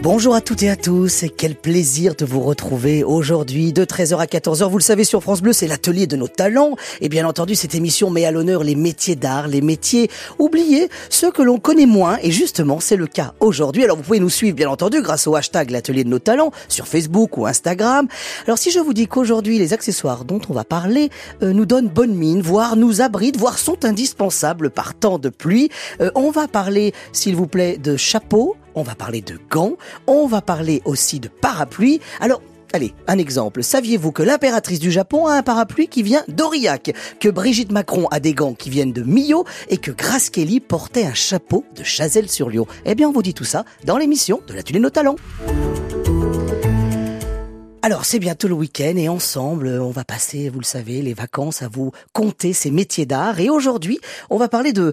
Bonjour 0.00 0.36
à 0.36 0.40
toutes 0.40 0.62
et 0.62 0.70
à 0.70 0.76
tous 0.76 1.24
et 1.24 1.28
quel 1.28 1.56
plaisir 1.56 2.14
de 2.14 2.24
vous 2.24 2.40
retrouver 2.40 3.02
aujourd'hui 3.02 3.72
de 3.72 3.84
13h 3.84 4.18
à 4.18 4.26
14h. 4.26 4.70
Vous 4.70 4.78
le 4.78 4.82
savez 4.82 5.02
sur 5.02 5.24
France 5.24 5.42
Bleu, 5.42 5.52
c'est 5.52 5.66
l'atelier 5.66 6.06
de 6.06 6.14
nos 6.14 6.28
talents 6.28 6.76
et 7.00 7.08
bien 7.08 7.26
entendu 7.26 7.56
cette 7.56 7.74
émission 7.74 8.08
met 8.08 8.24
à 8.24 8.30
l'honneur 8.30 8.62
les 8.62 8.76
métiers 8.76 9.16
d'art, 9.16 9.48
les 9.48 9.60
métiers 9.60 10.08
oubliés, 10.38 10.88
ceux 11.10 11.32
que 11.32 11.42
l'on 11.42 11.58
connaît 11.58 11.84
moins 11.84 12.16
et 12.22 12.30
justement 12.30 12.78
c'est 12.78 12.94
le 12.94 13.08
cas 13.08 13.34
aujourd'hui. 13.40 13.82
Alors 13.82 13.96
vous 13.96 14.04
pouvez 14.04 14.20
nous 14.20 14.30
suivre 14.30 14.54
bien 14.54 14.70
entendu 14.70 15.02
grâce 15.02 15.26
au 15.26 15.34
hashtag 15.34 15.70
l'atelier 15.70 16.04
de 16.04 16.10
nos 16.10 16.20
talents 16.20 16.52
sur 16.68 16.86
Facebook 16.86 17.36
ou 17.36 17.46
Instagram. 17.46 18.06
Alors 18.46 18.58
si 18.58 18.70
je 18.70 18.78
vous 18.78 18.94
dis 18.94 19.08
qu'aujourd'hui 19.08 19.58
les 19.58 19.72
accessoires 19.72 20.24
dont 20.24 20.40
on 20.48 20.52
va 20.52 20.62
parler 20.62 21.10
euh, 21.42 21.52
nous 21.52 21.66
donnent 21.66 21.88
bonne 21.88 22.14
mine, 22.14 22.40
voire 22.40 22.76
nous 22.76 23.00
abritent, 23.00 23.36
voire 23.36 23.58
sont 23.58 23.84
indispensables 23.84 24.70
par 24.70 24.94
temps 24.94 25.18
de 25.18 25.28
pluie, 25.28 25.70
euh, 26.00 26.12
on 26.14 26.30
va 26.30 26.46
parler 26.46 26.94
s'il 27.12 27.34
vous 27.34 27.48
plaît 27.48 27.78
de 27.78 27.96
chapeaux, 27.96 28.54
on 28.74 28.82
va 28.82 28.94
parler 28.94 29.20
de 29.20 29.38
gants, 29.50 29.76
on 30.06 30.26
va 30.26 30.40
parler 30.40 30.82
aussi 30.84 31.20
de 31.20 31.28
parapluie. 31.28 32.00
Alors, 32.20 32.40
Allez, 32.74 32.92
un 33.06 33.16
exemple. 33.16 33.62
Saviez-vous 33.62 34.12
que 34.12 34.22
l'impératrice 34.22 34.78
du 34.78 34.90
Japon 34.90 35.26
a 35.26 35.32
un 35.32 35.42
parapluie 35.42 35.88
qui 35.88 36.02
vient 36.02 36.22
d'Aurillac, 36.28 36.92
que 37.18 37.30
Brigitte 37.30 37.72
Macron 37.72 38.08
a 38.10 38.20
des 38.20 38.34
gants 38.34 38.52
qui 38.52 38.68
viennent 38.68 38.92
de 38.92 39.02
Millau 39.02 39.46
et 39.70 39.78
que 39.78 39.90
Grace 39.90 40.28
Kelly 40.28 40.60
portait 40.60 41.06
un 41.06 41.14
chapeau 41.14 41.64
de 41.74 41.82
Chazelle-sur-Lyon 41.82 42.66
Eh 42.84 42.94
bien, 42.94 43.08
on 43.08 43.12
vous 43.12 43.22
dit 43.22 43.32
tout 43.32 43.44
ça 43.44 43.64
dans 43.86 43.96
l'émission 43.96 44.42
de 44.46 44.52
la 44.52 44.60
de 44.60 44.78
nos 44.78 44.90
talents. 44.90 45.16
Alors, 47.80 48.04
c'est 48.04 48.18
bientôt 48.18 48.48
le 48.48 48.54
week-end 48.54 48.96
et 48.96 49.08
ensemble, 49.08 49.68
on 49.68 49.90
va 49.90 50.04
passer, 50.04 50.50
vous 50.50 50.58
le 50.58 50.64
savez, 50.66 51.00
les 51.00 51.14
vacances 51.14 51.62
à 51.62 51.68
vous 51.68 51.92
compter 52.12 52.52
ces 52.52 52.70
métiers 52.70 53.06
d'art. 53.06 53.40
Et 53.40 53.48
aujourd'hui, 53.48 53.98
on 54.28 54.36
va 54.36 54.48
parler 54.48 54.74
de 54.74 54.92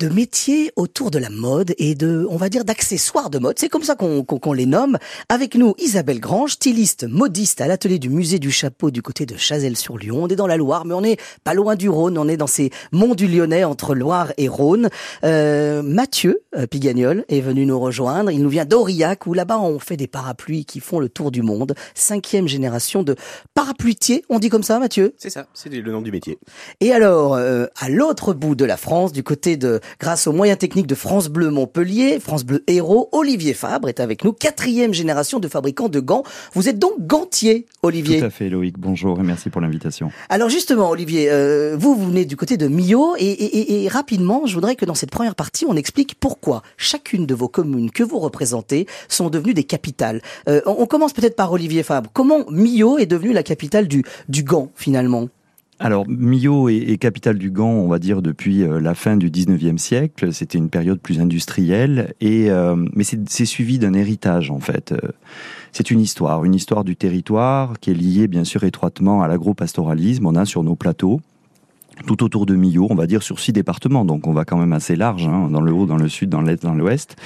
de 0.00 0.08
métiers 0.08 0.72
autour 0.76 1.10
de 1.10 1.18
la 1.18 1.28
mode 1.28 1.74
et 1.76 1.94
de, 1.94 2.26
on 2.30 2.36
va 2.36 2.48
dire, 2.48 2.64
d'accessoires 2.64 3.28
de 3.28 3.38
mode. 3.38 3.58
C'est 3.58 3.68
comme 3.68 3.82
ça 3.82 3.94
qu'on 3.96 4.52
les 4.52 4.64
nomme. 4.64 4.96
Avec 5.28 5.54
nous, 5.54 5.74
Isabelle 5.78 6.20
Grange, 6.20 6.52
styliste, 6.52 7.06
modiste 7.06 7.60
à 7.60 7.66
l'atelier 7.66 7.98
du 7.98 8.08
musée 8.08 8.38
du 8.38 8.50
chapeau 8.50 8.90
du 8.90 9.02
côté 9.02 9.26
de 9.26 9.36
Chazelles-sur-Lyon. 9.36 10.22
On 10.22 10.28
est 10.28 10.36
dans 10.36 10.46
la 10.46 10.56
Loire, 10.56 10.86
mais 10.86 10.94
on 10.94 11.04
est 11.04 11.20
pas 11.44 11.52
loin 11.52 11.76
du 11.76 11.90
Rhône. 11.90 12.16
On 12.16 12.28
est 12.28 12.38
dans 12.38 12.46
ces 12.46 12.70
monts 12.92 13.14
du 13.14 13.28
Lyonnais 13.28 13.64
entre 13.64 13.94
Loire 13.94 14.32
et 14.38 14.48
Rhône. 14.48 14.88
Euh, 15.22 15.82
Mathieu 15.82 16.44
euh, 16.56 16.66
Pigagnol 16.66 17.26
est 17.28 17.42
venu 17.42 17.66
nous 17.66 17.78
rejoindre. 17.78 18.30
Il 18.30 18.42
nous 18.42 18.48
vient 18.48 18.64
d'Aurillac 18.64 19.26
où 19.26 19.34
là-bas 19.34 19.60
on 19.60 19.78
fait 19.78 19.98
des 19.98 20.06
parapluies 20.06 20.64
qui 20.64 20.80
font 20.80 20.98
le 20.98 21.10
tour 21.10 21.30
du 21.30 21.42
monde. 21.42 21.74
Cinquième 21.94 22.48
génération 22.48 23.02
de 23.02 23.16
parapluitiers. 23.52 24.24
On 24.30 24.38
dit 24.38 24.48
comme 24.48 24.62
ça, 24.62 24.78
Mathieu? 24.78 25.14
C'est 25.18 25.30
ça, 25.30 25.46
c'est 25.52 25.68
le 25.68 25.92
nom 25.92 26.00
du 26.00 26.10
métier. 26.10 26.38
Et 26.80 26.92
alors, 26.92 27.34
euh, 27.34 27.66
à 27.78 27.90
l'autre 27.90 28.32
bout 28.32 28.54
de 28.54 28.64
la 28.64 28.78
France, 28.78 29.12
du 29.12 29.22
côté 29.22 29.58
de 29.58 29.80
grâce 29.98 30.26
aux 30.26 30.32
moyens 30.32 30.58
techniques 30.58 30.86
de 30.86 30.94
France 30.94 31.28
Bleu 31.28 31.50
Montpellier, 31.50 32.20
France 32.20 32.44
Bleu 32.44 32.62
Héros, 32.66 33.08
Olivier 33.12 33.54
Fabre 33.54 33.88
est 33.88 34.00
avec 34.00 34.24
nous, 34.24 34.32
quatrième 34.32 34.94
génération 34.94 35.40
de 35.40 35.48
fabricants 35.48 35.88
de 35.88 36.00
gants. 36.00 36.22
Vous 36.54 36.68
êtes 36.68 36.78
donc 36.78 37.06
gantier, 37.06 37.66
Olivier 37.82 38.20
Tout 38.20 38.26
à 38.26 38.30
fait, 38.30 38.48
Loïc. 38.48 38.78
Bonjour 38.78 39.18
et 39.18 39.22
merci 39.22 39.50
pour 39.50 39.60
l'invitation. 39.60 40.10
Alors 40.28 40.48
justement, 40.48 40.90
Olivier, 40.90 41.30
euh, 41.30 41.76
vous, 41.78 41.94
vous 41.94 42.06
venez 42.06 42.24
du 42.24 42.36
côté 42.36 42.56
de 42.56 42.68
Millau 42.68 43.14
et, 43.18 43.24
et, 43.24 43.84
et, 43.84 43.88
rapidement, 43.88 44.46
je 44.46 44.54
voudrais 44.54 44.76
que 44.76 44.84
dans 44.84 44.94
cette 44.94 45.10
première 45.10 45.34
partie, 45.34 45.64
on 45.66 45.76
explique 45.76 46.14
pourquoi 46.14 46.62
chacune 46.76 47.26
de 47.26 47.34
vos 47.34 47.48
communes 47.48 47.90
que 47.90 48.02
vous 48.02 48.18
représentez 48.18 48.86
sont 49.08 49.30
devenues 49.30 49.54
des 49.54 49.64
capitales. 49.64 50.20
Euh, 50.48 50.60
on, 50.66 50.86
commence 50.86 51.12
peut-être 51.12 51.36
par 51.36 51.52
Olivier 51.52 51.82
Fabre. 51.82 52.10
Comment 52.12 52.50
Millau 52.50 52.98
est 52.98 53.06
devenue 53.06 53.32
la 53.32 53.42
capitale 53.42 53.88
du, 53.88 54.04
du 54.28 54.42
gant 54.42 54.70
finalement? 54.74 55.28
Alors, 55.82 56.06
Millau 56.06 56.68
est, 56.68 56.98
capitale 56.98 57.38
du 57.38 57.50
Gant, 57.50 57.70
on 57.70 57.88
va 57.88 57.98
dire, 57.98 58.20
depuis 58.20 58.62
euh, 58.62 58.80
la 58.80 58.94
fin 58.94 59.16
du 59.16 59.30
19e 59.30 59.78
siècle. 59.78 60.30
C'était 60.30 60.58
une 60.58 60.68
période 60.68 61.00
plus 61.00 61.20
industrielle, 61.20 62.12
et, 62.20 62.50
euh, 62.50 62.76
mais 62.94 63.02
c'est 63.02 63.46
suivi 63.46 63.78
d'un 63.78 63.94
héritage, 63.94 64.50
en 64.50 64.60
fait. 64.60 64.92
Euh, 64.92 64.98
c'est 65.72 65.90
une 65.90 66.00
histoire, 66.00 66.44
une 66.44 66.54
histoire 66.54 66.84
du 66.84 66.96
territoire 66.96 67.80
qui 67.80 67.90
est 67.90 67.94
liée, 67.94 68.28
bien 68.28 68.44
sûr, 68.44 68.64
étroitement 68.64 69.22
à 69.22 69.28
l'agro-pastoralisme. 69.28 70.26
On 70.26 70.34
a 70.34 70.44
sur 70.44 70.62
nos 70.62 70.76
plateaux 70.76 71.22
tout 72.06 72.22
autour 72.22 72.46
de 72.46 72.54
Millau, 72.54 72.86
on 72.90 72.94
va 72.94 73.06
dire 73.06 73.22
sur 73.22 73.40
six 73.40 73.52
départements, 73.52 74.04
donc 74.04 74.26
on 74.26 74.32
va 74.32 74.44
quand 74.44 74.56
même 74.56 74.72
assez 74.72 74.96
large, 74.96 75.26
hein, 75.26 75.48
dans 75.50 75.60
le 75.60 75.72
haut, 75.72 75.86
dans 75.86 75.96
le 75.96 76.08
sud, 76.08 76.30
dans 76.30 76.40
l'est, 76.40 76.62
dans 76.62 76.74
l'ouest. 76.74 77.16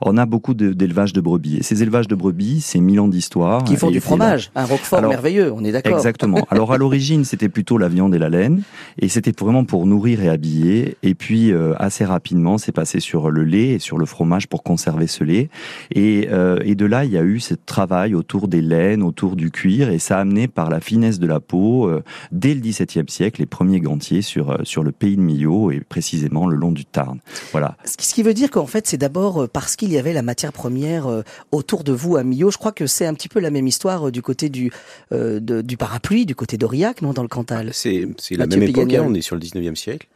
On 0.00 0.16
a 0.16 0.26
beaucoup 0.26 0.54
d'élevage 0.54 1.12
de, 1.12 1.20
brebis. 1.20 1.56
Et 1.58 1.62
ces 1.62 1.82
élevages 1.82 2.08
de 2.08 2.14
brebis, 2.14 2.60
c'est 2.60 2.80
mille 2.80 3.00
ans 3.00 3.08
d'histoire. 3.08 3.64
Qui 3.64 3.76
font 3.76 3.90
du 3.90 4.00
fromage, 4.00 4.50
un 4.54 4.64
roquefort 4.64 5.02
merveilleux, 5.02 5.52
on 5.52 5.64
est 5.64 5.72
d'accord. 5.72 5.96
Exactement. 5.96 6.46
Alors 6.50 6.72
à 6.72 6.78
l'origine, 6.78 7.24
c'était 7.24 7.48
plutôt 7.48 7.78
la 7.78 7.88
viande 7.88 8.14
et 8.14 8.18
la 8.18 8.28
laine, 8.28 8.62
et 8.98 9.08
c'était 9.08 9.32
vraiment 9.38 9.64
pour 9.64 9.86
nourrir 9.86 10.22
et 10.22 10.28
habiller. 10.28 10.96
Et 11.02 11.14
puis 11.14 11.52
euh, 11.52 11.74
assez 11.78 12.04
rapidement, 12.04 12.58
c'est 12.58 12.72
passé 12.72 13.00
sur 13.00 13.30
le 13.30 13.44
lait 13.44 13.70
et 13.70 13.78
sur 13.78 13.98
le 13.98 14.06
fromage 14.06 14.48
pour 14.48 14.62
conserver 14.62 15.06
ce 15.06 15.24
lait. 15.24 15.48
Et, 15.94 16.28
euh, 16.30 16.58
et 16.64 16.74
de 16.74 16.86
là, 16.86 17.04
il 17.04 17.12
y 17.12 17.18
a 17.18 17.22
eu 17.22 17.40
ce 17.40 17.54
travail 17.54 18.14
autour 18.14 18.48
des 18.48 18.62
laines, 18.62 19.02
autour 19.02 19.36
du 19.36 19.50
cuir, 19.50 19.90
et 19.90 19.98
ça 19.98 20.18
a 20.18 20.20
amené 20.20 20.48
par 20.48 20.70
la 20.70 20.80
finesse 20.80 21.18
de 21.18 21.26
la 21.26 21.40
peau, 21.40 21.88
euh, 21.88 22.02
dès 22.30 22.54
le 22.54 22.60
XVIIe 22.60 23.04
siècle, 23.08 23.40
les 23.40 23.46
premiers 23.46 23.80
gantiers 23.80 24.21
sur, 24.22 24.50
euh, 24.50 24.64
sur 24.64 24.82
le 24.82 24.92
pays 24.92 25.16
de 25.16 25.20
Millau 25.20 25.70
et 25.70 25.80
précisément 25.80 26.46
le 26.46 26.56
long 26.56 26.72
du 26.72 26.84
Tarn. 26.84 27.20
Voilà. 27.52 27.76
Ce 27.84 27.96
qui 27.96 28.22
veut 28.22 28.34
dire 28.34 28.50
qu'en 28.50 28.66
fait, 28.66 28.86
c'est 28.86 28.96
d'abord 28.96 29.42
euh, 29.42 29.48
parce 29.48 29.76
qu'il 29.76 29.92
y 29.92 29.98
avait 29.98 30.12
la 30.12 30.22
matière 30.22 30.52
première 30.52 31.06
euh, 31.06 31.22
autour 31.50 31.84
de 31.84 31.92
vous 31.92 32.16
à 32.16 32.24
Millau. 32.24 32.50
Je 32.50 32.58
crois 32.58 32.72
que 32.72 32.86
c'est 32.86 33.06
un 33.06 33.14
petit 33.14 33.28
peu 33.28 33.40
la 33.40 33.50
même 33.50 33.66
histoire 33.66 34.10
du 34.10 34.22
côté 34.22 34.48
du, 34.48 34.72
du 35.10 35.76
parapluie, 35.76 36.26
du 36.26 36.34
côté 36.34 36.56
d'Aurillac, 36.56 37.02
non, 37.02 37.12
dans 37.12 37.22
le 37.22 37.28
Cantal. 37.28 37.70
C'est 37.72 38.06
la 38.30 38.46
même 38.46 38.62
époque, 38.62 38.92
hein, 38.94 39.04
on 39.06 39.14
est 39.14 39.22
sur 39.22 39.36
le 39.36 39.42
19e 39.42 39.74
siècle. 39.74 40.08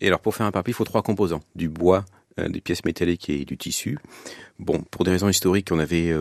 Et 0.00 0.06
alors, 0.06 0.20
pour 0.20 0.34
faire 0.34 0.46
un 0.46 0.52
parapluie, 0.52 0.72
il 0.72 0.76
faut 0.76 0.84
trois 0.84 1.02
composants. 1.02 1.40
Du 1.54 1.68
bois, 1.68 2.04
des 2.38 2.60
pièces 2.60 2.84
métalliques 2.84 3.28
et 3.30 3.44
du 3.44 3.56
tissu. 3.56 3.98
Bon, 4.58 4.82
pour 4.90 5.04
des 5.04 5.10
raisons 5.10 5.28
historiques, 5.28 5.68
on 5.72 5.78
avait 5.78 6.12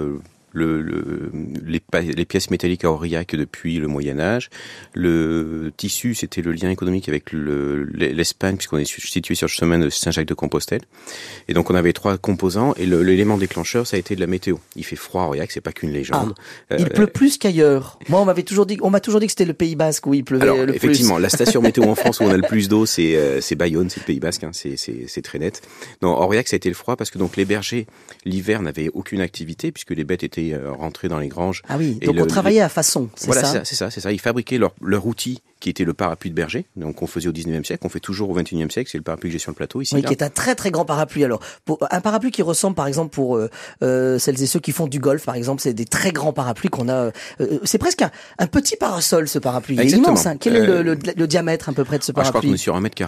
le, 0.53 0.81
le 0.81 1.31
les, 1.65 1.81
les, 2.15 2.25
pièces 2.25 2.49
métalliques 2.49 2.85
à 2.85 2.91
Aurillac 2.91 3.35
depuis 3.35 3.79
le 3.79 3.87
Moyen 3.87 4.19
Âge. 4.19 4.49
Le 4.93 5.71
tissu, 5.75 6.15
c'était 6.15 6.41
le 6.41 6.51
lien 6.51 6.69
économique 6.69 7.09
avec 7.09 7.31
l'Espagne, 7.31 8.55
puisqu'on 8.55 8.77
est 8.77 8.85
situé 8.85 9.35
sur 9.35 9.47
le 9.47 9.51
chemin 9.51 9.79
de 9.79 9.89
Saint-Jacques-de-Compostelle. 9.89 10.81
Et 11.47 11.53
donc 11.53 11.69
on 11.69 11.75
avait 11.75 11.93
trois 11.93 12.17
composants, 12.17 12.73
et 12.75 12.85
l'élément 12.85 13.37
déclencheur, 13.37 13.87
ça 13.87 13.97
a 13.97 13.99
été 13.99 14.15
de 14.15 14.19
la 14.19 14.27
météo. 14.27 14.57
Il 14.75 14.85
fait 14.85 14.95
froid 14.95 15.23
à 15.23 15.27
Aurillac, 15.27 15.51
c'est 15.51 15.61
pas 15.61 15.71
qu'une 15.71 15.91
légende. 15.91 16.33
Ah, 16.69 16.75
il 16.77 16.89
pleut 16.89 17.07
plus 17.07 17.37
qu'ailleurs. 17.37 17.99
Moi, 18.09 18.21
on 18.21 18.25
m'avait 18.25 18.43
toujours 18.43 18.65
dit, 18.65 18.77
on 18.81 18.89
m'a 18.89 18.99
toujours 18.99 19.19
dit 19.19 19.27
que 19.27 19.31
c'était 19.31 19.45
le 19.45 19.53
Pays 19.53 19.75
Basque 19.75 20.05
où 20.07 20.13
il 20.13 20.23
pleuvait 20.23 20.43
Alors, 20.43 20.65
le 20.65 20.75
effectivement, 20.75 21.17
la 21.17 21.29
station 21.29 21.61
météo 21.63 21.85
en 21.85 21.95
France 21.95 22.19
où 22.19 22.23
on 22.23 22.29
a 22.29 22.37
le 22.37 22.47
plus 22.47 22.69
d'eau, 22.69 22.85
c'est 22.85 23.15
euh, 23.15 23.39
Bayonne, 23.57 23.89
c'est 23.89 24.01
le 24.01 24.05
Pays 24.05 24.19
Basque, 24.19 24.43
hein, 24.43 24.51
c'est 24.53 25.21
très 25.21 25.39
net. 25.39 25.61
Non, 26.01 26.09
Aurillac, 26.09 26.47
ça 26.47 26.55
a 26.55 26.57
été 26.57 26.69
le 26.69 26.75
froid 26.75 26.95
parce 26.95 27.11
que 27.11 27.17
donc 27.17 27.37
les 27.37 27.45
bergers 27.45 27.87
l'hiver 28.25 28.61
n'avaient 28.61 28.89
aucune 28.93 29.21
activité 29.21 29.71
puisque 29.71 29.91
les 29.91 30.03
bêtes 30.03 30.23
étaient 30.23 30.42
euh, 30.51 30.71
rentrer 30.71 31.07
dans 31.07 31.19
les 31.19 31.27
granges. 31.27 31.61
Ah 31.69 31.77
oui, 31.77 31.99
donc 32.01 32.15
on 32.19 32.25
travaillait 32.25 32.61
à 32.61 32.69
façon, 32.69 33.09
c'est 33.15 33.27
voilà, 33.27 33.43
ça? 33.43 33.65
c'est 33.65 33.75
ça, 33.75 33.89
c'est 33.89 34.01
ça. 34.01 34.11
Ils 34.11 34.19
fabriquaient 34.19 34.57
leur, 34.57 34.73
leur 34.81 35.05
outil 35.05 35.41
qui 35.63 35.69
était 35.69 35.85
le 35.85 35.93
parapluie 35.93 36.29
de 36.29 36.35
berger, 36.35 36.65
donc 36.75 37.01
on 37.01 37.07
faisait 37.07 37.29
au 37.29 37.31
19e 37.31 37.63
siècle, 37.63 37.85
on 37.85 37.89
fait 37.89 38.01
toujours 38.01 38.29
au 38.29 38.37
21e 38.37 38.69
siècle, 38.69 38.89
c'est 38.91 38.97
le 38.97 39.03
parapluie 39.03 39.29
que 39.29 39.31
j'ai 39.31 39.39
sur 39.39 39.49
le 39.49 39.55
plateau 39.55 39.79
ici. 39.79 39.95
Oui, 39.95 40.03
qui 40.03 40.11
est 40.11 40.21
un 40.21 40.29
très 40.29 40.55
très 40.55 40.71
grand 40.71 40.83
parapluie. 40.83 41.23
Alors, 41.23 41.39
pour, 41.63 41.79
un 41.89 42.01
parapluie 42.01 42.31
qui 42.31 42.41
ressemble 42.41 42.75
par 42.75 42.85
exemple 42.85 43.15
pour 43.15 43.37
euh, 43.37 43.49
euh, 43.81 44.19
celles 44.19 44.43
et 44.43 44.45
ceux 44.45 44.59
qui 44.59 44.73
font 44.73 44.87
du 44.87 44.99
golf, 44.99 45.23
par 45.23 45.35
exemple, 45.35 45.61
c'est 45.61 45.73
des 45.73 45.85
très 45.85 46.11
grands 46.11 46.33
parapluies 46.33 46.67
qu'on 46.67 46.89
a. 46.89 47.11
Euh, 47.39 47.59
c'est 47.63 47.77
presque 47.77 48.01
un, 48.01 48.47
petit 48.47 48.75
parasol 48.75 49.29
ce 49.29 49.39
parapluie. 49.39 49.75
Il 49.75 49.81
est 49.81 49.91
immense. 49.91 50.25
Hein. 50.25 50.35
Quel 50.37 50.57
est 50.57 50.65
le, 50.65 50.81
le, 50.81 51.27
diamètre 51.27 51.69
à 51.69 51.71
peu 51.71 51.85
près 51.85 51.97
de 51.97 52.03
ce 52.03 52.11
parapluie 52.11 52.27
ah, 52.27 52.57
Je 52.57 52.67
crois 52.67 52.81
qu'on 52.81 52.83
est 52.83 52.99
sur 52.99 53.07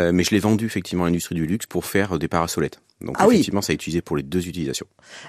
1m40, 0.00 0.12
mais 0.12 0.24
je 0.24 0.30
l'ai 0.30 0.40
vendu 0.40 0.64
effectivement 0.64 1.04
à 1.04 1.08
l'industrie 1.08 1.34
du 1.34 1.46
luxe 1.46 1.66
pour 1.66 1.84
faire 1.84 2.18
des 2.18 2.28
parasolettes. 2.28 2.80
Donc 3.00 3.16
ah 3.18 3.26
effectivement, 3.26 3.60
ça 3.60 3.72
est 3.72 3.76
utilisé 3.76 4.00
pour 4.00 4.16
les 4.16 4.22
deux 4.22 4.46
utilisations. 4.48 4.86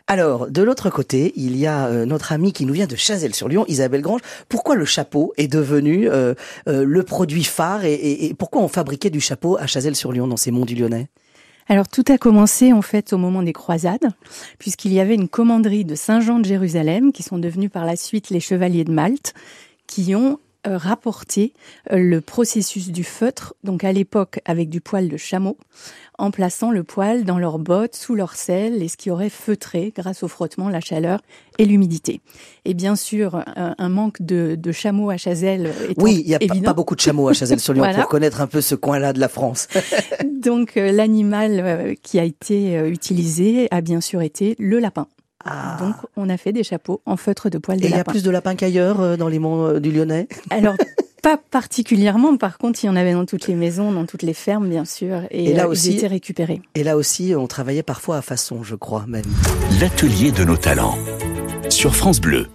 Alors, 0.07 0.49
de 0.49 0.61
l'autre 0.61 0.89
côté, 0.89 1.33
il 1.35 1.57
y 1.57 1.65
a 1.65 1.87
euh, 1.87 2.05
notre 2.05 2.31
amie 2.31 2.53
qui 2.53 2.65
nous 2.65 2.73
vient 2.73 2.87
de 2.87 2.95
Chazelles-sur-Lyon, 2.95 3.65
Isabelle 3.67 4.01
Grange. 4.01 4.21
Pourquoi 4.49 4.75
le 4.75 4.85
chapeau 4.85 5.33
est 5.37 5.47
devenu 5.47 6.09
euh, 6.09 6.33
euh, 6.67 6.85
le 6.85 7.03
produit 7.03 7.43
phare 7.43 7.85
et, 7.85 8.33
pourquoi 8.37 8.61
on 8.61 8.67
fabriquait 8.67 9.09
du 9.09 9.19
chapeau 9.19 9.57
à 9.57 9.67
Chazelles-sur-Lyon 9.67 10.27
dans 10.27 10.37
ces 10.37 10.51
monts 10.51 10.65
du 10.65 10.75
Lyonnais? 10.75 11.09
Alors 11.67 11.87
tout 11.87 12.03
a 12.09 12.19
commencé 12.19 12.73
en 12.73 12.83
fait 12.83 13.11
au 13.11 13.17
moment 13.17 13.41
des 13.41 13.53
croisades, 13.53 14.09
puisqu'il 14.59 14.93
y 14.93 14.99
avait 14.99 15.15
une 15.15 15.27
commanderie 15.27 15.83
de 15.83 15.95
Saint-Jean 15.95 16.37
de 16.37 16.45
Jérusalem, 16.45 17.11
qui 17.11 17.23
sont 17.23 17.39
devenus 17.39 17.71
par 17.71 17.85
la 17.85 17.95
suite 17.95 18.29
les 18.29 18.39
chevaliers 18.39 18.83
de 18.83 18.91
Malte, 18.91 19.33
qui 19.87 20.13
ont 20.13 20.39
rapporté 20.65 21.53
le 21.91 22.19
processus 22.19 22.89
du 22.89 23.03
feutre, 23.03 23.53
donc 23.63 23.83
à 23.83 23.91
l'époque 23.91 24.39
avec 24.45 24.69
du 24.69 24.81
poil 24.81 25.09
de 25.09 25.17
chameau, 25.17 25.57
en 26.17 26.31
plaçant 26.31 26.71
le 26.71 26.83
poil 26.83 27.23
dans 27.23 27.37
leurs 27.37 27.59
bottes, 27.59 27.95
sous 27.95 28.15
leur 28.15 28.35
selle, 28.35 28.81
et 28.81 28.87
ce 28.87 28.97
qui 28.97 29.11
aurait 29.11 29.29
feutré 29.29 29.93
grâce 29.95 30.23
au 30.23 30.27
frottement, 30.27 30.69
la 30.69 30.79
chaleur 30.79 31.21
et 31.57 31.65
l'humidité. 31.65 32.21
Et 32.65 32.73
bien 32.73 32.95
sûr, 32.95 33.43
un, 33.55 33.89
manque 33.89 34.21
de, 34.21 34.55
de, 34.55 34.71
chameaux 34.71 35.09
à 35.09 35.17
Chazelle 35.17 35.71
est 35.89 36.01
Oui, 36.01 36.21
il 36.25 36.27
n'y 36.27 36.35
a 36.35 36.63
pas, 36.63 36.73
beaucoup 36.73 36.95
de 36.95 37.01
chameaux 37.01 37.27
à 37.27 37.33
Chazelle-sur-Lyon 37.33 37.85
pour 37.95 38.07
connaître 38.07 38.41
un 38.41 38.47
peu 38.47 38.61
ce 38.61 38.75
coin-là 38.75 39.13
de 39.13 39.19
la 39.19 39.29
France. 39.29 39.67
Donc 40.45 40.77
euh, 40.77 40.91
l'animal 40.91 41.59
euh, 41.59 41.93
qui 42.01 42.19
a 42.19 42.23
été 42.23 42.77
euh, 42.77 42.89
utilisé 42.89 43.67
a 43.71 43.81
bien 43.81 44.01
sûr 44.01 44.21
été 44.21 44.55
le 44.59 44.79
lapin. 44.79 45.07
Ah. 45.45 45.77
Donc, 45.79 45.95
on 46.17 46.29
a 46.29 46.37
fait 46.37 46.51
des 46.51 46.63
chapeaux 46.63 47.01
en 47.05 47.17
feutre 47.17 47.49
de 47.49 47.57
poil 47.57 47.77
de 47.77 47.83
lapin. 47.83 47.93
Et 47.93 47.95
il 47.95 47.97
y 47.97 48.01
a 48.01 48.03
plus 48.03 48.23
de 48.23 48.29
lapins 48.29 48.55
qu'ailleurs 48.55 49.17
dans 49.17 49.27
les 49.27 49.39
monts 49.39 49.79
du 49.79 49.91
Lyonnais? 49.91 50.27
Alors, 50.49 50.75
Pas 51.25 51.37
particulièrement, 51.37 52.37
par 52.37 52.59
contre, 52.59 52.83
il 52.83 52.85
y 52.85 52.89
en 52.89 52.95
avait 52.95 53.13
dans 53.13 53.25
toutes 53.25 53.47
les 53.47 53.55
maisons, 53.55 53.91
dans 53.91 54.05
toutes 54.05 54.21
les 54.21 54.35
fermes, 54.35 54.69
bien 54.69 54.85
sûr, 54.85 55.21
et, 55.31 55.53
là 55.53 55.67
aussi, 55.67 55.93
ils 55.93 55.97
étaient 55.97 56.05
récupérés. 56.05 56.61
Et 56.75 56.83
là 56.83 56.95
aussi, 56.97 57.33
on 57.35 57.47
travaillait 57.47 57.81
parfois 57.81 58.17
à 58.17 58.21
façon, 58.21 58.61
je 58.61 58.75
crois 58.75 59.05
même. 59.07 59.25
L'atelier 59.81 60.31
de 60.31 60.43
nos 60.43 60.55
talents 60.55 60.99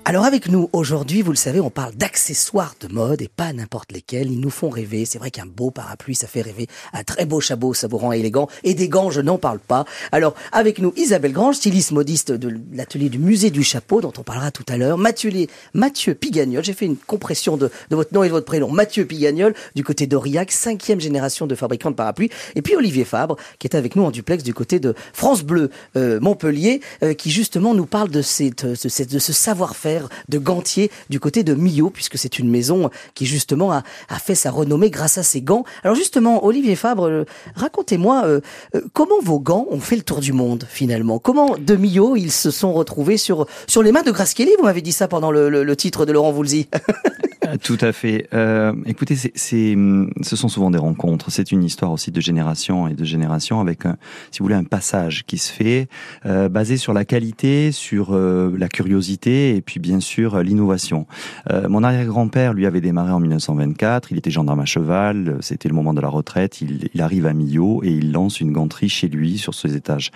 Alors 0.07 0.25
avec 0.25 0.49
nous 0.49 0.69
aujourd'hui, 0.73 1.23
vous 1.23 1.31
le 1.31 1.37
savez, 1.37 1.61
on 1.61 1.71
parle 1.71 1.95
d'accessoires 1.95 2.75
de 2.81 2.93
mode 2.93 3.23
et 3.23 3.29
pas 3.29 3.53
n'importe 3.53 3.93
lesquels. 3.93 4.29
Ils 4.29 4.41
nous 4.41 4.51
font 4.51 4.71
rêver. 4.71 5.05
C'est 5.05 5.21
vrai 5.21 5.31
qu'un 5.31 5.47
beau 5.47 5.71
parapluie, 5.71 6.17
ça 6.17 6.27
fait 6.27 6.43
rêver. 6.43 6.67
Un 6.93 7.05
très 7.05 7.27
beau 7.27 7.39
chapeau, 7.39 7.73
ça 7.73 7.87
vous 7.87 7.99
rend 7.99 8.11
élégant. 8.11 8.49
Et 8.65 8.75
des 8.75 8.89
gants, 8.89 9.13
je 9.13 9.21
n'en 9.21 9.39
parle 9.39 9.61
pas. 9.61 9.85
Alors 10.11 10.35
avec 10.51 10.81
nous, 10.81 10.93
Isabelle 10.97 11.33
Grange, 11.33 11.55
styliste 11.55 11.93
modiste 11.93 12.33
de 12.33 12.53
l'atelier 12.73 13.09
du 13.09 13.21
musée 13.21 13.51
du 13.51 13.63
chapeau, 13.63 14.01
dont 14.01 14.13
on 14.19 14.25
parlera 14.25 14.51
tout 14.51 14.65
à 14.69 14.77
l'heure. 14.77 14.99
Mathieu, 14.99 15.31
Mathieu 15.75 16.17
Pigagnol, 16.17 16.65
j'ai 16.65 16.73
fait 16.73 16.87
une 16.87 16.97
compression 16.97 17.57
de, 17.57 17.71
de, 17.91 17.97
votre 17.97 18.13
nom 18.13 18.25
et 18.25 18.27
de 18.27 18.33
votre 18.33 18.47
prénom. 18.47 18.69
Mathieu 18.69 19.05
Pigagnol, 19.05 19.55
du 19.77 19.85
côté 19.85 20.09
d'Aurillac, 20.09 20.51
cinquième 20.51 21.01
génération 21.01 21.47
de 21.47 21.55
fabricants 21.55 21.93
de 21.93 21.97
parapluies. 21.97 22.31
Et 22.57 22.63
puis 22.63 22.75
Olivier 22.75 23.05
Fabre, 23.05 23.37
qui 23.61 23.69
est 23.69 23.77
avec 23.77 23.95
nous 23.95 24.03
en 24.03 24.11
duplex 24.11 24.43
du 24.43 24.55
côté 24.55 24.81
de 24.81 24.97
France 25.13 25.45
Bleu 25.45 25.71
euh, 25.95 26.19
Montpellier, 26.19 26.81
euh, 27.05 27.15
qui 27.15 27.31
justement 27.31 27.75
nous 27.75 27.87
parle 27.87 28.09
de, 28.11 28.23
cette, 28.23 28.67
de, 28.67 28.75
cette, 28.75 29.13
de 29.13 29.20
ce 29.21 29.33
savoir-faire 29.33 30.09
de 30.29 30.39
gantier 30.39 30.91
du 31.09 31.21
côté 31.21 31.45
de 31.45 31.55
Millau, 31.55 31.91
puisque 31.91 32.19
c'est 32.19 32.39
une 32.39 32.51
maison 32.51 32.91
qui 33.15 33.27
justement 33.27 33.73
a, 33.73 33.83
fait 34.19 34.35
sa 34.35 34.51
renommée 34.51 34.91
grâce 34.91 35.19
à 35.19 35.23
ses 35.23 35.41
gants. 35.41 35.65
Alors 35.83 35.97
justement, 35.97 36.45
Olivier 36.45 36.77
Fabre, 36.77 37.07
euh, 37.09 37.25
racontez-moi 37.55 38.25
euh, 38.27 38.41
euh, 38.75 38.83
comment 38.93 39.21
vos 39.23 39.41
gants 39.41 39.67
ont 39.71 39.81
fait 39.81 39.97
le 39.97 40.03
tour 40.03 40.21
du 40.21 40.33
monde 40.33 40.67
finalement? 40.69 41.19
Comment 41.19 41.57
de 41.59 41.77
Millau 41.77 42.17
ils 42.17 42.33
se 42.33 42.51
sont 42.51 42.73
retrouvés 42.73 43.17
sur 43.17 43.47
sur 43.67 43.83
les 43.83 43.93
mains 43.93 44.03
de 44.03 44.11
Grace 44.11 44.35
Kelly? 44.35 44.53
Vous 44.59 44.65
m'avez 44.65 44.83
dit 44.83 44.93
ça 44.93 45.09
pendant 45.09 45.31
le, 45.31 45.49
le, 45.49 45.77
titre 45.77 46.05
de 46.05 46.13
Laurent 46.13 46.33
Voulzy. 46.33 46.69
Tout 47.59 47.79
à 47.81 47.93
fait. 47.93 48.29
Euh, 48.33 48.73
écoutez, 48.87 49.17
c'est, 49.17 49.75
hum, 49.75 50.11
ce 50.23 50.37
sont 50.37 50.49
souvent 50.49 50.71
des 50.71 50.79
rencontres. 50.79 51.31
C'est 51.31 51.53
une 51.53 51.65
histoire 51.65 51.93
aussi 51.93 52.11
de 52.11 52.21
génération 52.21 52.89
et 52.89 52.95
de 52.95 53.05
génération 53.05 53.61
avec, 53.61 53.87
un, 53.87 53.97
si 54.31 54.39
vous 54.39 54.45
voulez, 54.45 54.55
un 54.55 54.65
passage 54.65 55.25
qui 55.27 55.39
se 55.39 55.53
fait 55.53 55.89
euh, 56.27 56.49
basé 56.49 56.77
sur 56.77 56.93
la 56.93 57.05
qualité, 57.05 57.73
sur 57.73 58.15
euh, 58.15 58.55
la 58.59 58.69
curiosité 58.69 59.57
et 59.57 59.61
puis 59.61 59.81
bien 59.81 60.01
sûr 60.01 60.43
l'innovation. 60.43 61.07
Euh, 61.51 61.69
mon 61.69 61.83
arrière-grand-père, 61.83 62.53
lui, 62.53 62.67
avait 62.67 62.81
démarré 62.81 63.13
en 63.13 63.21
1924. 63.21 64.13
Il 64.13 64.19
était 64.19 64.31
gendarme 64.31 64.61
à 64.61 64.67
cheval. 64.67 65.39
C'était 65.41 65.69
le 65.69 65.75
moment 65.75 65.95
de 65.95 66.01
la 66.01 66.09
retraite. 66.09 66.61
Il, 66.61 66.89
il 66.93 67.03
arrive 67.03 67.27
à 67.27 67.33
Millau 67.33 67.83
et 67.83 67.91
il 67.91 68.13
lance 68.13 68.41
une 68.41 68.53
ganterie 68.53 68.89
chez 68.89 69.09
lui 69.09 69.39
sur 69.39 69.55
ses 69.55 69.77
étages. 69.77 70.11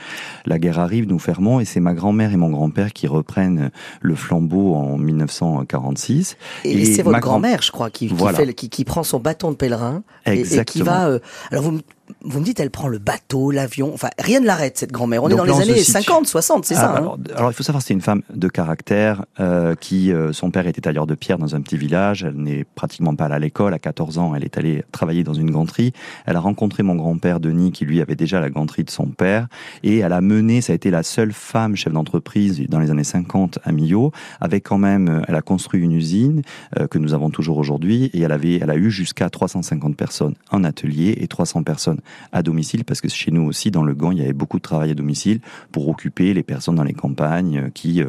La 0.46 0.58
guerre 0.58 0.78
arrive, 0.78 1.06
nous 1.08 1.19
fermons 1.19 1.60
et 1.60 1.64
c'est 1.64 1.80
ma 1.80 1.94
grand-mère 1.94 2.32
et 2.32 2.37
mon 2.37 2.50
grand-père 2.50 2.92
qui 2.92 3.06
reprennent 3.06 3.70
le 4.00 4.14
flambeau 4.14 4.75
en 4.75 4.98
1946. 4.98 6.37
Et, 6.64 6.72
et 6.72 6.84
c'est 6.84 7.02
votre 7.02 7.24
grand-mère, 7.25 7.62
je 7.62 7.73
crois, 7.73 7.91
qui, 7.91 8.12
qui, 8.56 8.69
qui, 8.69 8.85
prend 8.85 9.03
son 9.03 9.19
bâton 9.19 9.50
de 9.50 9.56
pèlerin 9.56 10.03
et, 10.26 10.41
et, 10.41 10.65
qui 10.65 10.82
va. 10.82 11.09
Euh, 11.09 11.19
alors 11.50 11.65
vous 11.65 11.81
vous 12.22 12.40
me 12.40 12.44
dites, 12.44 12.60
elle 12.60 12.70
prend 12.70 12.88
le 12.88 12.98
bateau, 12.98 13.50
l'avion, 13.50 13.92
enfin, 13.94 14.08
rien 14.18 14.40
ne 14.40 14.46
l'arrête, 14.46 14.76
cette 14.76 14.92
grand-mère. 14.92 15.22
On 15.22 15.28
est 15.28 15.34
dans 15.34 15.44
les 15.44 15.60
années 15.60 15.82
50, 15.82 16.26
60, 16.26 16.64
c'est 16.64 16.74
ça 16.74 16.90
hein 16.90 16.94
alors, 16.96 17.18
alors, 17.34 17.50
il 17.50 17.54
faut 17.54 17.62
savoir, 17.62 17.82
c'est 17.82 17.94
une 17.94 18.00
femme 18.00 18.22
de 18.32 18.48
caractère 18.48 19.24
euh, 19.40 19.74
qui, 19.74 20.12
euh, 20.12 20.32
son 20.32 20.50
père 20.50 20.66
était 20.66 20.82
tailleur 20.82 21.06
de 21.06 21.14
pierre 21.14 21.38
dans 21.38 21.54
un 21.54 21.60
petit 21.60 21.76
village. 21.76 22.24
Elle 22.24 22.36
n'est 22.36 22.64
pratiquement 22.74 23.14
pas 23.14 23.26
allée 23.26 23.34
à 23.34 23.38
l'école. 23.38 23.74
À 23.74 23.78
14 23.78 24.18
ans, 24.18 24.34
elle 24.34 24.44
est 24.44 24.58
allée 24.58 24.84
travailler 24.92 25.24
dans 25.24 25.34
une 25.34 25.50
ganterie. 25.50 25.92
Elle 26.26 26.36
a 26.36 26.40
rencontré 26.40 26.82
mon 26.82 26.94
grand-père 26.94 27.40
Denis, 27.40 27.72
qui 27.72 27.84
lui 27.84 28.00
avait 28.00 28.16
déjà 28.16 28.40
la 28.40 28.50
ganterie 28.50 28.84
de 28.84 28.90
son 28.90 29.06
père, 29.06 29.48
et 29.82 29.98
elle 29.98 30.12
a 30.12 30.20
mené. 30.20 30.60
Ça 30.60 30.72
a 30.72 30.76
été 30.76 30.90
la 30.90 31.02
seule 31.02 31.32
femme 31.32 31.76
chef 31.76 31.92
d'entreprise 31.92 32.62
dans 32.68 32.80
les 32.80 32.90
années 32.90 33.04
50 33.04 33.60
à 33.64 33.72
Millau. 33.72 34.12
Avec 34.40 34.64
quand 34.64 34.78
même, 34.78 35.08
euh, 35.08 35.22
elle 35.28 35.36
a 35.36 35.42
construit 35.42 35.80
une 35.80 35.92
usine 35.92 36.42
euh, 36.78 36.86
que 36.86 36.98
nous 36.98 37.14
avons 37.14 37.30
toujours 37.30 37.56
aujourd'hui, 37.56 38.10
et 38.12 38.20
elle 38.20 38.32
avait, 38.32 38.56
elle 38.56 38.70
a 38.70 38.76
eu 38.76 38.90
jusqu'à 38.90 39.30
350 39.30 39.96
personnes 39.96 40.34
en 40.50 40.64
atelier 40.64 41.16
et 41.20 41.28
300 41.28 41.62
personnes 41.62 42.00
à 42.32 42.42
domicile, 42.42 42.84
parce 42.84 43.00
que 43.00 43.08
chez 43.08 43.30
nous 43.30 43.42
aussi, 43.42 43.70
dans 43.70 43.84
le 43.84 43.94
Gant, 43.94 44.10
il 44.10 44.18
y 44.18 44.22
avait 44.22 44.32
beaucoup 44.32 44.58
de 44.58 44.62
travail 44.62 44.90
à 44.90 44.94
domicile 44.94 45.40
pour 45.72 45.88
occuper 45.88 46.34
les 46.34 46.42
personnes 46.42 46.74
dans 46.74 46.84
les 46.84 46.92
campagnes 46.92 47.58
euh, 47.58 47.70
qui 47.72 48.02
euh, 48.02 48.06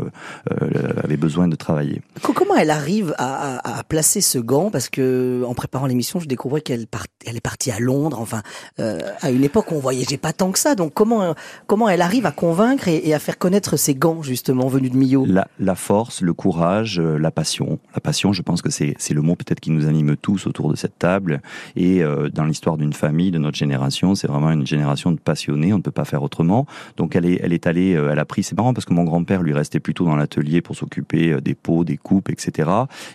euh, 0.52 0.94
avaient 1.04 1.18
besoin 1.18 1.48
de 1.48 1.56
travailler. 1.56 2.02
Comment 2.22 2.56
elle 2.56 2.70
arrive 2.70 3.14
à, 3.18 3.80
à, 3.80 3.84
placer 3.84 4.22
ce 4.22 4.38
gant 4.38 4.70
Parce 4.70 4.90
que 4.90 5.44
en 5.48 5.54
préparant 5.54 5.86
l'émission, 5.86 6.20
je 6.20 6.28
découvrais 6.28 6.62
qu'elle 6.62 6.86
elle 7.26 7.38
est 7.38 7.42
partie 7.42 7.72
à 7.72 7.80
Londres, 7.80 8.20
enfin, 8.20 8.42
à 8.78 9.32
une 9.32 9.44
époque 9.44 9.72
où 9.72 9.76
on 9.76 9.80
voyageait 9.80 10.18
pas 10.18 10.34
tant 10.34 10.52
que 10.52 10.60
ça. 10.60 10.76
Donc 10.76 10.94
comment, 10.94 11.34
comment 11.66 11.90
elle 11.90 12.02
arrive 12.02 12.26
à 12.26 12.32
convaincre 12.32 12.88
et, 12.88 13.14
à 13.14 13.20
faire 13.20 13.38
connaître 13.38 13.78
ces 13.78 13.96
gants, 13.96 14.22
justement, 14.22 14.68
venus 14.68 14.92
de 14.92 14.98
Millau? 14.98 15.26
La, 15.26 15.48
la 15.60 15.76
force, 15.76 16.22
le 16.22 16.34
courage, 16.34 17.00
la 17.00 17.32
passion. 17.32 17.80
La 17.96 18.02
passion, 18.02 18.32
je 18.32 18.42
pense 18.42 18.62
que 18.62 18.70
c'est 18.70 18.96
le 19.12 19.22
mot 19.22 19.36
peut-être 19.36 19.60
qui 19.60 19.72
nous 19.72 19.88
anime 19.88 20.16
tous 20.18 20.46
autour 20.46 20.70
de 20.70 20.76
cette 20.76 21.00
table. 21.00 21.42
Et 21.76 22.04
dans 22.34 22.46
l'histoire 22.46 22.78
d'une 22.78 22.94
famille, 22.94 23.32
de 23.32 23.40
notre 23.40 23.58
génération, 23.58 23.75
c'est 24.16 24.28
vraiment 24.28 24.52
une 24.52 24.66
génération 24.66 25.12
de 25.12 25.20
passionnés, 25.20 25.74
on 25.74 25.78
ne 25.78 25.82
peut 25.82 25.92
pas 25.92 26.06
faire 26.06 26.24
autrement. 26.24 26.66
Donc 26.98 27.16
elle 27.16 27.26
est, 27.26 27.40
elle 27.42 27.54
est 27.54 27.68
allée, 27.68 27.96
euh, 27.96 28.12
elle 28.12 28.20
a 28.20 28.26
pris, 28.26 28.44
c'est 28.44 28.56
marrant 28.56 28.74
parce 28.74 28.86
que 28.86 28.94
mon 28.94 29.04
grand-père 29.04 29.42
lui 29.42 29.54
restait 29.54 29.80
plutôt 29.80 30.06
dans 30.06 30.16
l'atelier 30.16 30.62
pour 30.62 30.76
s'occuper 30.76 31.34
euh, 31.34 31.42
des 31.42 31.56
pots, 31.56 31.84
des 31.84 31.98
coupes, 31.98 32.30
etc. 32.30 32.70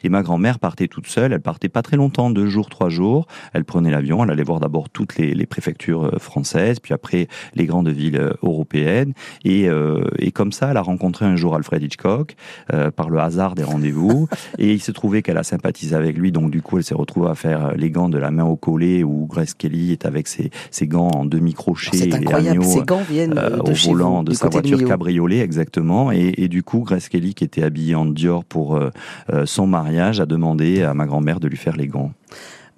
Et 0.05 0.09
ma 0.09 0.23
grand-mère 0.23 0.59
partait 0.59 0.89
toute 0.89 1.07
seule, 1.07 1.33
elle 1.33 1.41
partait 1.41 1.69
pas 1.69 1.83
très 1.83 1.97
longtemps, 1.97 2.31
deux 2.31 2.47
jours, 2.47 2.69
trois 2.69 2.89
jours. 2.89 3.27
Elle 3.53 3.65
prenait 3.65 3.91
l'avion, 3.91 4.25
elle 4.25 4.31
allait 4.31 4.43
voir 4.43 4.61
d'abord 4.61 4.89
toutes 4.91 5.17
les, 5.17 5.35
les, 5.35 5.47
préfectures 5.47 6.05
euh, 6.05 6.19
françaises, 6.19 6.81
puis 6.81 6.95
après 6.95 7.29
les 7.55 7.67
grandes 7.67 7.89
villes 7.89 8.33
européennes. 8.43 9.13
Et, 9.45 9.69
et 10.19 10.33
comme 10.33 10.53
ça, 10.53 10.71
elle 10.71 10.77
a 10.77 10.83
rencontré 10.83 11.25
un 11.25 11.37
jour 11.37 11.55
Alfred 11.55 11.83
Hitchcock 11.83 12.37
par 12.97 13.11
le 13.11 13.19
hasard 13.19 13.55
des 13.55 13.65
rendez-vous. 13.65 14.29
et 14.59 14.73
il 14.73 14.81
se 14.81 14.93
trouvait 14.93 15.23
qu'elle 15.23 15.39
a 15.39 15.43
sympathisé 15.43 15.95
avec 15.95 16.17
lui, 16.17 16.33
donc 16.33 16.51
du 16.51 16.63
coup, 16.63 16.79
elle 16.79 16.85
s'est 16.85 16.95
retrouvée 16.95 17.31
à 17.31 17.35
faire 17.35 17.73
les 17.77 17.91
gants 17.91 18.09
de 18.09 18.19
la 18.19 18.31
main 18.31 18.45
au 18.45 18.57
collet 18.57 19.03
où 19.03 19.27
Grace 19.27 19.55
Kelly 19.55 19.93
est 19.93 20.07
avec 20.07 20.29
ses, 20.29 20.50
ses 20.71 20.87
gants 20.87 21.11
en 21.11 21.25
demi-crochet, 21.25 21.97
les 21.97 22.15
agneaux 22.15 22.63
ces 22.63 22.83
gants 22.83 23.03
viennent 23.09 23.39
euh, 23.39 23.59
de 23.59 23.71
au 23.71 23.75
volant 23.75 24.23
de 24.23 24.33
sa 24.33 24.49
voiture 24.49 24.85
cabriolet, 24.85 25.41
exactement. 25.41 26.13
Et, 26.13 26.35
et, 26.37 26.49
du 26.49 26.63
coup, 26.63 26.81
Grace 26.81 27.09
Kelly, 27.09 27.35
qui 27.35 27.45
était 27.45 27.63
habillée 27.63 27.95
en 27.95 28.07
Dior 28.07 28.45
pour 28.45 28.77
euh, 28.77 28.91
euh, 29.33 29.47
son 29.47 29.67
mariage, 29.67 30.21
a 30.21 30.27
demandé 30.27 30.83
à 30.83 30.95
ma 30.95 31.07
grand-mère 31.07 31.41
de 31.41 31.49
lui 31.49 31.57
faire 31.57 31.77
les 31.77 31.87
gants. 31.87 32.13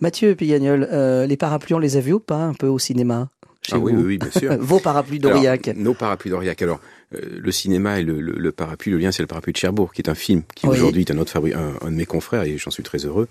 Mathieu 0.00 0.34
Pigagnol, 0.34 0.88
les 1.28 1.36
parapluies, 1.36 1.74
on 1.74 1.78
les 1.78 1.96
a 1.96 2.00
vus 2.00 2.14
ou 2.14 2.20
pas 2.20 2.42
un 2.42 2.54
peu 2.54 2.66
au 2.66 2.80
cinéma 2.80 3.28
ah 3.70 3.78
oui, 3.78 3.92
oui, 3.94 4.18
bien 4.18 4.30
sûr. 4.30 4.56
Vos 4.60 4.80
parapluies 4.80 5.20
d'Aurillac. 5.20 5.70
Nos 5.76 5.94
parapluies 5.94 6.30
d'Aurillac. 6.30 6.60
Alors, 6.62 6.80
euh, 6.80 7.01
le 7.12 7.52
cinéma 7.52 8.00
et 8.00 8.02
le, 8.02 8.20
le, 8.20 8.52
parapluie, 8.52 8.90
le 8.90 8.98
lien, 8.98 9.12
c'est 9.12 9.22
le 9.22 9.26
parapluie 9.26 9.52
de 9.52 9.58
Cherbourg, 9.58 9.92
qui 9.92 10.02
est 10.02 10.08
un 10.08 10.14
film 10.14 10.42
qui 10.54 10.66
aujourd'hui 10.66 11.02
est 11.02 11.10
un 11.10 11.18
autre 11.18 11.36
un, 11.36 11.90
de 11.90 11.94
mes 11.94 12.06
confrères 12.06 12.42
et 12.42 12.58
j'en 12.58 12.70
suis 12.70 12.82
très 12.82 13.04
heureux. 13.04 13.28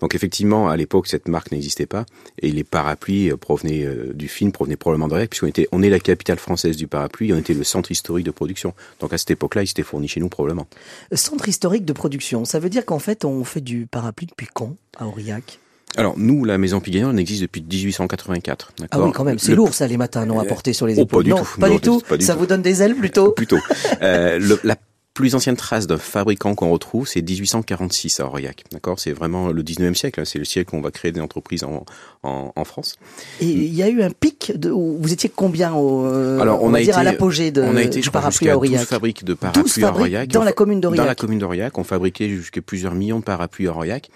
Donc 0.00 0.14
effectivement, 0.14 0.68
à 0.68 0.76
l'époque, 0.76 1.06
cette 1.06 1.28
marque 1.28 1.52
n'existait 1.52 1.86
pas 1.86 2.06
et 2.40 2.50
les 2.50 2.64
parapluies 2.64 3.30
euh, 3.30 3.36
provenaient 3.36 3.84
euh, 3.84 4.12
du 4.12 4.28
film, 4.28 4.52
provenaient 4.52 4.76
probablement 4.76 5.08
d'Aurillac, 5.08 5.30
puisqu'on 5.30 5.46
était, 5.46 5.68
on 5.72 5.82
est 5.82 5.90
la 5.90 6.00
capitale 6.00 6.38
française 6.38 6.76
du 6.76 6.86
parapluie, 6.86 7.32
on 7.32 7.38
était 7.38 7.54
le 7.54 7.64
centre 7.64 7.90
historique 7.90 8.26
de 8.26 8.30
production. 8.30 8.74
Donc 9.00 9.12
à 9.12 9.18
cette 9.18 9.30
époque-là, 9.30 9.62
il 9.62 9.66
s'était 9.66 9.82
fourni 9.82 10.08
chez 10.08 10.20
nous 10.20 10.28
probablement. 10.28 10.66
Centre 11.12 11.48
historique 11.48 11.84
de 11.84 11.92
production, 11.92 12.44
ça 12.44 12.58
veut 12.58 12.70
dire 12.70 12.84
qu'en 12.84 12.98
fait, 12.98 13.24
on 13.24 13.44
fait 13.44 13.60
du 13.60 13.86
parapluie 13.86 14.26
depuis 14.26 14.48
quand 14.52 14.76
à 14.98 15.06
Aurillac? 15.06 15.58
Alors, 15.96 16.14
nous, 16.16 16.44
la 16.44 16.58
maison 16.58 16.80
Pigagnol, 16.80 17.14
on 17.14 17.16
existe 17.16 17.42
depuis 17.42 17.62
1884. 17.62 18.72
Ah 18.90 19.00
oui, 19.00 19.12
quand 19.12 19.24
même. 19.24 19.38
C'est 19.38 19.54
lourd, 19.54 19.74
ça, 19.74 19.86
les 19.86 19.96
matins, 19.96 20.26
non, 20.26 20.40
à 20.40 20.44
porter 20.44 20.72
sur 20.72 20.86
les 20.86 20.98
épaules. 20.98 21.06
Oh, 21.12 21.16
pas 21.18 21.22
du 21.22 21.30
non, 21.30 21.36
tout. 21.38 21.60
Pas, 21.60 21.70
du 21.70 21.80
tout. 21.80 22.02
ça 22.20 22.34
vous 22.34 22.46
donne 22.46 22.62
des 22.62 22.82
ailes, 22.82 22.94
plutôt 22.94 23.32
Plutôt. 23.36 23.58
Euh, 24.02 24.38
le, 24.38 24.58
la 24.64 24.76
plus 25.14 25.36
ancienne 25.36 25.56
trace 25.56 25.86
d'un 25.86 25.96
fabricant 25.96 26.56
qu'on 26.56 26.70
retrouve, 26.70 27.06
c'est 27.06 27.22
1846 27.22 28.18
à 28.18 28.26
Aurillac. 28.26 28.64
D'accord? 28.72 28.98
C'est 28.98 29.12
vraiment 29.12 29.48
le 29.48 29.62
19e 29.62 29.94
siècle. 29.94 30.20
Hein. 30.20 30.24
C'est 30.24 30.40
le 30.40 30.44
siècle 30.44 30.74
où 30.74 30.78
on 30.78 30.80
va 30.80 30.90
créer 30.90 31.12
des 31.12 31.20
entreprises 31.20 31.62
en, 31.62 31.84
en, 32.24 32.52
en 32.54 32.64
France. 32.64 32.96
Et 33.40 33.46
il 33.46 33.72
y 33.72 33.84
a 33.84 33.88
eu 33.88 34.02
un 34.02 34.10
pic 34.10 34.52
de, 34.56 34.70
vous 34.70 35.12
étiez 35.12 35.30
combien 35.34 35.72
au, 35.72 36.04
euh, 36.04 36.40
Alors, 36.40 36.64
on, 36.64 36.70
va 36.70 36.82
dire 36.82 36.98
à 36.98 37.04
l'apogée 37.04 37.52
de, 37.52 37.62
on 37.62 37.76
a 37.76 37.82
été, 37.82 38.00
parapluie 38.10 38.50
à 38.50 38.56
Aurillac 38.56 38.80
12 38.80 38.88
fabriques 38.88 39.24
de 39.24 39.34
parapluies 39.34 39.84
à 39.84 39.92
Aurillac. 39.92 40.28
Dans 40.30 40.42
la 40.42 40.52
commune 40.52 40.80
d'Aurillac. 40.80 41.04
Dans 41.04 41.08
la 41.08 41.14
commune 41.14 41.38
d'Aurillac. 41.38 41.78
On 41.78 41.84
fabriquait 41.84 42.28
jusqu'à 42.28 42.60
plusieurs 42.60 42.96
millions 42.96 43.20
de 43.20 43.24
parapluies 43.24 43.68
à 43.68 43.70
Aurillac. 43.70 44.10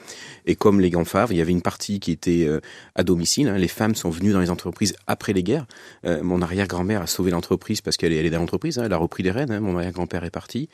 Et 0.49 0.57
comme 0.57 0.81
les 0.81 0.89
gants 0.89 1.05
Favre, 1.05 1.31
il 1.33 1.39
y 1.39 1.43
avait 1.43 1.53
une 1.53 1.61
partie 1.61 2.01
qui 2.01 2.11
était 2.11 2.47
euh, 2.47 2.61
à 2.95 3.05
domicile. 3.05 3.49
Hein. 3.49 3.59
Les 3.59 3.69
femmes 3.69 3.95
sont 3.95 4.09
venues 4.09 4.33
dans 4.33 4.41
les 4.41 4.49
entreprises 4.49 4.97
après 5.07 5.35
les 5.35 5.43
guerres. 5.43 5.67
Euh, 6.07 6.23
mon 6.23 6.41
arrière-grand-mère 6.41 7.03
a 7.03 7.07
sauvé 7.07 7.31
l'entreprise 7.31 7.83
parce 7.83 7.99
qu'elle 7.99 8.15
est, 8.15 8.31
dans 8.31 8.39
l'entreprise. 8.39 8.79
Hein. 8.79 8.85
Elle 8.87 8.95
a 8.95 8.97
repris 8.97 9.23
les 9.23 9.31
rênes. 9.31 9.53
Hein. 9.53 9.61
Mon 9.61 9.77
arrière-grand-père 9.77 10.25
est 10.25 10.31
parti. 10.31 10.71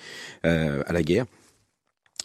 Euh, 0.46 0.84
la 0.88 1.02
guerre. 1.02 1.26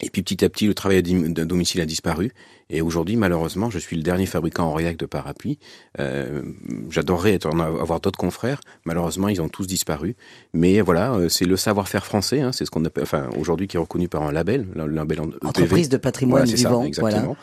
Et 0.02 0.10
puis 0.10 0.24
petit 0.24 0.46
à 0.46 0.50
petit, 0.50 0.68
le 0.68 0.74
travail 0.74 0.98
à 0.98 1.02
domicile 1.46 1.82
a 1.82 1.86
disparu. 1.86 2.32
Et 2.70 2.82
aujourd'hui, 2.82 3.16
malheureusement, 3.16 3.70
je 3.70 3.80
suis 3.80 3.98
le 3.98 4.04
dernier 4.04 4.28
fabricant 4.28 4.68
en 4.68 4.72
Aurillac 4.72 4.96
de 4.98 5.06
parapluies. 5.06 5.58
Euh, 6.00 6.44
J'adorerais 6.90 7.40
avoir 7.44 8.00
d'autres 8.00 8.20
confrères. 8.20 8.62
Malheureusement, 8.86 9.28
ils 9.28 9.42
ont 9.42 9.50
tous 9.50 9.66
disparu. 9.66 10.16
Mais 10.54 10.80
voilà, 10.82 11.14
euh, 11.14 11.30
c'est 11.30 11.46
le 11.46 11.58
savoir-faire 11.58 12.06
français. 12.06 12.42
Hein, 12.42 12.52
c'est 12.52 12.66
ce 12.66 12.72
qu'on 12.72 12.86
appelle, 12.86 13.04
enfin, 13.04 13.30
aujourd'hui, 13.38 13.68
qui 13.68 13.78
est 13.78 13.80
reconnu 13.80 14.08
par 14.08 14.24
un 14.24 14.32
label, 14.32 14.68
le 14.76 14.86
label 14.88 15.20
e 15.20 15.46
entreprise 15.46 15.90
de 15.90 15.98
patrimoine 15.98 16.46
vivant. 16.46 16.84
exactement. 16.84 17.36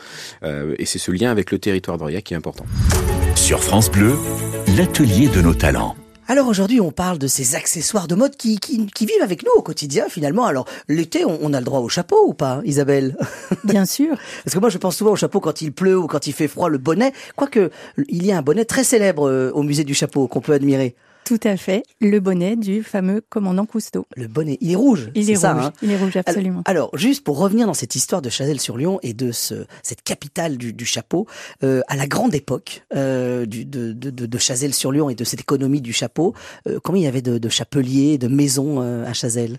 Euh, 0.45 0.77
et 0.79 0.87
c'est 0.87 1.01
ce 1.01 1.11
lien 1.11 1.31
avec 1.31 1.51
le 1.51 1.59
territoire 1.59 1.99
d'Aurillac 1.99 2.25
qui 2.25 2.35
est 2.35 2.37
important. 2.37 2.65
Sur 3.35 3.63
France 3.63 3.91
Bleu, 3.91 4.15
l'atelier 4.77 5.29
de 5.29 5.43
nos 5.43 5.55
talents. 5.55 5.97
Alors 6.29 6.49
aujourd'hui, 6.49 6.81
on 6.81 6.91
parle 6.91 7.19
de 7.19 7.29
ces 7.29 7.55
accessoires 7.55 8.09
de 8.09 8.17
mode 8.17 8.35
qui, 8.35 8.59
qui, 8.59 9.07
vivent 9.07 9.23
avec 9.23 9.45
nous 9.45 9.53
au 9.57 9.63
quotidien 9.63 10.09
finalement. 10.09 10.45
Alors 10.45 10.67
l'été, 10.89 11.25
on, 11.25 11.53
a 11.53 11.61
le 11.61 11.65
droit 11.65 11.79
au 11.79 11.89
chapeau 11.89 12.27
ou 12.27 12.35
pas, 12.35 12.61
Isabelle? 12.65 13.17
Bien 13.65 13.87
sûr. 13.87 14.17
Parce 14.45 14.55
que 14.55 14.59
moi, 14.59 14.69
je 14.69 14.79
pense 14.79 14.97
souvent 14.97 15.13
au 15.13 15.17
chapeau 15.17 15.39
quand 15.39 15.63
il 15.63 15.73
pleut 15.73 15.97
ou 15.97 16.09
quand 16.09 16.27
il 16.27 16.33
fait 16.33 16.49
froid, 16.49 16.69
le 16.69 16.79
bonnet. 16.79 17.13
Quoique, 17.37 17.71
il 18.09 18.27
y 18.27 18.33
a 18.33 18.39
un 18.39 18.43
bonnet 18.43 18.65
très 18.65 18.83
célèbre 18.83 19.29
euh, 19.29 19.53
au 19.53 19.63
musée 19.63 19.85
du 19.85 19.95
chapeau 19.95 20.27
qu'on 20.27 20.41
peut 20.41 20.53
admirer. 20.53 20.97
Tout 21.27 21.41
à 21.43 21.57
fait, 21.57 21.83
le 22.01 22.21
bonnet 22.21 22.55
du 22.55 22.85
fameux 22.85 23.21
commandant 23.21 23.67
Cousteau. 23.67 24.07
Le 24.15 24.29
bonnet, 24.29 24.59
il 24.61 24.71
est 24.71 24.77
rouge. 24.77 25.11
Il 25.17 25.29
est, 25.29 25.35
rouge. 25.35 25.45
Hein 25.45 25.73
il 25.83 25.91
est 25.91 25.97
rouge, 25.97 26.17
absolument. 26.17 26.63
Alors, 26.67 26.97
juste 26.97 27.25
pour 27.25 27.37
revenir 27.37 27.67
dans 27.67 27.75
cette 27.75 27.97
histoire 27.97 28.23
de 28.23 28.31
Chazelles-sur-Lyon 28.31 29.01
et 29.03 29.13
de 29.13 29.33
ce, 29.33 29.67
cette 29.83 30.03
capitale 30.03 30.57
du, 30.57 30.73
du 30.73 30.87
chapeau, 30.87 31.27
euh, 31.65 31.81
à 31.89 31.97
la 31.97 32.07
grande 32.07 32.33
époque 32.33 32.85
euh, 32.95 33.45
du, 33.45 33.65
de, 33.65 33.93
de, 33.93 34.11
de 34.11 34.39
Chazelles-sur-Lyon 34.39 35.11
et 35.11 35.17
de 35.17 35.25
cette 35.25 35.41
économie 35.41 35.81
du 35.81 35.93
chapeau, 35.93 36.33
euh, 36.69 36.79
combien 36.81 37.03
il 37.03 37.05
y 37.07 37.09
avait 37.09 37.23
de, 37.23 37.39
de 37.39 37.49
chapeliers, 37.49 38.19
de 38.19 38.29
maisons 38.29 38.81
euh, 38.81 39.05
à 39.05 39.13
Chazelles 39.13 39.59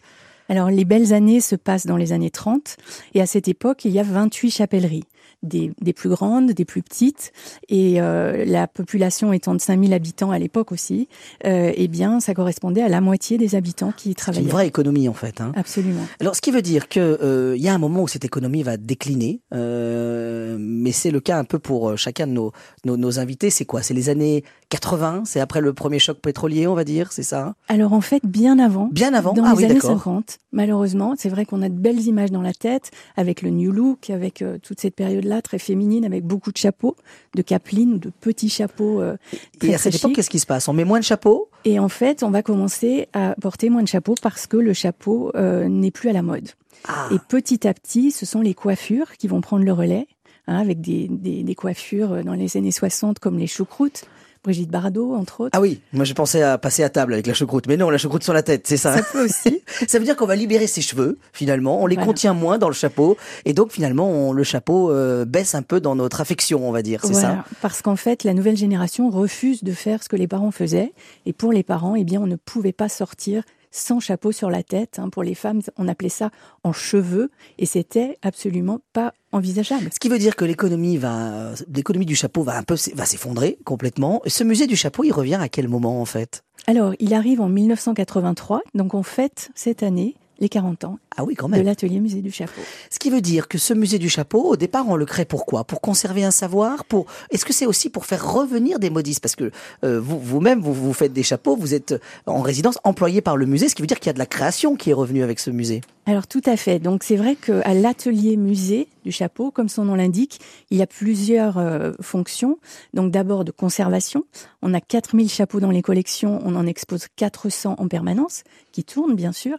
alors, 0.49 0.69
les 0.69 0.85
belles 0.85 1.11
années 1.11 1.41
se 1.41 1.57
passent 1.57 1.85
dans 1.85 1.97
les 1.97 2.13
années 2.13 2.29
30, 2.29 2.77
et 3.13 3.21
à 3.21 3.25
cette 3.25 3.49
époque, 3.49 3.83
il 3.83 3.91
y 3.91 3.99
a 3.99 4.03
28 4.03 4.49
chapelleries 4.51 5.03
des, 5.43 5.71
plus 5.93 6.09
grandes, 6.09 6.51
des 6.51 6.65
plus 6.65 6.81
petites, 6.81 7.31
et 7.69 8.01
euh, 8.01 8.43
la 8.45 8.67
population 8.67 9.33
étant 9.33 9.53
de 9.53 9.61
5000 9.61 9.93
habitants 9.93 10.31
à 10.31 10.39
l'époque 10.39 10.71
aussi, 10.71 11.07
euh, 11.45 11.71
eh 11.75 11.87
bien, 11.87 12.19
ça 12.19 12.33
correspondait 12.33 12.81
à 12.81 12.89
la 12.89 13.01
moitié 13.01 13.37
des 13.37 13.55
habitants 13.55 13.91
qui 13.95 14.15
travaillaient. 14.15 14.43
C'est 14.43 14.49
une 14.49 14.51
vraie 14.51 14.67
économie 14.67 15.07
en 15.09 15.13
fait. 15.13 15.41
Hein. 15.41 15.51
Absolument. 15.55 16.05
Alors, 16.19 16.35
ce 16.35 16.41
qui 16.41 16.51
veut 16.51 16.61
dire 16.61 16.89
que 16.89 16.99
euh, 17.21 17.55
il 17.55 17.61
y 17.61 17.67
a 17.67 17.73
un 17.73 17.77
moment 17.77 18.03
où 18.03 18.07
cette 18.07 18.25
économie 18.25 18.63
va 18.63 18.77
décliner, 18.77 19.41
euh, 19.53 20.57
mais 20.59 20.91
c'est 20.91 21.11
le 21.11 21.19
cas 21.19 21.37
un 21.37 21.43
peu 21.43 21.59
pour 21.59 21.89
euh, 21.89 21.95
chacun 21.95 22.27
de 22.27 22.31
nos, 22.31 22.51
nos, 22.85 22.97
nos 22.97 23.19
invités. 23.19 23.49
C'est 23.49 23.65
quoi? 23.65 23.81
C'est 23.81 23.93
les 23.93 24.09
années 24.09 24.43
80 24.69 25.23
C'est 25.25 25.39
après 25.39 25.61
le 25.61 25.73
premier 25.73 25.99
choc 25.99 26.19
pétrolier, 26.19 26.67
on 26.67 26.73
va 26.73 26.83
dire, 26.83 27.11
c'est 27.11 27.23
ça? 27.23 27.55
Alors 27.67 27.93
en 27.93 28.01
fait, 28.01 28.25
bien 28.25 28.59
avant. 28.59 28.89
Bien 28.91 29.13
avant? 29.13 29.33
Dans 29.33 29.43
ah, 29.43 29.51
les 29.51 29.57
oui, 29.57 29.65
années 29.65 29.79
50, 29.79 30.39
malheureusement, 30.51 31.13
c'est 31.17 31.29
vrai 31.29 31.45
qu'on 31.45 31.61
a 31.61 31.69
de 31.69 31.77
belles 31.77 32.01
images 32.01 32.31
dans 32.31 32.41
la 32.41 32.53
tête 32.53 32.91
avec 33.15 33.41
le 33.41 33.49
New 33.49 33.71
Look, 33.71 34.09
avec 34.09 34.43
toute 34.63 34.79
cette 34.79 34.95
période 34.95 35.25
là 35.27 35.41
très 35.41 35.59
féminine 35.59 36.05
avec 36.05 36.23
beaucoup 36.23 36.51
de 36.51 36.57
chapeaux, 36.57 36.95
de 37.35 37.41
capelines 37.41 37.93
ou 37.93 37.97
de 37.99 38.09
petits 38.09 38.49
chapeaux. 38.49 39.01
Euh, 39.01 39.17
et 39.61 39.73
à 39.73 39.77
cette 39.77 39.95
époque, 39.95 40.13
qu'est-ce 40.13 40.29
qui 40.29 40.39
se 40.39 40.45
passe? 40.45 40.67
On 40.67 40.73
met 40.73 40.85
moins 40.85 40.99
de 40.99 41.03
chapeaux? 41.03 41.49
Et 41.65 41.79
en 41.79 41.89
fait, 41.89 42.23
on 42.23 42.31
va 42.31 42.41
commencer 42.41 43.07
à 43.13 43.35
porter 43.39 43.69
moins 43.69 43.83
de 43.83 43.87
chapeaux 43.87 44.15
parce 44.21 44.47
que 44.47 44.57
le 44.57 44.73
chapeau 44.73 45.31
euh, 45.35 45.67
n'est 45.67 45.91
plus 45.91 46.09
à 46.09 46.13
la 46.13 46.21
mode. 46.21 46.49
Ah. 46.87 47.09
Et 47.11 47.17
petit 47.19 47.67
à 47.67 47.73
petit, 47.73 48.11
ce 48.11 48.25
sont 48.25 48.41
les 48.41 48.53
coiffures 48.53 49.17
qui 49.17 49.27
vont 49.27 49.41
prendre 49.41 49.63
le 49.63 49.73
relais. 49.73 50.07
Hein, 50.49 50.59
avec 50.59 50.79
des, 50.79 51.09
des, 51.09 51.43
des, 51.43 51.55
coiffures 51.55 52.23
dans 52.23 52.33
les 52.33 52.55
années 52.55 52.71
60 52.71 53.19
comme 53.19 53.37
les 53.37 53.47
choucroutes, 53.47 54.05
Brigitte 54.47 54.71
Bardot, 54.71 55.13
entre 55.13 55.41
autres. 55.41 55.51
Ah 55.51 55.59
oui, 55.59 55.81
moi 55.91 56.05
je 56.05 56.13
pensais 56.13 56.41
à 56.41 56.57
passer 56.57 56.81
à 56.81 56.89
table 56.89 57.11
avec 57.11 57.27
la 57.27 57.33
choucroute, 57.33 57.67
mais 57.67 57.75
non, 57.75 57.89
la 57.89 57.97
choucroute 57.97 58.23
sur 58.23 58.31
la 58.31 58.43
tête, 58.43 58.65
c'est 58.65 58.77
ça. 58.77 58.95
Ça 58.95 59.03
peut 59.03 59.25
aussi. 59.25 59.61
ça 59.87 59.99
veut 59.99 60.05
dire 60.05 60.15
qu'on 60.15 60.25
va 60.25 60.37
libérer 60.37 60.67
ses 60.67 60.79
cheveux, 60.79 61.17
finalement, 61.33 61.81
on 61.81 61.85
les 61.85 61.97
contient 61.97 62.33
moins 62.33 62.57
dans 62.57 62.69
le 62.69 62.73
chapeau, 62.73 63.17
et 63.43 63.51
donc 63.51 63.73
finalement 63.73 64.09
on, 64.09 64.31
le 64.31 64.43
chapeau 64.43 64.89
euh, 64.89 65.25
baisse 65.25 65.53
un 65.53 65.63
peu 65.63 65.81
dans 65.81 65.95
notre 65.95 66.21
affection, 66.21 66.65
on 66.65 66.71
va 66.71 66.81
dire, 66.81 67.01
c'est 67.03 67.13
ça. 67.13 67.43
Parce 67.61 67.81
qu'en 67.81 67.97
fait, 67.97 68.23
la 68.23 68.33
nouvelle 68.33 68.55
génération 68.55 69.09
refuse 69.09 69.65
de 69.65 69.73
faire 69.73 70.01
ce 70.01 70.07
que 70.07 70.15
les 70.15 70.27
parents 70.27 70.51
faisaient, 70.51 70.93
et 71.25 71.33
pour 71.33 71.51
les 71.51 71.63
parents, 71.63 71.95
eh 71.95 72.05
bien, 72.05 72.21
on 72.21 72.27
ne 72.27 72.37
pouvait 72.37 72.71
pas 72.71 72.87
sortir 72.87 73.43
sans 73.71 73.99
chapeau 73.99 74.31
sur 74.31 74.49
la 74.49 74.63
tête. 74.63 74.99
Hein. 74.99 75.09
Pour 75.09 75.23
les 75.23 75.35
femmes, 75.35 75.61
on 75.77 75.87
appelait 75.87 76.09
ça 76.09 76.29
en 76.63 76.73
cheveux 76.73 77.31
et 77.57 77.65
c'était 77.65 78.17
absolument 78.21 78.79
pas 78.93 79.13
envisageable. 79.31 79.89
Ce 79.93 79.99
qui 79.99 80.09
veut 80.09 80.19
dire 80.19 80.35
que 80.35 80.45
l'économie 80.45 80.97
va, 80.97 81.51
l'économie 81.73 82.05
du 82.05 82.15
chapeau 82.15 82.43
va 82.43 82.57
un 82.57 82.63
peu 82.63 82.75
va 82.93 83.05
s'effondrer 83.05 83.57
complètement. 83.65 84.21
Ce 84.25 84.43
musée 84.43 84.67
du 84.67 84.75
chapeau, 84.75 85.03
il 85.03 85.11
revient 85.11 85.39
à 85.39 85.49
quel 85.49 85.67
moment 85.67 86.01
en 86.01 86.05
fait? 86.05 86.43
Alors, 86.65 86.93
il 86.99 87.13
arrive 87.13 87.39
en 87.39 87.49
1983, 87.49 88.61
donc 88.73 88.93
on 88.93 89.03
fête 89.03 89.51
cette 89.55 89.83
année 89.83 90.15
les 90.39 90.49
40 90.49 90.83
ans 90.83 90.99
ah 91.15 91.23
oui, 91.23 91.35
quand 91.35 91.47
même. 91.47 91.61
de 91.61 91.65
l'atelier 91.65 91.99
musée 91.99 92.21
du 92.21 92.31
chapeau. 92.31 92.61
Ce 92.89 92.99
qui 92.99 93.09
veut 93.09 93.21
dire 93.21 93.47
que 93.47 93.57
ce 93.57 93.73
musée 93.73 93.97
du 93.97 94.09
chapeau, 94.09 94.43
au 94.43 94.55
départ, 94.55 94.87
on 94.87 94.95
le 94.95 95.05
crée 95.05 95.25
pourquoi 95.25 95.63
Pour 95.63 95.81
conserver 95.81 96.23
un 96.23 96.31
savoir 96.31 96.85
Pour 96.85 97.07
Est-ce 97.31 97.45
que 97.45 97.53
c'est 97.53 97.65
aussi 97.65 97.89
pour 97.89 98.05
faire 98.05 98.33
revenir 98.33 98.79
des 98.79 98.89
modistes? 98.89 99.21
Parce 99.21 99.35
que 99.35 99.51
euh, 99.83 99.99
vous, 99.99 100.19
vous-même, 100.19 100.61
vous, 100.61 100.73
vous 100.73 100.93
faites 100.93 101.13
des 101.13 101.23
chapeaux, 101.23 101.55
vous 101.55 101.73
êtes 101.73 101.95
en 102.25 102.41
résidence 102.41 102.77
employé 102.83 103.21
par 103.21 103.37
le 103.37 103.45
musée, 103.45 103.69
ce 103.69 103.75
qui 103.75 103.81
veut 103.81 103.87
dire 103.87 103.99
qu'il 103.99 104.07
y 104.07 104.11
a 104.11 104.13
de 104.13 104.19
la 104.19 104.25
création 104.25 104.75
qui 104.75 104.91
est 104.91 104.93
revenue 104.93 105.23
avec 105.23 105.39
ce 105.39 105.49
musée. 105.49 105.81
Alors 106.07 106.25
tout 106.25 106.41
à 106.45 106.55
fait. 106.55 106.79
Donc 106.79 107.03
c'est 107.03 107.17
vrai 107.17 107.35
qu'à 107.35 107.73
l'atelier 107.73 108.37
musée 108.37 108.87
du 109.03 109.11
chapeau, 109.11 109.51
comme 109.51 109.67
son 109.67 109.83
nom 109.83 109.93
l'indique, 109.93 110.39
il 110.71 110.77
y 110.77 110.81
a 110.81 110.87
plusieurs 110.87 111.57
euh, 111.57 111.91
fonctions. 111.99 112.59
Donc 112.93 113.11
d'abord 113.11 113.43
de 113.43 113.51
conservation. 113.51 114.23
On 114.61 114.73
a 114.73 114.79
4000 114.79 115.29
chapeaux 115.29 115.59
dans 115.59 115.69
les 115.69 115.81
collections, 115.81 116.39
on 116.45 116.55
en 116.55 116.65
expose 116.65 117.07
400 117.17 117.75
en 117.77 117.87
permanence, 117.89 118.43
qui 118.71 118.85
tournent 118.85 119.15
bien 119.15 119.33
sûr. 119.33 119.57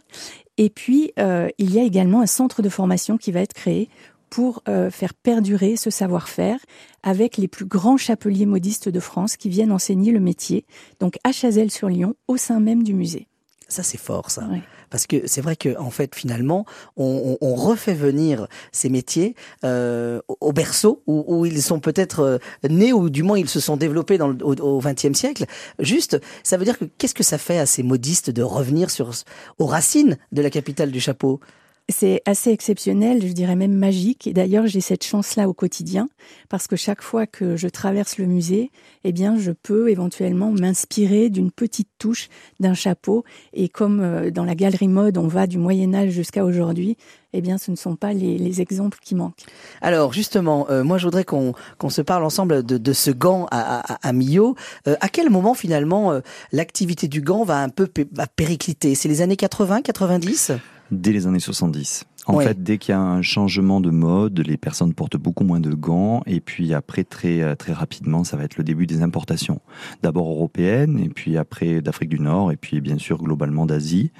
Et 0.57 0.71
puis, 0.71 1.11
euh, 1.19 1.49
il 1.59 1.71
y 1.71 1.79
a 1.79 1.83
également 1.83 2.19
un 2.19 2.25
centre 2.25 2.63
de 2.63 2.69
formation 2.69 3.17
qui 3.17 3.31
va 3.31 3.41
être 3.41 3.53
créé 3.53 3.87
pour 4.31 4.63
euh, 4.67 4.89
faire 4.89 5.13
perdurer 5.13 5.75
ce 5.75 5.91
savoir-faire 5.91 6.59
avec 7.03 7.37
les 7.37 7.47
plus 7.47 7.65
grands 7.65 7.97
chapeliers 7.97 8.47
modistes 8.47 8.89
de 8.89 8.99
France 8.99 9.37
qui 9.37 9.49
viennent 9.49 9.71
enseigner 9.71 10.11
le 10.11 10.19
métier, 10.19 10.65
donc 10.99 11.17
à 11.23 11.31
Chazelles-sur-Lyon, 11.31 12.15
au 12.27 12.37
sein 12.37 12.59
même 12.59 12.81
du 12.81 12.95
musée. 12.95 13.28
Ça, 13.69 13.83
c'est 13.83 13.99
fort, 13.99 14.31
ça. 14.31 14.43
Parce 14.89 15.05
que 15.05 15.27
c'est 15.27 15.41
vrai 15.41 15.55
que 15.55 15.77
en 15.77 15.91
fait, 15.91 16.15
finalement, 16.15 16.65
on, 16.97 17.37
on, 17.39 17.53
refait 17.53 17.93
venir 17.93 18.47
ces 18.71 18.89
métiers 18.89 19.35
euh, 19.63 20.19
au 20.39 20.51
berceau 20.51 21.03
où, 21.05 21.23
où 21.27 21.45
ils 21.45 21.61
sont 21.61 21.79
peut-être 21.79 22.19
euh, 22.21 22.37
nés 22.67 22.91
ou 22.91 23.11
du 23.11 23.21
moins 23.21 23.37
ils 23.37 23.47
se 23.47 23.59
sont 23.59 23.77
développés 23.77 24.17
dans 24.17 24.29
le, 24.29 24.43
au 24.43 24.79
XXe 24.79 25.13
siècle. 25.13 25.45
Juste, 25.77 26.19
ça 26.43 26.57
veut 26.57 26.65
dire 26.65 26.79
que 26.79 26.85
qu'est-ce 26.97 27.13
que 27.13 27.23
ça 27.23 27.37
fait 27.37 27.59
à 27.59 27.67
ces 27.67 27.83
modistes 27.83 28.31
de 28.31 28.41
revenir 28.41 28.89
sur 28.89 29.11
aux 29.59 29.67
racines 29.67 30.17
de 30.31 30.41
la 30.41 30.49
capitale 30.49 30.89
du 30.91 30.99
chapeau? 30.99 31.39
C'est 31.89 32.21
assez 32.25 32.51
exceptionnel, 32.51 33.25
je 33.25 33.33
dirais 33.33 33.55
même 33.55 33.73
magique. 33.73 34.27
Et 34.27 34.33
d'ailleurs, 34.33 34.67
j'ai 34.67 34.81
cette 34.81 35.03
chance-là 35.03 35.49
au 35.49 35.53
quotidien 35.53 36.07
parce 36.47 36.67
que 36.67 36.75
chaque 36.75 37.01
fois 37.01 37.25
que 37.25 37.55
je 37.55 37.67
traverse 37.67 38.17
le 38.17 38.25
musée, 38.25 38.71
eh 39.03 39.11
bien, 39.11 39.37
je 39.37 39.51
peux 39.51 39.89
éventuellement 39.89 40.51
m'inspirer 40.51 41.29
d'une 41.29 41.51
petite 41.51 41.89
touche 41.97 42.29
d'un 42.59 42.73
chapeau. 42.73 43.23
Et 43.53 43.69
comme 43.69 44.01
euh, 44.01 44.31
dans 44.31 44.45
la 44.45 44.55
galerie 44.55 44.87
mode, 44.87 45.17
on 45.17 45.27
va 45.27 45.47
du 45.47 45.57
Moyen 45.57 45.93
Âge 45.93 46.11
jusqu'à 46.11 46.45
aujourd'hui, 46.45 46.97
eh 47.33 47.41
bien, 47.41 47.57
ce 47.57 47.71
ne 47.71 47.75
sont 47.75 47.95
pas 47.95 48.13
les, 48.13 48.61
exemples 48.61 48.97
qui 49.01 49.15
manquent. 49.15 49.45
Alors, 49.81 50.13
justement, 50.13 50.67
euh, 50.69 50.83
moi, 50.83 50.97
je 50.97 51.05
voudrais 51.05 51.23
qu'on 51.23 51.53
se 51.89 52.01
parle 52.01 52.23
ensemble 52.23 52.63
de, 52.63 52.93
ce 52.93 53.11
gant 53.11 53.47
à, 53.51 54.07
à, 54.07 54.13
Millau. 54.13 54.55
Euh, 54.87 54.95
à 54.99 55.09
quel 55.09 55.29
moment, 55.29 55.53
finalement, 55.53 56.19
l'activité 56.51 57.07
du 57.07 57.21
gant 57.21 57.43
va 57.43 57.59
un 57.59 57.69
peu 57.69 57.87
péricliter? 58.35 58.95
C'est 58.95 59.07
les 59.07 59.21
années 59.21 59.37
80, 59.37 59.81
90 59.81 60.53
Dès 60.91 61.11
les 61.11 61.27
années 61.27 61.39
70. 61.39 62.05
En 62.35 62.39
fait, 62.39 62.61
dès 62.63 62.77
qu'il 62.77 62.91
y 62.91 62.95
a 62.95 63.01
un 63.01 63.21
changement 63.21 63.81
de 63.81 63.89
mode, 63.89 64.39
les 64.39 64.57
personnes 64.57 64.93
portent 64.93 65.17
beaucoup 65.17 65.43
moins 65.43 65.59
de 65.59 65.73
gants 65.73 66.21
et 66.25 66.39
puis 66.39 66.73
après 66.73 67.03
très 67.03 67.41
euh, 67.41 67.55
très 67.55 67.73
rapidement, 67.73 68.23
ça 68.23 68.37
va 68.37 68.43
être 68.43 68.57
le 68.57 68.63
début 68.63 68.85
des 68.85 69.01
importations. 69.01 69.61
D'abord 70.03 70.29
européennes 70.29 70.99
et 70.99 71.09
puis 71.09 71.37
après 71.37 71.81
d'Afrique 71.81 72.09
du 72.09 72.19
Nord 72.19 72.51
et 72.51 72.55
puis 72.55 72.81
bien 72.81 72.97
sûr 72.97 73.17
globalement 73.17 73.65
d'Asie. 73.65 74.11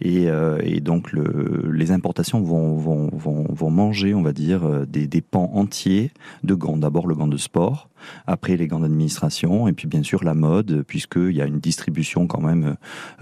Et, 0.00 0.28
euh, 0.28 0.58
et, 0.62 0.80
donc 0.80 1.12
le, 1.12 1.70
les 1.72 1.90
importations 1.90 2.40
vont, 2.40 2.76
vont, 2.76 3.10
vont, 3.12 3.46
vont 3.50 3.70
manger, 3.70 4.14
on 4.14 4.22
va 4.22 4.32
dire, 4.32 4.64
euh, 4.64 4.86
des, 4.86 5.06
des 5.06 5.20
pans 5.20 5.50
entiers 5.54 6.10
de 6.44 6.54
gants. 6.54 6.76
D'abord 6.76 7.06
le 7.06 7.14
gant 7.14 7.28
de 7.28 7.36
sport, 7.36 7.88
après 8.26 8.56
les 8.56 8.66
gants 8.66 8.80
d'administration 8.80 9.68
et 9.68 9.72
puis 9.72 9.88
bien 9.88 10.02
sûr 10.02 10.24
la 10.24 10.34
mode 10.34 10.84
puisqu'il 10.86 11.32
y 11.32 11.42
a 11.42 11.46
une 11.46 11.58
distribution 11.58 12.26
quand 12.26 12.40
même 12.40 12.76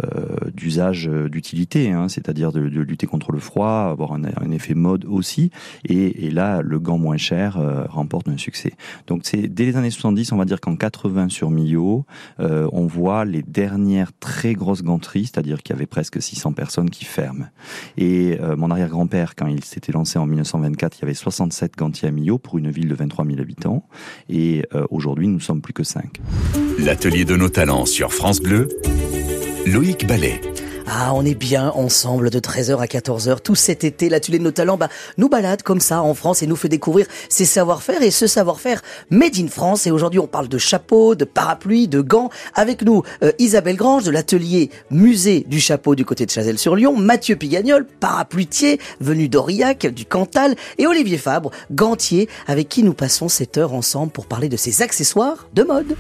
euh, 0.04 0.50
d'usage 0.54 1.06
d'utilité, 1.06 1.90
hein, 1.92 2.08
c'est-à-dire 2.08 2.52
de, 2.52 2.68
de, 2.68 2.80
lutter 2.80 3.06
contre 3.06 3.32
le 3.32 3.38
froid, 3.38 3.88
avoir 3.90 4.12
un, 4.12 4.22
un 4.42 4.50
effet 4.50 4.74
mode 4.74 5.04
aussi. 5.04 5.50
Et, 5.84 6.30
là, 6.30 6.60
le 6.62 6.78
gant 6.78 6.98
moins 6.98 7.16
cher 7.16 7.56
euh, 7.56 7.84
remporte 7.88 8.28
un 8.28 8.36
succès. 8.36 8.72
Donc 9.06 9.20
c'est 9.24 9.48
dès 9.48 9.64
les 9.64 9.76
années 9.76 9.90
70, 9.90 10.32
on 10.32 10.36
va 10.36 10.44
dire 10.44 10.60
qu'en 10.60 10.76
80 10.76 11.28
sur 11.28 11.50
Millau, 11.50 12.04
euh, 12.40 12.68
on 12.72 12.86
voit 12.86 13.24
les 13.24 13.42
dernières 13.42 14.12
très 14.18 14.54
grosses 14.54 14.82
ganteries, 14.82 15.26
c'est-à-dire 15.26 15.62
qu'il 15.62 15.74
y 15.74 15.76
avait 15.76 15.86
presque 15.86 16.20
600 16.20 16.52
personnes 16.52 16.90
qui 16.90 17.04
ferment. 17.04 17.46
Et 17.96 18.38
euh, 18.40 18.56
mon 18.56 18.70
arrière-grand-père, 18.70 19.34
quand 19.36 19.46
il 19.46 19.64
s'était 19.64 19.92
lancé 19.92 20.18
en 20.18 20.26
1924, 20.26 20.98
il 20.98 21.02
y 21.02 21.04
avait 21.04 21.14
67 21.14 21.76
gantiers 21.76 22.08
à 22.08 22.10
Millau 22.10 22.38
pour 22.38 22.58
une 22.58 22.70
ville 22.70 22.88
de 22.88 22.94
23 22.94 23.24
000 23.24 23.40
habitants. 23.40 23.84
Et 24.28 24.64
aujourd'hui, 24.90 25.28
nous 25.28 25.40
sommes 25.40 25.60
plus 25.60 25.72
que 25.72 25.84
5. 25.84 26.20
L'atelier 26.78 27.24
de 27.24 27.36
nos 27.36 27.48
talents 27.48 27.86
sur 27.86 28.12
France 28.12 28.40
Bleu, 28.40 28.68
Loïc 29.66 30.06
Ballet. 30.06 30.40
Ah, 30.88 31.12
on 31.14 31.24
est 31.24 31.34
bien 31.34 31.70
ensemble 31.70 32.30
de 32.30 32.38
13h 32.38 32.78
à 32.78 32.86
14h 32.86 33.40
tout 33.40 33.56
cet 33.56 33.82
été. 33.82 34.08
L'atelier 34.08 34.38
de 34.38 34.44
nos 34.44 34.52
talents 34.52 34.76
bah, 34.76 34.88
nous 35.18 35.28
balade 35.28 35.62
comme 35.62 35.80
ça 35.80 36.00
en 36.00 36.14
France 36.14 36.42
et 36.42 36.46
nous 36.46 36.54
fait 36.54 36.68
découvrir 36.68 37.06
ses 37.28 37.44
savoir-faire 37.44 38.02
et 38.02 38.12
ce 38.12 38.28
savoir-faire 38.28 38.82
made 39.10 39.36
in 39.36 39.48
France. 39.48 39.88
Et 39.88 39.90
aujourd'hui, 39.90 40.20
on 40.20 40.28
parle 40.28 40.46
de 40.46 40.58
chapeau, 40.58 41.16
de 41.16 41.24
parapluie, 41.24 41.88
de 41.88 42.00
gants. 42.00 42.30
Avec 42.54 42.82
nous, 42.82 43.02
euh, 43.24 43.32
Isabelle 43.40 43.76
Grange 43.76 44.04
de 44.04 44.12
l'atelier 44.12 44.70
musée 44.90 45.44
du 45.48 45.60
chapeau 45.60 45.96
du 45.96 46.04
côté 46.04 46.24
de 46.24 46.30
Chazelles-sur-Lyon, 46.30 46.96
Mathieu 46.96 47.34
Pigagnol, 47.34 47.84
parapluitier 47.84 48.80
venu 49.00 49.28
d'Aurillac, 49.28 49.86
du 49.88 50.06
Cantal, 50.06 50.54
et 50.78 50.86
Olivier 50.86 51.18
Fabre, 51.18 51.50
gantier, 51.72 52.28
avec 52.46 52.68
qui 52.68 52.84
nous 52.84 52.94
passons 52.94 53.28
cette 53.28 53.58
heure 53.58 53.74
ensemble 53.74 54.12
pour 54.12 54.26
parler 54.26 54.48
de 54.48 54.56
ses 54.56 54.82
accessoires 54.82 55.48
de 55.52 55.64
mode. 55.64 55.96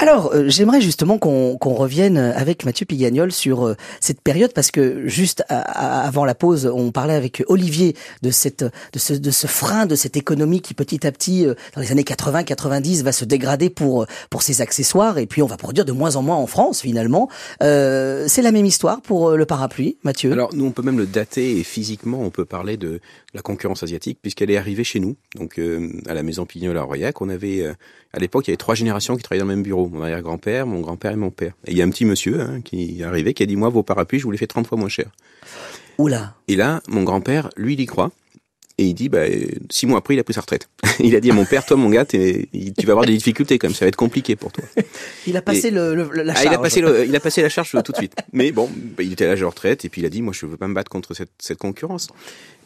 Alors, 0.00 0.32
euh, 0.32 0.48
j'aimerais 0.48 0.80
justement 0.80 1.18
qu'on 1.18 1.74
revienne 1.74 2.16
avec 2.16 2.64
Mathieu 2.64 2.86
Pigagnol 2.86 3.32
sur 3.32 3.66
euh, 3.66 3.76
cette 4.00 4.22
période 4.22 4.54
parce 4.54 4.70
que 4.70 5.06
juste 5.06 5.44
avant 5.48 6.24
la 6.24 6.34
pause, 6.34 6.64
on 6.74 6.90
parlait 6.90 7.12
avec 7.12 7.44
Olivier 7.48 7.94
de 8.22 8.30
cette 8.30 8.62
de 8.62 8.98
ce, 8.98 9.12
de 9.12 9.30
ce 9.30 9.46
frein 9.46 9.84
de 9.84 9.94
cette 9.94 10.16
économie 10.16 10.62
qui 10.62 10.72
petit 10.72 11.06
à 11.06 11.12
petit 11.12 11.44
euh, 11.44 11.52
dans 11.74 11.82
les 11.82 11.92
années 11.92 12.02
80-90 12.02 13.02
va 13.02 13.12
se 13.12 13.26
dégrader 13.26 13.68
pour 13.68 14.06
pour 14.30 14.40
ses 14.40 14.62
accessoires 14.62 15.18
et 15.18 15.26
puis 15.26 15.42
on 15.42 15.46
va 15.46 15.58
produire 15.58 15.84
de 15.84 15.92
moins 15.92 16.16
en 16.16 16.22
moins 16.22 16.36
en 16.36 16.46
France 16.46 16.80
finalement. 16.80 17.28
C'est 17.60 18.42
la 18.42 18.52
même 18.52 18.64
histoire 18.64 19.02
pour 19.02 19.32
le 19.32 19.44
parapluie, 19.44 19.98
Mathieu? 20.02 20.32
Alors 20.32 20.54
nous 20.54 20.64
on 20.64 20.70
peut 20.70 20.82
même 20.82 20.96
le 20.96 21.06
dater 21.06 21.58
et 21.58 21.62
physiquement 21.62 22.22
on 22.22 22.30
peut 22.30 22.46
parler 22.46 22.78
de 22.78 23.00
la 23.34 23.42
concurrence 23.42 23.82
asiatique 23.82 24.18
puisqu'elle 24.20 24.50
est 24.50 24.56
arrivée 24.56 24.84
chez 24.84 25.00
nous 25.00 25.16
donc 25.36 25.60
à 26.06 26.14
la 26.14 26.22
maison 26.22 26.46
Pignol 26.46 26.76
à 26.76 26.82
Royac. 26.82 27.20
On 27.20 27.28
avait 27.28 27.64
à 28.12 28.18
l'époque 28.18 28.46
il 28.46 28.50
y 28.50 28.52
avait 28.52 28.56
trois 28.56 28.74
générations 28.74 29.16
qui 29.16 29.22
travaillaient 29.22 29.44
dans 29.44 29.48
le 29.48 29.56
même 29.56 29.62
bureau 29.62 29.88
mon 29.88 30.02
arrière-grand-père, 30.02 30.66
mon 30.66 30.80
grand-père 30.80 31.12
et 31.12 31.16
mon 31.16 31.30
père. 31.30 31.54
Et 31.66 31.72
il 31.72 31.76
y 31.76 31.82
a 31.82 31.84
un 31.84 31.90
petit 31.90 32.04
monsieur 32.04 32.40
hein, 32.40 32.60
qui 32.62 33.00
est 33.00 33.04
arrivé, 33.04 33.34
qui 33.34 33.42
a 33.42 33.46
dit, 33.46 33.56
moi, 33.56 33.68
vos 33.68 33.82
parapluies, 33.82 34.18
je 34.18 34.24
vous 34.24 34.30
les 34.30 34.38
fais 34.38 34.46
30 34.46 34.66
fois 34.66 34.78
moins 34.78 34.88
cher. 34.88 35.10
Oula. 35.98 36.34
Et 36.48 36.56
là, 36.56 36.80
mon 36.88 37.02
grand-père, 37.02 37.50
lui, 37.56 37.74
il 37.74 37.80
y 37.80 37.86
croit. 37.86 38.10
Et 38.78 38.84
il 38.84 38.94
dit, 38.94 39.10
bah, 39.10 39.24
six 39.70 39.86
mois 39.86 39.98
après, 39.98 40.14
il 40.14 40.20
a 40.20 40.24
pris 40.24 40.32
sa 40.32 40.40
retraite. 40.40 40.70
il 41.00 41.14
a 41.14 41.20
dit 41.20 41.30
à 41.30 41.34
mon 41.34 41.44
père, 41.44 41.66
toi, 41.66 41.76
mon 41.76 41.90
gars, 41.90 42.06
tu 42.06 42.48
vas 42.84 42.92
avoir 42.92 43.04
des 43.04 43.12
difficultés 43.12 43.58
quand 43.58 43.68
même, 43.68 43.74
ça 43.74 43.84
va 43.84 43.88
être 43.88 43.96
compliqué 43.96 44.36
pour 44.36 44.52
toi. 44.52 44.64
il 45.26 45.36
a 45.36 45.42
passé 45.42 45.70
le, 45.70 45.94
la 45.94 46.34
charge. 46.34 46.46
Ah, 46.46 46.50
il, 46.50 46.54
a 46.54 46.58
passé 46.58 46.80
il 47.06 47.14
a 47.14 47.20
passé 47.20 47.42
la 47.42 47.50
charge 47.50 47.76
tout 47.84 47.92
de 47.92 47.96
suite. 47.96 48.14
Mais 48.32 48.52
bon, 48.52 48.70
bah, 48.96 49.02
il 49.02 49.12
était 49.12 49.26
à 49.26 49.28
l'âge 49.28 49.40
de 49.40 49.44
retraite, 49.44 49.84
et 49.84 49.90
puis 49.90 50.00
il 50.00 50.06
a 50.06 50.08
dit, 50.08 50.22
moi, 50.22 50.32
je 50.32 50.46
veux 50.46 50.56
pas 50.56 50.66
me 50.66 50.74
battre 50.74 50.90
contre 50.90 51.12
cette, 51.12 51.32
cette 51.38 51.58
concurrence. 51.58 52.08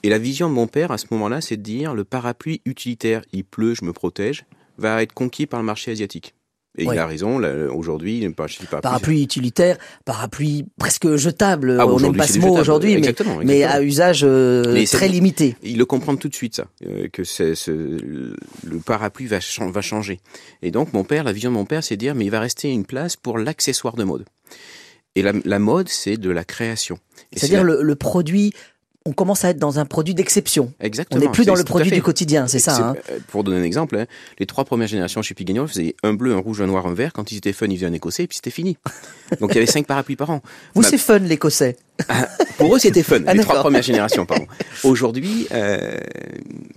Et 0.04 0.10
la 0.10 0.18
vision 0.18 0.50
de 0.50 0.54
mon 0.54 0.66
père, 0.66 0.90
à 0.90 0.98
ce 0.98 1.06
moment-là, 1.12 1.40
c'est 1.40 1.56
de 1.56 1.62
dire, 1.62 1.94
le 1.94 2.04
parapluie 2.04 2.60
utilitaire, 2.66 3.22
il 3.32 3.42
pleut, 3.42 3.74
je 3.74 3.86
me 3.86 3.94
protège, 3.94 4.44
va 4.76 5.02
être 5.02 5.14
conquis 5.14 5.46
par 5.46 5.60
le 5.60 5.64
marché 5.64 5.92
asiatique. 5.92 6.34
Et 6.76 6.84
il 6.84 6.98
a 6.98 7.06
raison, 7.06 7.40
aujourd'hui, 7.72 8.28
parapluie, 8.36 8.66
parapluie 8.82 9.22
utilitaire, 9.22 9.78
parapluie 10.04 10.66
presque 10.78 11.16
jetable, 11.16 11.78
ah, 11.80 11.86
on 11.86 12.00
n'aime 12.00 12.16
pas 12.16 12.26
ce 12.26 12.38
mot 12.38 12.58
aujourd'hui, 12.58 12.98
mais, 12.98 13.14
mais, 13.44 13.64
à 13.64 13.80
usage 13.80 14.24
euh, 14.24 14.84
très 14.86 15.08
limité. 15.08 15.56
Il 15.62 15.78
le 15.78 15.86
comprend 15.86 16.16
tout 16.16 16.28
de 16.28 16.34
suite, 16.34 16.56
ça, 16.56 16.66
euh, 16.84 17.08
que 17.08 17.24
c'est, 17.24 17.54
le 17.66 18.78
parapluie 18.84 19.26
va, 19.26 19.38
va 19.58 19.80
changer. 19.80 20.20
Et 20.60 20.70
donc, 20.70 20.92
mon 20.92 21.04
père, 21.04 21.24
la 21.24 21.32
vision 21.32 21.50
de 21.50 21.54
mon 21.54 21.64
père, 21.64 21.82
c'est 21.82 21.94
de 21.94 22.00
dire, 22.00 22.14
mais 22.14 22.26
il 22.26 22.30
va 22.30 22.40
rester 22.40 22.70
une 22.70 22.84
place 22.84 23.16
pour 23.16 23.38
l'accessoire 23.38 23.94
de 23.94 24.04
mode. 24.04 24.26
Et 25.14 25.22
la, 25.22 25.32
la 25.44 25.58
mode, 25.60 25.88
c'est 25.88 26.16
de 26.16 26.30
la 26.30 26.44
création. 26.44 26.98
C'est-à-dire 27.32 27.62
le, 27.62 27.82
le, 27.82 27.94
produit 27.94 28.52
on 29.06 29.12
commence 29.12 29.44
à 29.44 29.50
être 29.50 29.58
dans 29.58 29.78
un 29.78 29.84
produit 29.84 30.14
d'exception. 30.14 30.72
Exactement. 30.80 31.20
On 31.20 31.24
n'est 31.26 31.30
plus 31.30 31.44
dans 31.44 31.54
le 31.54 31.64
produit 31.64 31.90
du 31.90 32.00
quotidien, 32.00 32.46
c'est 32.46 32.58
ça. 32.58 32.76
Hein 32.76 32.96
euh, 33.10 33.18
pour 33.28 33.44
donner 33.44 33.58
un 33.58 33.62
exemple, 33.62 33.96
hein, 33.96 34.06
les 34.38 34.46
trois 34.46 34.64
premières 34.64 34.88
générations 34.88 35.20
chez 35.20 35.34
Pigagnol 35.34 35.68
faisaient 35.68 35.94
un 36.02 36.14
bleu, 36.14 36.32
un 36.34 36.38
rouge, 36.38 36.62
un 36.62 36.66
noir, 36.66 36.86
un 36.86 36.94
vert. 36.94 37.12
Quand 37.12 37.30
ils 37.30 37.36
étaient 37.36 37.52
fun, 37.52 37.66
ils 37.66 37.76
faisaient 37.76 37.86
un 37.86 37.92
écossais 37.92 38.24
et 38.24 38.26
puis 38.26 38.36
c'était 38.36 38.50
fini. 38.50 38.78
Donc 39.40 39.50
il 39.50 39.56
y 39.56 39.58
avait 39.58 39.66
cinq 39.66 39.86
parapluies 39.86 40.16
par 40.16 40.30
an. 40.30 40.40
Vous, 40.74 40.82
c'est 40.82 40.98
fun 40.98 41.18
l'écossais 41.18 41.76
Pour 42.58 42.74
eux, 42.74 42.78
c'était 42.78 43.02
fun, 43.02 43.20
ah, 43.26 43.34
les 43.34 43.40
trois 43.40 43.60
premières 43.60 43.82
générations, 43.82 44.26
pardon. 44.26 44.46
Aujourd'hui, 44.84 45.46
euh, 45.52 45.96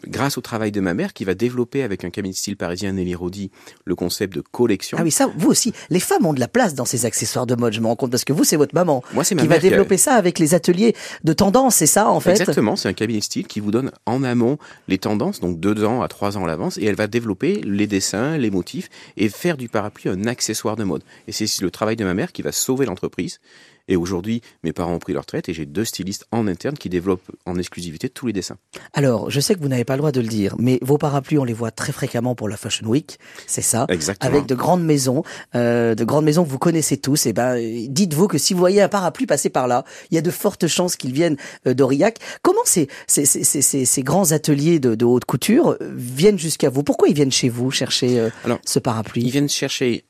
grâce 0.07 0.37
au 0.37 0.41
travail 0.41 0.71
de 0.71 0.79
ma 0.79 0.93
mère, 0.93 1.13
qui 1.13 1.25
va 1.25 1.33
développer 1.33 1.83
avec 1.83 2.03
un 2.03 2.09
cabinet 2.09 2.33
de 2.33 2.37
style 2.37 2.55
parisien, 2.55 2.91
Nelly 2.93 3.15
Rodi, 3.15 3.51
le 3.85 3.95
concept 3.95 4.35
de 4.35 4.41
collection. 4.41 4.97
Ah 4.99 5.03
oui, 5.03 5.11
ça, 5.11 5.29
vous 5.37 5.49
aussi, 5.49 5.73
les 5.89 5.99
femmes 5.99 6.25
ont 6.25 6.33
de 6.33 6.39
la 6.39 6.47
place 6.47 6.75
dans 6.75 6.85
ces 6.85 7.05
accessoires 7.05 7.45
de 7.45 7.55
mode, 7.55 7.73
je 7.73 7.79
me 7.79 7.87
rends 7.87 7.95
compte, 7.95 8.11
parce 8.11 8.25
que 8.25 8.33
vous, 8.33 8.43
c'est 8.43 8.57
votre 8.57 8.75
maman. 8.75 9.03
Moi, 9.13 9.23
c'est 9.23 9.35
ma 9.35 9.41
Qui 9.41 9.47
va 9.47 9.59
développer 9.59 9.97
ça 9.97 10.13
avec 10.13 10.39
les 10.39 10.53
ateliers 10.53 10.95
de 11.23 11.33
tendance, 11.33 11.75
c'est 11.75 11.87
ça, 11.87 12.09
en 12.09 12.19
fait? 12.19 12.31
Exactement, 12.31 12.75
c'est 12.75 12.89
un 12.89 12.93
cabinet 12.93 13.19
de 13.19 13.23
style 13.23 13.47
qui 13.47 13.59
vous 13.59 13.71
donne 13.71 13.91
en 14.05 14.23
amont 14.23 14.57
les 14.87 14.99
tendances, 14.99 15.39
donc 15.39 15.59
deux 15.59 15.83
ans 15.83 16.01
à 16.01 16.07
trois 16.07 16.37
ans 16.37 16.43
à 16.43 16.47
l'avance, 16.47 16.77
et 16.77 16.85
elle 16.85 16.95
va 16.95 17.07
développer 17.07 17.61
les 17.65 17.87
dessins, 17.87 18.37
les 18.37 18.51
motifs, 18.51 18.89
et 19.17 19.29
faire 19.29 19.57
du 19.57 19.67
parapluie 19.67 20.09
un 20.09 20.25
accessoire 20.25 20.75
de 20.75 20.83
mode. 20.83 21.03
Et 21.27 21.31
c'est 21.31 21.47
le 21.61 21.71
travail 21.71 21.95
de 21.95 22.03
ma 22.03 22.13
mère 22.13 22.31
qui 22.31 22.43
va 22.43 22.51
sauver 22.51 22.85
l'entreprise 22.85 23.39
et 23.87 23.95
aujourd'hui, 23.95 24.41
mes 24.63 24.73
parents 24.73 24.93
ont 24.93 24.99
pris 24.99 25.13
leur 25.13 25.23
retraite 25.23 25.49
et 25.49 25.53
j'ai 25.53 25.65
deux 25.65 25.85
stylistes 25.85 26.25
en 26.31 26.47
interne 26.47 26.77
qui 26.77 26.89
développent 26.89 27.31
en 27.45 27.57
exclusivité 27.57 28.09
tous 28.09 28.27
les 28.27 28.33
dessins. 28.33 28.57
Alors, 28.93 29.29
je 29.29 29.39
sais 29.39 29.55
que 29.55 29.59
vous 29.59 29.67
n'avez 29.67 29.85
pas 29.85 29.93
le 29.93 29.99
droit 29.99 30.11
de 30.11 30.21
le 30.21 30.27
dire, 30.27 30.55
mais 30.59 30.79
vos 30.81 30.97
parapluies, 30.97 31.37
on 31.37 31.43
les 31.43 31.53
voit 31.53 31.71
très 31.71 31.91
fréquemment 31.91 32.35
pour 32.35 32.49
la 32.49 32.57
Fashion 32.57 32.87
Week, 32.87 33.19
c'est 33.45 33.61
ça 33.61 33.85
Exactement. 33.89 34.33
Avec 34.33 34.45
de 34.45 34.55
grandes 34.55 34.83
maisons, 34.83 35.23
euh, 35.55 35.95
de 35.95 36.03
grandes 36.03 36.25
maisons 36.25 36.43
que 36.43 36.49
vous 36.49 36.59
connaissez 36.59 36.97
tous. 36.97 37.25
Et 37.25 37.29
eh 37.29 37.33
ben, 37.33 37.87
dites-vous 37.87 38.27
que 38.27 38.37
si 38.37 38.53
vous 38.53 38.59
voyez 38.59 38.81
un 38.81 38.89
parapluie 38.89 39.25
passer 39.25 39.49
par 39.49 39.67
là, 39.67 39.83
il 40.11 40.15
y 40.15 40.17
a 40.17 40.21
de 40.21 40.31
fortes 40.31 40.67
chances 40.67 40.95
qu'il 40.95 41.13
vienne 41.13 41.37
euh, 41.67 41.73
d'Aurillac. 41.73 42.17
Comment 42.41 42.65
ces, 42.65 42.87
ces, 43.07 43.25
ces, 43.25 43.61
ces, 43.61 44.03
grands 44.03 44.31
ateliers 44.31 44.79
de, 44.79 44.95
de 44.95 45.05
haute 45.05 45.25
couture 45.25 45.77
euh, 45.81 45.93
viennent 45.95 46.39
jusqu'à 46.39 46.69
vous? 46.69 46.83
Pourquoi 46.83 47.07
ils 47.07 47.15
viennent 47.15 47.31
chez 47.31 47.49
vous 47.49 47.71
chercher 47.71 48.19
euh, 48.19 48.29
Alors, 48.45 48.59
ce 48.65 48.79
parapluie? 48.79 49.21
Ils 49.21 49.31
viennent 49.31 49.49
chercher 49.49 50.03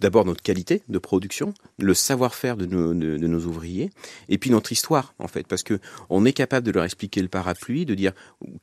d'abord 0.00 0.24
notre 0.24 0.42
qualité 0.42 0.82
de 0.88 0.98
production, 0.98 1.54
le 1.78 1.94
savoir-faire 1.94 2.56
de 2.56 2.66
nos, 2.66 3.46
ouvriers, 3.46 3.90
et 4.28 4.38
puis 4.38 4.50
notre 4.50 4.72
histoire 4.72 5.14
en 5.18 5.28
fait, 5.28 5.46
parce 5.46 5.62
que 5.62 5.78
on 6.10 6.24
est 6.24 6.32
capable 6.32 6.66
de 6.66 6.72
leur 6.72 6.84
expliquer 6.84 7.22
le 7.22 7.28
parapluie, 7.28 7.86
de 7.86 7.94
dire 7.94 8.12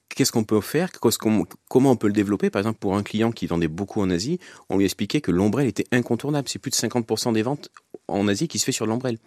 qu'est-ce 0.09 0.31
qu'on 0.31 0.43
peut 0.43 0.61
faire, 0.61 0.89
comment 0.99 1.91
on 1.91 1.95
peut 1.95 2.07
le 2.07 2.13
développer. 2.13 2.49
Par 2.49 2.59
exemple, 2.59 2.79
pour 2.79 2.95
un 2.95 3.03
client 3.03 3.31
qui 3.31 3.47
vendait 3.47 3.67
beaucoup 3.67 4.01
en 4.01 4.09
Asie, 4.09 4.39
on 4.69 4.77
lui 4.77 4.85
expliquait 4.85 5.21
que 5.21 5.31
l'ombrelle 5.31 5.67
était 5.67 5.85
incontournable. 5.91 6.49
C'est 6.49 6.59
plus 6.59 6.71
de 6.71 6.75
50% 6.75 7.33
des 7.33 7.41
ventes 7.41 7.69
en 8.07 8.27
Asie 8.27 8.47
qui 8.47 8.59
se 8.59 8.65
fait 8.65 8.71
sur 8.71 8.85
l'ombrelle. 8.85 9.17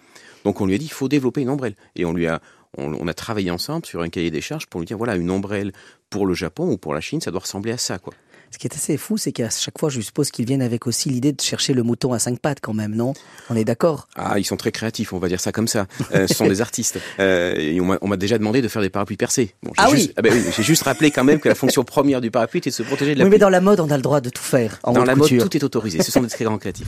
Donc 0.45 0.61
on 0.61 0.67
lui 0.67 0.75
a 0.75 0.79
dit 0.79 0.87
il 0.87 0.93
faut 0.93 1.09
développer 1.09 1.43
une 1.43 1.51
ombrelle, 1.51 1.77
et 1.97 2.05
on 2.05 2.13
lui 2.13 2.27
a 2.27 2.41
on, 2.79 3.07
a 3.07 3.15
travaillé 3.15 3.51
ensemble 3.51 3.85
sur 3.87 4.01
un 4.01 4.09
cahier 4.09 4.31
des 4.31 4.41
charges 4.41 4.67
pour 4.67 4.81
lui 4.81 4.87
dire 4.87 4.97
voilà 4.97 5.17
une 5.17 5.31
ombrelle 5.31 5.73
pour 6.11 6.27
le 6.27 6.35
Japon 6.35 6.71
ou 6.71 6.79
pour 6.79 6.95
la 6.95 7.01
Chine, 7.01 7.21
ça 7.21 7.31
doit 7.31 7.41
ressembler 7.41 7.73
à 7.73 7.79
ça 7.79 7.99
quoi. 7.99 8.15
Ce 8.53 8.59
qui 8.59 8.67
est 8.67 8.75
assez 8.75 8.99
fou, 8.99 9.17
c'est 9.17 9.33
qu'à 9.33 9.49
chaque 9.49 9.79
fois, 9.79 9.89
je 9.89 9.99
suppose 10.03 10.31
qu'ils 10.31 10.45
viennent 10.45 10.61
avec 10.61 10.87
aussi 10.87 11.09
l'idée 11.09 11.33
de 11.33 11.41
chercher 11.41 11.73
le 11.73 11.83
mouton 11.83 12.13
à 12.13 12.19
cinq 12.19 12.39
pattes 12.39 12.59
quand 12.61 12.75
même, 12.75 12.95
non? 12.95 13.15
On 13.49 13.57
est 13.57 13.65
d'accord? 13.65 14.09
Ah, 14.15 14.39
ils 14.39 14.45
sont 14.45 14.59
très 14.59 14.71
créatifs, 14.71 15.15
on 15.15 15.19
va 15.19 15.29
dire 15.29 15.41
ça 15.41 15.53
comme 15.53 15.69
ça. 15.69 15.87
Euh, 16.15 16.27
ce 16.27 16.35
sont 16.35 16.47
des 16.49 16.61
artistes. 16.61 17.01
Euh, 17.19 17.55
et 17.57 17.81
on 17.81 18.07
m'a 18.07 18.17
déjà 18.19 18.37
demandé 18.37 18.61
de 18.61 18.69
faire 18.69 18.83
des 18.83 18.91
parapluies 18.91 19.17
percés. 19.17 19.55
Bon, 19.63 19.73
ah, 19.79 19.89
juste, 19.91 20.13
ah 20.19 20.23
ben 20.23 20.35
oui, 20.35 20.53
J'ai 20.55 20.63
juste 20.63 20.83
rappelé 20.83 21.11
quand 21.11 21.25
même 21.25 21.41
que 21.41 21.49
la 21.49 21.55
fonction 21.55 21.83
première 21.83 22.21
du 22.21 22.31
parapluie 22.31 22.59
était 22.59 22.69
de 22.69 22.75
se 22.75 22.83
protéger 22.83 23.15
de 23.15 23.21
la 23.21 23.25
Oui, 23.25 23.31
mais 23.31 23.39
dans 23.39 23.49
la 23.49 23.63
mode, 23.63 23.81
on 23.81 23.91
a 23.91 23.97
le 23.97 24.03
droit 24.03 24.21
de 24.21 24.29
tout 24.29 24.43
faire. 24.43 24.79
En 24.83 24.93
dans 24.93 25.05
la 25.05 25.15
mode, 25.15 25.31
tout 25.31 25.57
est 25.57 25.65
autorisé. 25.65 26.03
Ce 26.03 26.13
sont 26.13 26.21
des 26.21 26.29
très 26.29 26.45
grands 26.45 26.59
créatifs. 26.59 26.87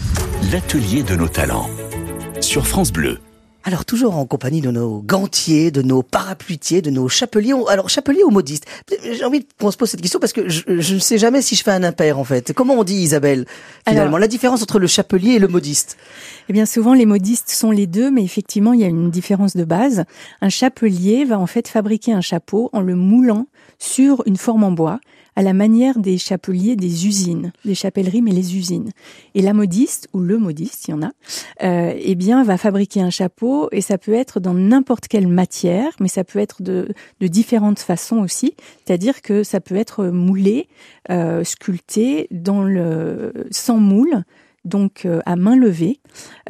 L'atelier 0.53 1.03
de 1.03 1.17
nos 1.17 1.29
talents 1.29 1.71
sur 2.43 2.67
France 2.67 2.93
Bleu. 2.93 3.19
Alors 3.67 3.87
toujours 3.87 4.19
en 4.19 4.27
compagnie 4.27 4.61
de 4.61 4.71
nos 4.71 5.01
gantiers, 5.01 5.71
de 5.71 5.81
nos 5.81 6.03
parapluitiers, 6.03 6.83
de 6.83 6.91
nos 6.91 7.09
chapeliers. 7.09 7.55
Alors 7.71 7.89
chapeliers 7.89 8.23
ou 8.23 8.31
modistes 8.31 8.67
J'ai 9.03 9.25
envie 9.25 9.47
qu'on 9.59 9.71
se 9.71 9.79
pose 9.79 9.89
cette 9.89 10.03
question 10.03 10.21
parce 10.21 10.35
que 10.35 10.51
je, 10.51 10.63
ne 10.69 10.99
sais 10.99 11.17
jamais 11.17 11.41
si 11.41 11.57
je 11.57 11.63
fais 11.63 11.71
un 11.71 11.83
impair 11.83 12.19
en 12.19 12.25
fait. 12.25 12.53
Comment 12.53 12.75
on 12.75 12.85
dit 12.85 12.97
Isabelle 12.97 13.47
finalement 13.89 14.19
la 14.19 14.29
différence 14.29 14.63
entre 14.63 14.79
le 14.79 14.87
chapelier 14.87 15.33
et 15.33 15.39
le 15.39 15.49
modiste? 15.49 15.97
Eh 16.51 16.53
bien 16.53 16.67
souvent 16.67 16.93
les 16.93 17.07
modistes 17.07 17.49
sont 17.49 17.71
les 17.71 17.87
deux, 17.87 18.11
mais 18.11 18.23
effectivement 18.23 18.75
il 18.75 18.81
y 18.81 18.85
a 18.85 18.89
une 18.89 19.11
différence 19.11 19.57
de 19.57 19.65
base. 19.65 20.05
Un 20.43 20.51
chapelier 20.51 21.25
va 21.25 21.39
en 21.39 21.47
fait 21.47 21.67
fabriquer 21.67 22.13
un 22.13 22.21
chapeau 22.21 22.69
en 22.75 22.83
le 22.83 22.95
moulant 22.95 23.47
sur 23.79 24.23
une 24.27 24.37
forme 24.37 24.65
en 24.65 24.73
bois 24.73 25.01
à 25.37 25.43
la 25.43 25.53
manière 25.53 25.99
des 25.99 26.19
chapeliers 26.19 26.77
des 26.77 27.07
usines, 27.07 27.53
des 27.65 27.75
chapelleries, 27.75 28.23
mais 28.23 28.31
les 28.31 28.57
usines. 28.57 28.91
Et 29.35 29.43
la 29.43 29.53
modiste, 29.53 30.09
ou 30.13 30.21
le 30.21 30.39
modiste, 30.39 30.89
il 30.89 30.93
y 30.93 30.95
en 30.95 31.03
a, 31.03 31.11
euh, 31.63 31.95
eh 31.97 32.15
bien, 32.15 32.45
va 32.45 32.57
fabriquer 32.57 33.01
un 33.01 33.11
chapeau 33.11 33.69
et 33.73 33.81
ça 33.81 33.99
peut 33.99 34.15
être 34.15 34.41
dans 34.41 34.55
n'importe 34.55 35.09
quelle 35.09 35.29
matière, 35.29 35.91
mais 36.01 36.09
ça 36.09 36.25
peut 36.25 36.39
être 36.39 36.63
de, 36.63 36.89
de 37.21 37.27
différentes 37.27 37.81
façons 37.81 38.19
aussi. 38.19 38.55
C'est-à-dire 38.85 39.23
que 39.23 39.43
ça 39.43 39.61
peut 39.61 39.77
être 39.77 40.07
moulé, 40.07 40.69
euh, 41.11 41.45
sculpté 41.45 42.29
dans 42.31 42.63
le 42.63 43.33
sans 43.51 43.79
moule, 43.79 44.25
donc 44.65 45.05
euh, 45.05 45.21
à 45.27 45.37
main 45.37 45.57
levée, 45.57 46.01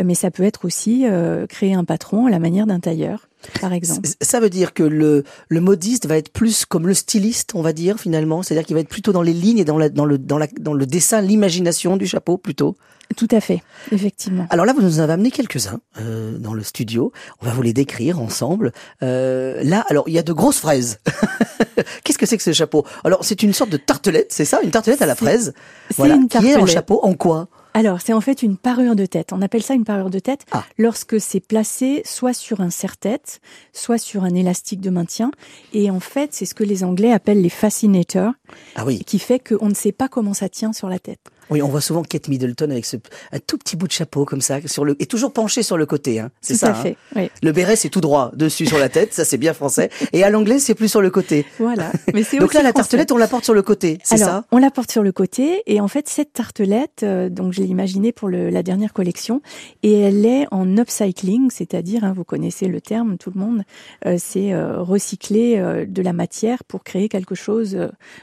mais 0.03 0.15
ça 0.15 0.31
peut 0.31 0.45
être 0.45 0.65
aussi 0.65 1.07
euh, 1.07 1.47
créer 1.47 1.75
un 1.75 1.85
patron 1.85 2.27
à 2.27 2.31
la 2.31 2.39
manière 2.39 2.67
d'un 2.67 2.81
tailleur 2.81 3.29
par 3.61 3.73
exemple. 3.73 4.09
Ça 4.21 4.41
veut 4.41 4.51
dire 4.51 4.75
que 4.75 4.83
le, 4.83 5.25
le 5.49 5.61
modiste 5.61 6.07
va 6.07 6.17
être 6.17 6.33
plus 6.33 6.65
comme 6.65 6.87
le 6.87 6.95
styliste, 6.95 7.55
on 7.55 7.63
va 7.63 7.73
dire 7.73 7.99
finalement, 7.99 8.43
c'est-à-dire 8.43 8.67
qu'il 8.67 8.75
va 8.75 8.81
être 8.81 8.89
plutôt 8.89 9.13
dans 9.13 9.23
les 9.23 9.33
lignes 9.33 9.59
et 9.59 9.65
dans, 9.65 9.79
la, 9.79 9.89
dans, 9.89 10.05
le, 10.05 10.19
dans, 10.19 10.39
la, 10.39 10.47
dans 10.61 10.75
le 10.75 10.87
dessin, 10.87 11.21
l'imagination 11.21 11.97
du 11.97 12.07
chapeau 12.07 12.39
plutôt? 12.39 12.77
Tout 13.17 13.29
à 13.31 13.41
fait, 13.41 13.63
effectivement. 13.93 14.47
Alors 14.49 14.65
là, 14.65 14.73
vous 14.73 14.81
nous 14.81 14.99
avez 14.99 15.13
amené 15.13 15.31
quelques-uns 15.31 15.81
euh, 16.01 16.39
dans 16.39 16.55
le 16.55 16.63
studio. 16.63 17.13
On 17.43 17.47
va 17.47 17.53
vous 17.53 17.63
les 17.63 17.75
décrire 17.75 18.19
ensemble. 18.19 18.73
Euh, 19.03 19.63
là, 19.63 19.85
alors 19.89 20.09
il 20.09 20.15
y 20.15 20.19
a 20.19 20.23
de 20.23 20.33
grosses 20.33 20.59
fraises. 20.59 21.01
Qu'est-ce 22.05 22.19
que 22.19 22.27
c'est 22.27 22.39
que 22.39 22.43
ce 22.43 22.53
chapeau? 22.53 22.87
Alors 23.05 23.23
c'est 23.23 23.43
une 23.43 23.53
sorte 23.53 23.71
de 23.71 23.77
tartelette, 23.77 24.29
c'est 24.31 24.47
ça, 24.47 24.61
une 24.63 24.71
tartelette 24.71 25.03
à 25.03 25.07
la 25.07 25.15
fraise? 25.15 25.53
Voilà, 25.97 26.15
une 26.15 26.29
qui 26.29 26.47
est 26.47 26.57
en 26.57 26.67
chapeau 26.67 27.01
en 27.03 27.15
quoi 27.15 27.49
alors, 27.77 28.01
c'est 28.01 28.13
en 28.13 28.21
fait 28.21 28.43
une 28.43 28.57
parure 28.57 28.95
de 28.95 29.05
tête. 29.05 29.33
On 29.33 29.43
appelle 29.43 29.65
ça 29.65 29.75
une 29.75 29.85
parure 29.85 30.09
de 30.09 30.21
tête 30.21 30.47
ah. 30.53 30.65
lorsque 30.79 31.21
c'est 31.21 31.41
placé 31.41 32.03
soit 32.05 32.33
sur 32.33 32.61
un 32.61 32.71
serre-tête, 32.71 33.41
soit 33.73 33.99
sur 33.99 34.23
un 34.23 34.33
élastique 34.33 34.81
de 34.81 34.91
maintien. 34.91 35.33
Et 35.73 35.91
en 35.91 35.99
fait, 35.99 36.33
c'est 36.33 36.47
ce 36.47 36.55
que 36.55 36.63
les 36.63 36.85
Anglais 36.85 37.11
appellent 37.11 37.43
les 37.43 37.49
fascinators, 37.49 38.33
ah 38.77 38.85
oui. 38.87 39.01
qui 39.01 39.19
fait 39.19 39.41
qu'on 39.41 39.69
ne 39.69 39.75
sait 39.75 39.91
pas 39.91 40.09
comment 40.09 40.35
ça 40.35 40.49
tient 40.49 40.73
sur 40.73 40.89
la 40.89 41.01
tête. 41.01 41.19
Oui, 41.51 41.63
on 41.63 41.69
voit 41.69 41.81
souvent 41.81 42.03
Kate 42.03 42.29
Middleton 42.29 42.71
avec 42.71 42.85
ce, 42.85 42.97
un 43.33 43.39
tout 43.39 43.59
petit 43.59 43.77
bout 43.77 43.87
de 43.87 43.93
chapeau 43.93 44.25
comme 44.25 44.41
ça, 44.41 44.59
sur 44.67 44.85
le, 44.85 44.97
et 45.01 45.07
toujours 45.07 45.33
penché 45.33 45.63
sur 45.63 45.77
le 45.77 45.87
côté. 45.87 46.21
Hein. 46.21 46.31
C'est 46.41 46.55
ça. 46.55 46.69
À 46.69 46.71
hein. 46.71 46.83
fait, 46.83 46.97
oui. 47.17 47.31
Le 47.43 47.53
béret 47.53 47.77
c'est 47.77 47.89
tout 47.89 48.01
droit 48.01 48.31
dessus 48.35 48.67
sur 48.67 48.79
la 48.79 48.89
tête, 48.89 49.15
ça 49.15 49.25
c'est 49.25 49.39
bien 49.39 49.55
français. 49.55 49.91
Et 50.13 50.25
à 50.25 50.31
l'anglais 50.31 50.59
c'est 50.59 50.75
plus 50.75 50.89
sur 50.89 51.01
le 51.01 51.11
côté. 51.11 51.47
Voilà. 51.59 51.93
Mais 52.15 52.23
c'est 52.23 52.39
donc 52.39 52.55
là 52.55 52.63
la 52.63 52.73
tartelette 52.73 53.13
on 53.13 53.17
la 53.17 53.29
porte 53.29 53.45
sur 53.45 53.55
le 53.55 53.63
côté, 53.63 53.99
c'est 54.03 54.17
ça? 54.17 54.45
On 54.51 54.59
la 54.59 54.71
porte 54.71 54.91
sur 54.91 55.03
le 55.03 55.13
côté 55.13 55.63
et 55.67 55.81
en 55.81 55.89
fait 55.89 56.09
cette 56.09 56.33
tartelette, 56.33 57.03
euh, 57.03 57.29
donc 57.29 57.53
je 57.53 57.61
l'ai 57.61 57.69
imaginée 57.69 58.13
pour 58.13 58.29
le, 58.29 58.51
la 58.51 58.63
dernière 58.63 58.93
collection 58.93 59.43
et 59.83 60.01
elle 60.01 60.25
est 60.27 60.47
en 60.51 60.77
upcycling, 60.77 61.51
c'est-à-dire, 61.51 62.05
hein, 62.05 62.13
vous 62.15 62.25
connaissez 62.25 62.69
le 62.69 62.81
terme, 62.81 63.19
tout 63.19 63.31
le 63.35 63.41
monde, 63.41 63.63
euh, 64.07 64.17
c'est 64.19 64.53
euh, 64.53 64.81
recycler 64.81 65.85
de 65.87 66.03
la 66.03 66.13
matière 66.13 66.65
pour 66.65 66.85
créer 66.85 67.09
quelque 67.09 67.35
chose 67.35 67.77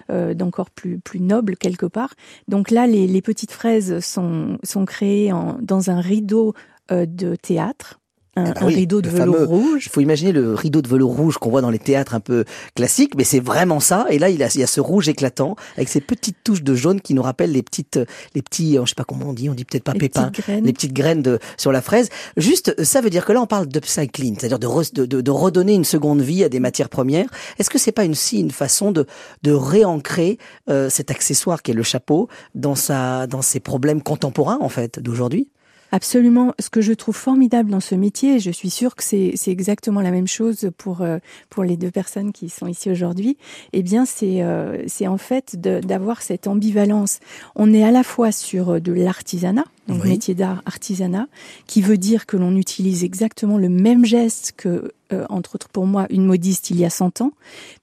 d'encore 0.09 0.69
plus 0.69 0.99
plus 0.99 1.19
noble 1.19 1.57
quelque 1.57 1.85
part. 1.85 2.13
Donc 2.47 2.71
là, 2.71 2.87
les, 2.87 3.07
les 3.11 3.21
petites 3.21 3.51
fraises 3.51 3.99
sont 3.99 4.85
créées 4.85 5.31
dans 5.61 5.89
un 5.89 5.99
rideau 5.99 6.53
de 6.89 7.35
théâtre 7.35 8.00
un, 8.35 8.45
eh 8.45 8.59
ben 8.59 8.65
rideau 8.65 9.01
de 9.01 9.09
velours 9.09 9.47
rouge. 9.47 9.87
Il 9.87 9.89
faut 9.89 9.99
imaginer 9.99 10.31
le 10.31 10.53
rideau 10.53 10.81
de 10.81 10.87
velours 10.87 11.15
rouge 11.15 11.37
qu'on 11.37 11.49
voit 11.49 11.61
dans 11.61 11.69
les 11.69 11.79
théâtres 11.79 12.15
un 12.15 12.19
peu 12.19 12.45
classiques, 12.75 13.15
mais 13.15 13.25
c'est 13.25 13.39
vraiment 13.39 13.79
ça. 13.79 14.05
Et 14.09 14.19
là, 14.19 14.29
il, 14.29 14.41
a, 14.41 14.53
il 14.53 14.61
y 14.61 14.63
a 14.63 14.67
ce 14.67 14.79
rouge 14.79 15.09
éclatant 15.09 15.55
avec 15.75 15.89
ces 15.89 15.99
petites 15.99 16.37
touches 16.43 16.63
de 16.63 16.73
jaune 16.73 17.01
qui 17.01 17.13
nous 17.13 17.21
rappellent 17.21 17.51
les 17.51 17.63
petites, 17.63 17.99
les 18.33 18.41
petits, 18.41 18.77
je 18.81 18.85
sais 18.89 18.95
pas 18.95 19.03
comment 19.03 19.27
on 19.27 19.33
dit, 19.33 19.49
on 19.49 19.53
dit 19.53 19.65
peut-être 19.65 19.83
pas 19.83 19.93
pépins, 19.93 20.31
les 20.47 20.73
petites 20.73 20.93
graines 20.93 21.21
de, 21.21 21.39
sur 21.57 21.71
la 21.71 21.81
fraise. 21.81 22.09
Juste, 22.37 22.81
ça 22.83 23.01
veut 23.01 23.09
dire 23.09 23.25
que 23.25 23.33
là, 23.33 23.41
on 23.41 23.47
parle 23.47 23.67
d'upcycling, 23.67 24.37
c'est-à-dire 24.39 24.59
de, 24.59 25.05
de, 25.05 25.21
de, 25.21 25.31
redonner 25.31 25.73
une 25.73 25.83
seconde 25.83 26.21
vie 26.21 26.43
à 26.43 26.49
des 26.49 26.59
matières 26.59 26.89
premières. 26.89 27.27
Est-ce 27.59 27.69
que 27.69 27.77
c'est 27.77 27.91
pas 27.91 28.05
une, 28.05 28.11
aussi 28.11 28.39
une 28.39 28.51
façon 28.51 28.91
de, 28.91 29.05
de 29.43 29.51
réancrer 29.51 30.37
euh, 30.69 30.89
cet 30.89 31.11
accessoire 31.11 31.61
qui 31.61 31.71
est 31.71 31.75
le 31.75 31.83
chapeau 31.83 32.29
dans 32.55 32.75
sa, 32.75 33.27
dans 33.27 33.41
ses 33.41 33.59
problèmes 33.59 34.01
contemporains 34.01 34.59
en 34.61 34.69
fait 34.69 34.99
d'aujourd'hui? 34.99 35.49
Absolument. 35.91 36.53
Ce 36.57 36.69
que 36.69 36.79
je 36.79 36.93
trouve 36.93 37.15
formidable 37.15 37.69
dans 37.69 37.81
ce 37.81 37.95
métier, 37.95 38.35
et 38.35 38.39
je 38.39 38.49
suis 38.49 38.69
sûre 38.69 38.95
que 38.95 39.03
c'est 39.03 39.35
exactement 39.47 39.99
la 39.99 40.11
même 40.11 40.27
chose 40.27 40.71
pour 40.77 41.01
euh, 41.01 41.19
pour 41.49 41.65
les 41.65 41.75
deux 41.75 41.91
personnes 41.91 42.31
qui 42.31 42.47
sont 42.47 42.67
ici 42.67 42.89
aujourd'hui, 42.89 43.37
eh 43.73 43.83
bien 43.83 44.05
c'est 44.05 44.41
euh, 44.41 44.83
c'est 44.87 45.07
en 45.07 45.17
fait 45.17 45.57
d'avoir 45.57 46.21
cette 46.21 46.47
ambivalence. 46.47 47.19
On 47.55 47.73
est 47.73 47.83
à 47.83 47.91
la 47.91 48.03
fois 48.03 48.31
sur 48.31 48.69
euh, 48.69 48.79
de 48.79 48.93
l'artisanat, 48.93 49.65
donc 49.91 50.05
métier 50.05 50.35
d'art 50.35 50.61
artisanat, 50.65 51.27
qui 51.67 51.81
veut 51.81 51.97
dire 51.97 52.25
que 52.25 52.37
l'on 52.37 52.55
utilise 52.55 53.03
exactement 53.03 53.57
le 53.57 53.69
même 53.69 54.05
geste 54.05 54.53
que, 54.55 54.93
euh, 55.11 55.25
entre 55.29 55.55
autres 55.55 55.69
pour 55.69 55.85
moi, 55.85 56.07
une 56.09 56.25
modiste 56.25 56.69
il 56.69 56.79
y 56.79 56.85
a 56.85 56.89
100 56.89 57.21
ans, 57.21 57.33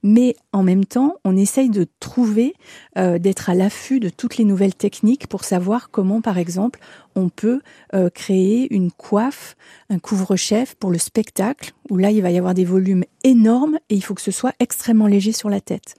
mais 0.02 0.36
en 0.52 0.62
même 0.62 0.84
temps, 0.84 1.16
on 1.24 1.36
essaye 1.36 1.70
de 1.70 1.86
trouver, 2.00 2.54
euh, 2.96 3.18
d'être 3.18 3.50
à 3.50 3.54
l'affût 3.54 4.00
de 4.00 4.08
toutes 4.08 4.36
les 4.36 4.44
nouvelles 4.44 4.74
techniques 4.74 5.26
pour 5.26 5.44
savoir 5.44 5.90
comment, 5.90 6.20
par 6.20 6.38
exemple, 6.38 6.80
on 7.14 7.28
peut 7.28 7.60
euh, 7.94 8.10
créer 8.10 8.72
une 8.74 8.90
coiffe, 8.90 9.56
un 9.90 9.98
couvre-chef 9.98 10.74
pour 10.74 10.90
le 10.90 10.98
spectacle, 10.98 11.72
où 11.90 11.96
là, 11.96 12.10
il 12.10 12.22
va 12.22 12.30
y 12.30 12.38
avoir 12.38 12.54
des 12.54 12.64
volumes 12.64 13.04
énormes 13.24 13.78
et 13.90 13.94
il 13.94 14.02
faut 14.02 14.14
que 14.14 14.22
ce 14.22 14.30
soit 14.30 14.54
extrêmement 14.60 15.06
léger 15.06 15.32
sur 15.32 15.50
la 15.50 15.60
tête. 15.60 15.94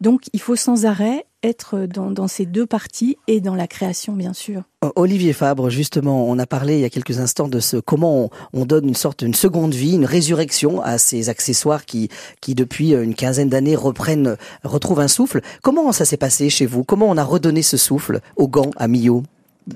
Donc, 0.00 0.22
il 0.32 0.40
faut 0.40 0.56
sans 0.56 0.86
arrêt 0.86 1.24
être 1.42 1.86
dans, 1.86 2.28
ces 2.28 2.46
deux 2.46 2.66
parties 2.66 3.16
et 3.26 3.40
dans 3.40 3.54
la 3.54 3.66
création, 3.66 4.14
bien 4.14 4.32
sûr. 4.32 4.62
Olivier 4.96 5.32
Fabre, 5.32 5.70
justement, 5.70 6.28
on 6.28 6.38
a 6.38 6.46
parlé 6.46 6.74
il 6.74 6.80
y 6.80 6.84
a 6.84 6.90
quelques 6.90 7.18
instants 7.18 7.48
de 7.48 7.60
ce 7.60 7.76
comment 7.76 8.30
on, 8.52 8.66
donne 8.66 8.88
une 8.88 8.94
sorte 8.94 9.22
une 9.22 9.34
seconde 9.34 9.74
vie, 9.74 9.94
une 9.94 10.04
résurrection 10.04 10.80
à 10.82 10.98
ces 10.98 11.28
accessoires 11.28 11.84
qui, 11.84 12.08
qui 12.40 12.54
depuis 12.54 12.92
une 12.92 13.14
quinzaine 13.14 13.48
d'années 13.48 13.76
reprennent, 13.76 14.36
retrouvent 14.64 15.00
un 15.00 15.08
souffle. 15.08 15.40
Comment 15.62 15.92
ça 15.92 16.04
s'est 16.04 16.16
passé 16.16 16.50
chez 16.50 16.66
vous? 16.66 16.84
Comment 16.84 17.06
on 17.06 17.16
a 17.16 17.24
redonné 17.24 17.62
ce 17.62 17.76
souffle 17.76 18.20
aux 18.36 18.48
gants, 18.48 18.70
à 18.76 18.88
Millau? 18.88 19.22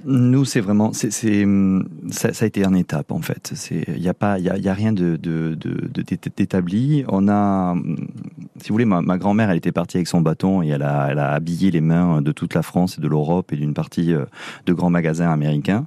Nous, 0.05 0.44
c'est 0.44 0.61
vraiment, 0.61 0.92
c'est, 0.92 1.11
ça, 1.11 2.33
ça, 2.33 2.44
a 2.44 2.46
été 2.46 2.64
en 2.66 2.74
étape 2.74 3.12
en 3.12 3.20
fait. 3.20 3.52
Il 3.70 4.00
n'y 4.00 4.09
a 4.09 4.14
pas, 4.14 4.38
il 4.38 4.44
y 4.44 4.68
a, 4.68 4.74
rien 4.74 4.92
de, 4.92 5.16
d'établi. 6.37 7.05
On 7.09 7.28
a, 7.28 7.74
si 8.61 8.68
vous 8.68 8.74
voulez, 8.74 8.85
ma, 8.85 9.02
ma, 9.02 9.18
grand-mère, 9.18 9.50
elle 9.50 9.59
était 9.59 9.72
partie 9.72 9.98
avec 9.98 10.09
son 10.09 10.20
bâton 10.20 10.62
et 10.62 10.68
elle 10.68 10.83
a, 10.83 11.09
elle 11.11 11.18
a 11.18 11.33
habillé 11.33 11.70
les 11.70 11.81
mains 11.81 12.22
de 12.22 12.33
toute 12.33 12.55
la 12.55 12.62
France 12.62 12.98
et 12.98 13.00
de 13.00 13.09
l'Europe 13.09 13.52
et 13.52 13.57
d'une 13.57 13.74
partie 13.74 14.12
euh, 14.12 14.24
de 14.66 14.72
grands 14.72 14.90
magasins 14.90 15.31
américains. 15.31 15.87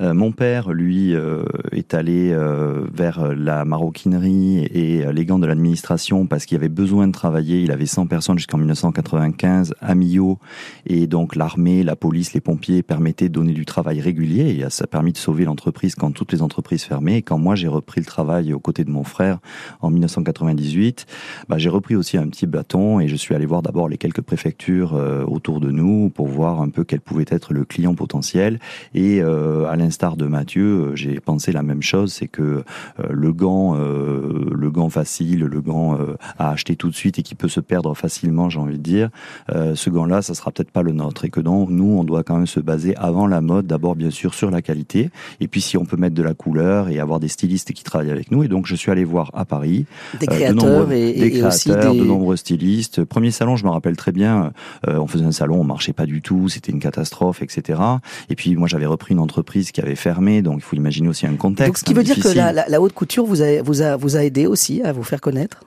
Euh, 0.00 0.14
mon 0.14 0.30
père, 0.30 0.72
lui, 0.72 1.14
euh, 1.14 1.44
est 1.72 1.92
allé 1.94 2.30
euh, 2.32 2.86
vers 2.92 3.34
la 3.34 3.64
maroquinerie 3.64 4.58
et 4.58 5.12
les 5.12 5.24
gants 5.24 5.38
de 5.38 5.46
l'administration 5.46 6.26
parce 6.26 6.46
qu'il 6.46 6.56
avait 6.56 6.68
besoin 6.68 7.08
de 7.08 7.12
travailler. 7.12 7.62
Il 7.62 7.72
avait 7.72 7.86
100 7.86 8.06
personnes 8.06 8.38
jusqu'en 8.38 8.58
1995 8.58 9.74
à 9.80 9.94
Millau 9.94 10.38
et 10.86 11.06
donc 11.06 11.34
l'armée, 11.34 11.82
la 11.82 11.96
police, 11.96 12.32
les 12.32 12.40
pompiers 12.40 12.82
permettaient 12.82 13.28
de 13.28 13.34
donner 13.34 13.52
du 13.52 13.64
travail 13.64 14.00
régulier 14.00 14.58
et 14.58 14.70
ça 14.70 14.84
a 14.84 14.86
permis 14.86 15.12
de 15.12 15.18
sauver 15.18 15.44
l'entreprise 15.44 15.94
quand 15.94 16.12
toutes 16.12 16.32
les 16.32 16.42
entreprises 16.42 16.84
fermaient. 16.84 17.22
Quand 17.22 17.38
moi 17.38 17.54
j'ai 17.56 17.68
repris 17.68 18.00
le 18.00 18.06
travail 18.06 18.52
aux 18.52 18.60
côtés 18.60 18.84
de 18.84 18.90
mon 18.90 19.04
frère 19.04 19.38
en 19.80 19.90
1998, 19.90 21.06
bah, 21.48 21.58
j'ai 21.58 21.68
repris 21.68 21.96
aussi 21.96 22.16
un 22.16 22.28
petit 22.28 22.46
bâton 22.46 23.00
et 23.00 23.08
je 23.08 23.16
suis 23.16 23.34
allé 23.34 23.46
voir 23.46 23.62
d'abord 23.62 23.88
les 23.88 23.98
quelques 23.98 24.22
préfectures 24.22 24.92
autour 25.26 25.60
de 25.60 25.70
nous 25.70 26.10
pour 26.10 26.28
voir 26.28 26.62
un 26.62 26.68
peu 26.68 26.84
quel 26.84 27.00
pouvait 27.00 27.24
être 27.28 27.52
le 27.52 27.64
client 27.64 27.94
potentiel 27.94 28.58
et 28.94 29.20
à 29.20 29.76
l'instar 29.88 30.18
de 30.18 30.26
Mathieu, 30.26 30.90
euh, 30.90 30.96
j'ai 30.96 31.18
pensé 31.18 31.50
la 31.50 31.62
même 31.62 31.80
chose, 31.80 32.12
c'est 32.12 32.28
que 32.28 32.42
euh, 32.42 32.62
le 33.08 33.32
gant, 33.32 33.74
euh, 33.74 34.50
le 34.54 34.70
gant 34.70 34.90
facile, 34.90 35.40
le 35.40 35.60
gant 35.62 35.98
à 36.38 36.50
acheter 36.50 36.76
tout 36.76 36.90
de 36.90 36.94
suite 36.94 37.18
et 37.18 37.22
qui 37.22 37.34
peut 37.34 37.48
se 37.48 37.60
perdre 37.60 37.94
facilement, 37.94 38.50
j'ai 38.50 38.58
envie 38.58 38.76
de 38.76 38.82
dire, 38.82 39.08
ce 39.48 39.90
gant-là, 39.90 40.20
ça 40.20 40.34
sera 40.34 40.50
peut-être 40.50 40.70
pas 40.70 40.82
le 40.82 40.92
nôtre 40.92 41.24
et 41.24 41.30
que 41.30 41.40
donc 41.40 41.70
nous, 41.70 41.98
on 41.98 42.04
doit 42.04 42.22
quand 42.22 42.36
même 42.36 42.46
se 42.46 42.60
baser 42.60 42.94
avant 42.96 43.26
la 43.26 43.40
mode, 43.40 43.66
d'abord 43.66 43.96
bien 43.96 44.10
sûr 44.10 44.34
sur 44.34 44.50
la 44.50 44.60
qualité 44.60 45.10
et 45.40 45.48
puis 45.48 45.60
si 45.60 45.76
on 45.76 45.84
peut 45.84 45.96
mettre 45.96 46.14
de 46.14 46.22
la 46.22 46.34
couleur 46.34 46.88
et 46.88 46.98
avoir 46.98 47.20
des 47.20 47.28
stylistes 47.28 47.72
qui 47.72 47.84
travaillent 47.84 48.10
avec 48.10 48.30
nous. 48.30 48.42
Et 48.42 48.48
donc 48.48 48.66
je 48.66 48.74
suis 48.74 48.90
allé 48.90 49.04
voir 49.04 49.30
à 49.34 49.44
Paris 49.44 49.86
des 50.20 50.26
créateurs 50.26 50.86
de 50.86 50.92
et, 50.92 51.12
des 51.14 51.30
créateurs, 51.30 51.94
de 51.94 52.04
nombreux 52.04 52.36
stylistes. 52.36 53.04
Premier 53.04 53.30
salon, 53.30 53.56
je 53.56 53.64
me 53.64 53.70
rappelle 53.70 53.96
très 53.96 54.12
bien, 54.12 54.52
on 54.86 55.06
faisait 55.06 55.24
un 55.24 55.32
salon, 55.32 55.60
on 55.60 55.64
marchait 55.64 55.94
pas 55.94 56.06
du 56.06 56.20
tout, 56.20 56.48
c'était 56.48 56.72
une 56.72 56.80
catastrophe, 56.80 57.42
etc. 57.42 57.80
Et 58.28 58.34
puis 58.34 58.54
moi 58.56 58.68
j'avais 58.68 58.86
repris 58.86 59.14
une 59.14 59.20
entreprise 59.20 59.72
qui 59.72 59.77
avait 59.80 59.94
fermé, 59.94 60.42
donc 60.42 60.56
il 60.58 60.62
faut 60.62 60.76
imaginer 60.76 61.08
aussi 61.08 61.26
un 61.26 61.34
contexte. 61.34 61.68
Donc, 61.68 61.78
ce 61.78 61.84
qui 61.84 61.94
veut 61.94 62.02
dire 62.02 62.18
que 62.20 62.28
la, 62.28 62.52
la, 62.52 62.80
haute 62.80 62.92
couture 62.92 63.24
vous 63.24 63.42
a, 63.42 63.62
vous, 63.62 63.82
a, 63.82 63.96
vous 63.96 64.16
a 64.16 64.24
aidé 64.24 64.46
aussi 64.46 64.82
à 64.82 64.92
vous 64.92 65.02
faire 65.02 65.20
connaître? 65.20 65.60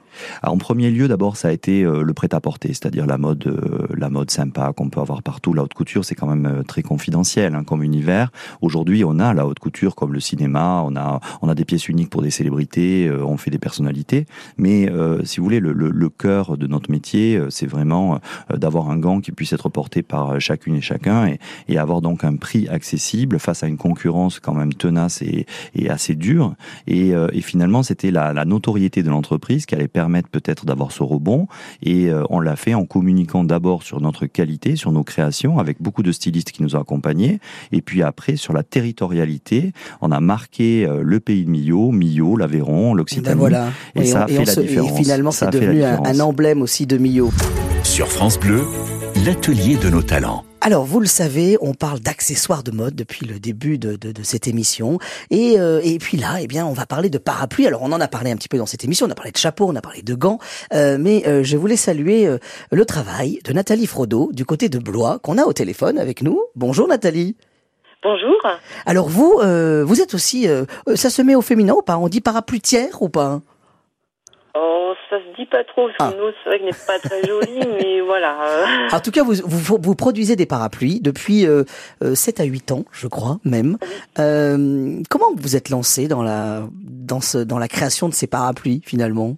En 0.43 0.57
premier 0.57 0.91
lieu, 0.91 1.07
d'abord, 1.07 1.37
ça 1.37 1.49
a 1.49 1.51
été 1.51 1.83
euh, 1.83 2.03
le 2.03 2.13
prêt-à-porter, 2.13 2.69
c'est-à-dire 2.69 3.05
la 3.05 3.17
mode, 3.17 3.45
euh, 3.47 3.87
la 3.95 4.09
mode 4.09 4.31
sympa 4.31 4.73
qu'on 4.73 4.89
peut 4.89 4.99
avoir 4.99 5.23
partout. 5.23 5.53
La 5.53 5.63
haute 5.63 5.73
couture, 5.73 6.05
c'est 6.05 6.15
quand 6.15 6.27
même 6.27 6.45
euh, 6.45 6.63
très 6.63 6.81
confidentiel 6.81 7.55
hein, 7.55 7.63
comme 7.63 7.83
univers. 7.83 8.31
Aujourd'hui, 8.61 9.03
on 9.03 9.19
a 9.19 9.33
la 9.33 9.45
haute 9.45 9.59
couture 9.59 9.95
comme 9.95 10.13
le 10.13 10.19
cinéma, 10.19 10.83
on 10.85 10.95
a, 10.95 11.19
on 11.41 11.49
a 11.49 11.55
des 11.55 11.65
pièces 11.65 11.87
uniques 11.89 12.09
pour 12.09 12.21
des 12.21 12.31
célébrités, 12.31 13.11
on 13.11 13.37
fait 13.37 13.51
des 13.51 13.59
personnalités. 13.59 14.25
Mais 14.57 14.89
si 15.23 15.39
vous 15.39 15.43
voulez, 15.43 15.59
le, 15.59 16.09
cœur 16.09 16.57
de 16.57 16.67
notre 16.67 16.91
métier, 16.91 17.41
c'est 17.49 17.65
vraiment 17.65 18.19
d'avoir 18.53 18.89
un 18.89 18.97
gant 18.97 19.21
qui 19.21 19.31
puisse 19.31 19.53
être 19.53 19.69
porté 19.69 20.03
par 20.03 20.39
chacune 20.39 20.75
et 20.75 20.81
chacun 20.81 21.27
et, 21.67 21.77
avoir 21.77 22.01
donc 22.01 22.23
un 22.23 22.35
prix 22.35 22.67
accessible 22.67 23.39
face 23.39 23.63
à 23.63 23.67
une 23.67 23.77
concurrence 23.77 24.39
quand 24.39 24.53
même 24.53 24.73
tenace 24.73 25.21
et, 25.21 25.45
assez 25.89 26.15
dure. 26.15 26.53
Et, 26.87 27.09
et 27.09 27.41
finalement, 27.41 27.83
c'était 27.83 28.11
la, 28.11 28.33
la 28.33 28.45
notoriété 28.45 29.03
de 29.03 29.09
l'entreprise 29.09 29.65
qui 29.65 29.75
allait 29.75 29.87
permettre 29.87 30.00
permettre 30.01 30.29
peut-être 30.29 30.65
d'avoir 30.65 30.91
ce 30.91 31.03
rebond. 31.03 31.47
Et 31.83 32.09
euh, 32.09 32.23
on 32.31 32.39
l'a 32.39 32.55
fait 32.55 32.73
en 32.73 32.85
communiquant 32.85 33.43
d'abord 33.43 33.83
sur 33.83 34.01
notre 34.01 34.25
qualité, 34.25 34.75
sur 34.75 34.91
nos 34.91 35.03
créations, 35.03 35.59
avec 35.59 35.79
beaucoup 35.79 36.01
de 36.01 36.11
stylistes 36.11 36.51
qui 36.51 36.63
nous 36.63 36.75
ont 36.75 36.81
accompagnés. 36.81 37.39
Et 37.71 37.83
puis 37.83 38.01
après, 38.01 38.35
sur 38.35 38.51
la 38.51 38.63
territorialité, 38.63 39.73
on 40.01 40.11
a 40.11 40.19
marqué 40.19 40.87
euh, 40.87 41.01
le 41.03 41.19
pays 41.19 41.45
de 41.45 41.51
Millau, 41.51 41.91
Millau, 41.91 42.35
l'Aveyron, 42.35 42.95
l'Occitanie. 42.95 43.27
Ben 43.27 43.35
voilà. 43.35 43.67
Et, 43.93 44.05
ça 44.05 44.23
a 44.23 44.27
fait 44.27 44.43
la 44.43 44.55
différence. 44.55 44.99
Et 44.99 45.03
finalement, 45.03 45.31
c'est 45.31 45.51
devenu 45.51 45.83
un, 45.83 46.19
emblème 46.19 46.63
aussi 46.63 46.87
de 46.87 46.97
Millau. 46.97 47.29
Sur 47.83 48.07
France 48.07 48.39
Bleu, 48.39 48.63
l'atelier 49.23 49.77
de 49.77 49.89
nos 49.89 50.01
talents. 50.01 50.43
Alors, 50.63 50.85
vous 50.85 50.99
le 50.99 51.07
savez, 51.07 51.57
on 51.59 51.73
parle 51.73 51.99
d'accessoires 52.01 52.61
de 52.61 52.69
mode 52.69 52.93
depuis 52.93 53.25
le 53.25 53.39
début 53.39 53.79
de, 53.79 53.95
de, 53.95 54.11
de 54.11 54.23
cette 54.23 54.47
émission. 54.47 54.99
Et, 55.31 55.59
euh, 55.59 55.81
et 55.83 55.97
puis 55.97 56.17
là, 56.17 56.35
eh 56.39 56.45
bien, 56.45 56.67
on 56.67 56.73
va 56.73 56.85
parler 56.85 57.09
de 57.09 57.17
parapluie. 57.17 57.65
Alors, 57.65 57.81
on 57.81 57.91
en 57.91 57.99
a 57.99 58.07
parlé 58.07 58.29
un 58.29 58.35
petit 58.35 58.47
peu 58.47 58.59
dans 58.59 58.67
cette 58.67 58.83
émission. 58.83 59.07
On 59.07 59.09
a 59.09 59.15
parlé 59.15 59.31
de 59.31 59.37
chapeau, 59.37 59.65
on 59.67 59.75
a 59.75 59.81
parlé 59.81 60.03
de 60.03 60.13
gants. 60.13 60.37
Euh, 60.75 60.97
mais 60.99 61.27
euh, 61.27 61.41
je 61.41 61.57
voulais 61.57 61.77
saluer 61.77 62.27
euh, 62.27 62.37
le 62.71 62.85
travail 62.85 63.39
de 63.43 63.53
Nathalie 63.53 63.87
Frodo 63.87 64.29
du 64.33 64.45
côté 64.45 64.69
de 64.69 64.77
Blois, 64.77 65.17
qu'on 65.17 65.39
a 65.39 65.45
au 65.45 65.53
téléphone 65.53 65.97
avec 65.97 66.21
nous. 66.21 66.39
Bonjour 66.55 66.87
Nathalie. 66.87 67.35
Bonjour. 68.03 68.35
Alors 68.85 69.09
vous, 69.09 69.39
vous 69.41 70.01
êtes 70.01 70.15
aussi, 70.15 70.47
ça 70.95 71.11
se 71.11 71.21
met 71.21 71.35
au 71.35 71.41
féminin 71.41 71.73
ou 71.73 71.83
pas? 71.83 71.97
On 71.97 72.07
dit 72.07 72.19
parapluière 72.19 73.01
ou 73.01 73.09
pas? 73.09 73.41
Ça 75.11 75.17
se 75.19 75.35
dit 75.35 75.45
pas 75.45 75.63
trop, 75.65 75.87
parce 75.87 76.11
que 76.11 76.17
ah. 76.17 76.19
nous, 76.19 76.31
c'est 76.43 76.49
vrai 76.49 76.57
qu'il 76.59 76.67
n'est 76.67 76.87
pas 76.87 76.97
très 76.97 77.21
joli, 77.23 77.59
mais 77.79 77.99
voilà. 77.99 78.37
En 78.93 78.99
tout 78.99 79.11
cas, 79.11 79.23
vous, 79.23 79.33
vous, 79.45 79.77
vous 79.79 79.95
produisez 79.95 80.35
des 80.35 80.45
parapluies 80.45 81.01
depuis 81.01 81.45
euh, 81.45 81.63
7 82.01 82.39
euh, 82.39 82.43
à 82.43 82.45
8 82.45 82.71
ans, 82.71 82.85
je 82.93 83.07
crois, 83.07 83.35
même. 83.43 83.77
Euh, 84.19 85.01
comment 85.09 85.35
vous 85.35 85.55
êtes 85.57 85.69
lancé 85.69 86.07
dans 86.07 86.23
la, 86.23 86.61
dans, 86.81 87.19
ce, 87.19 87.37
dans 87.37 87.59
la 87.59 87.67
création 87.67 88.07
de 88.07 88.13
ces 88.13 88.27
parapluies, 88.27 88.81
finalement? 88.85 89.33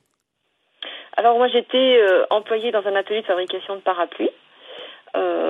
Alors, 1.18 1.38
moi, 1.38 1.48
j'étais 1.48 2.00
euh, 2.00 2.26
employée 2.30 2.72
dans 2.72 2.86
un 2.86 2.96
atelier 2.96 3.22
de 3.22 3.26
fabrication 3.28 3.76
de 3.76 3.82
parapluies 3.82 4.32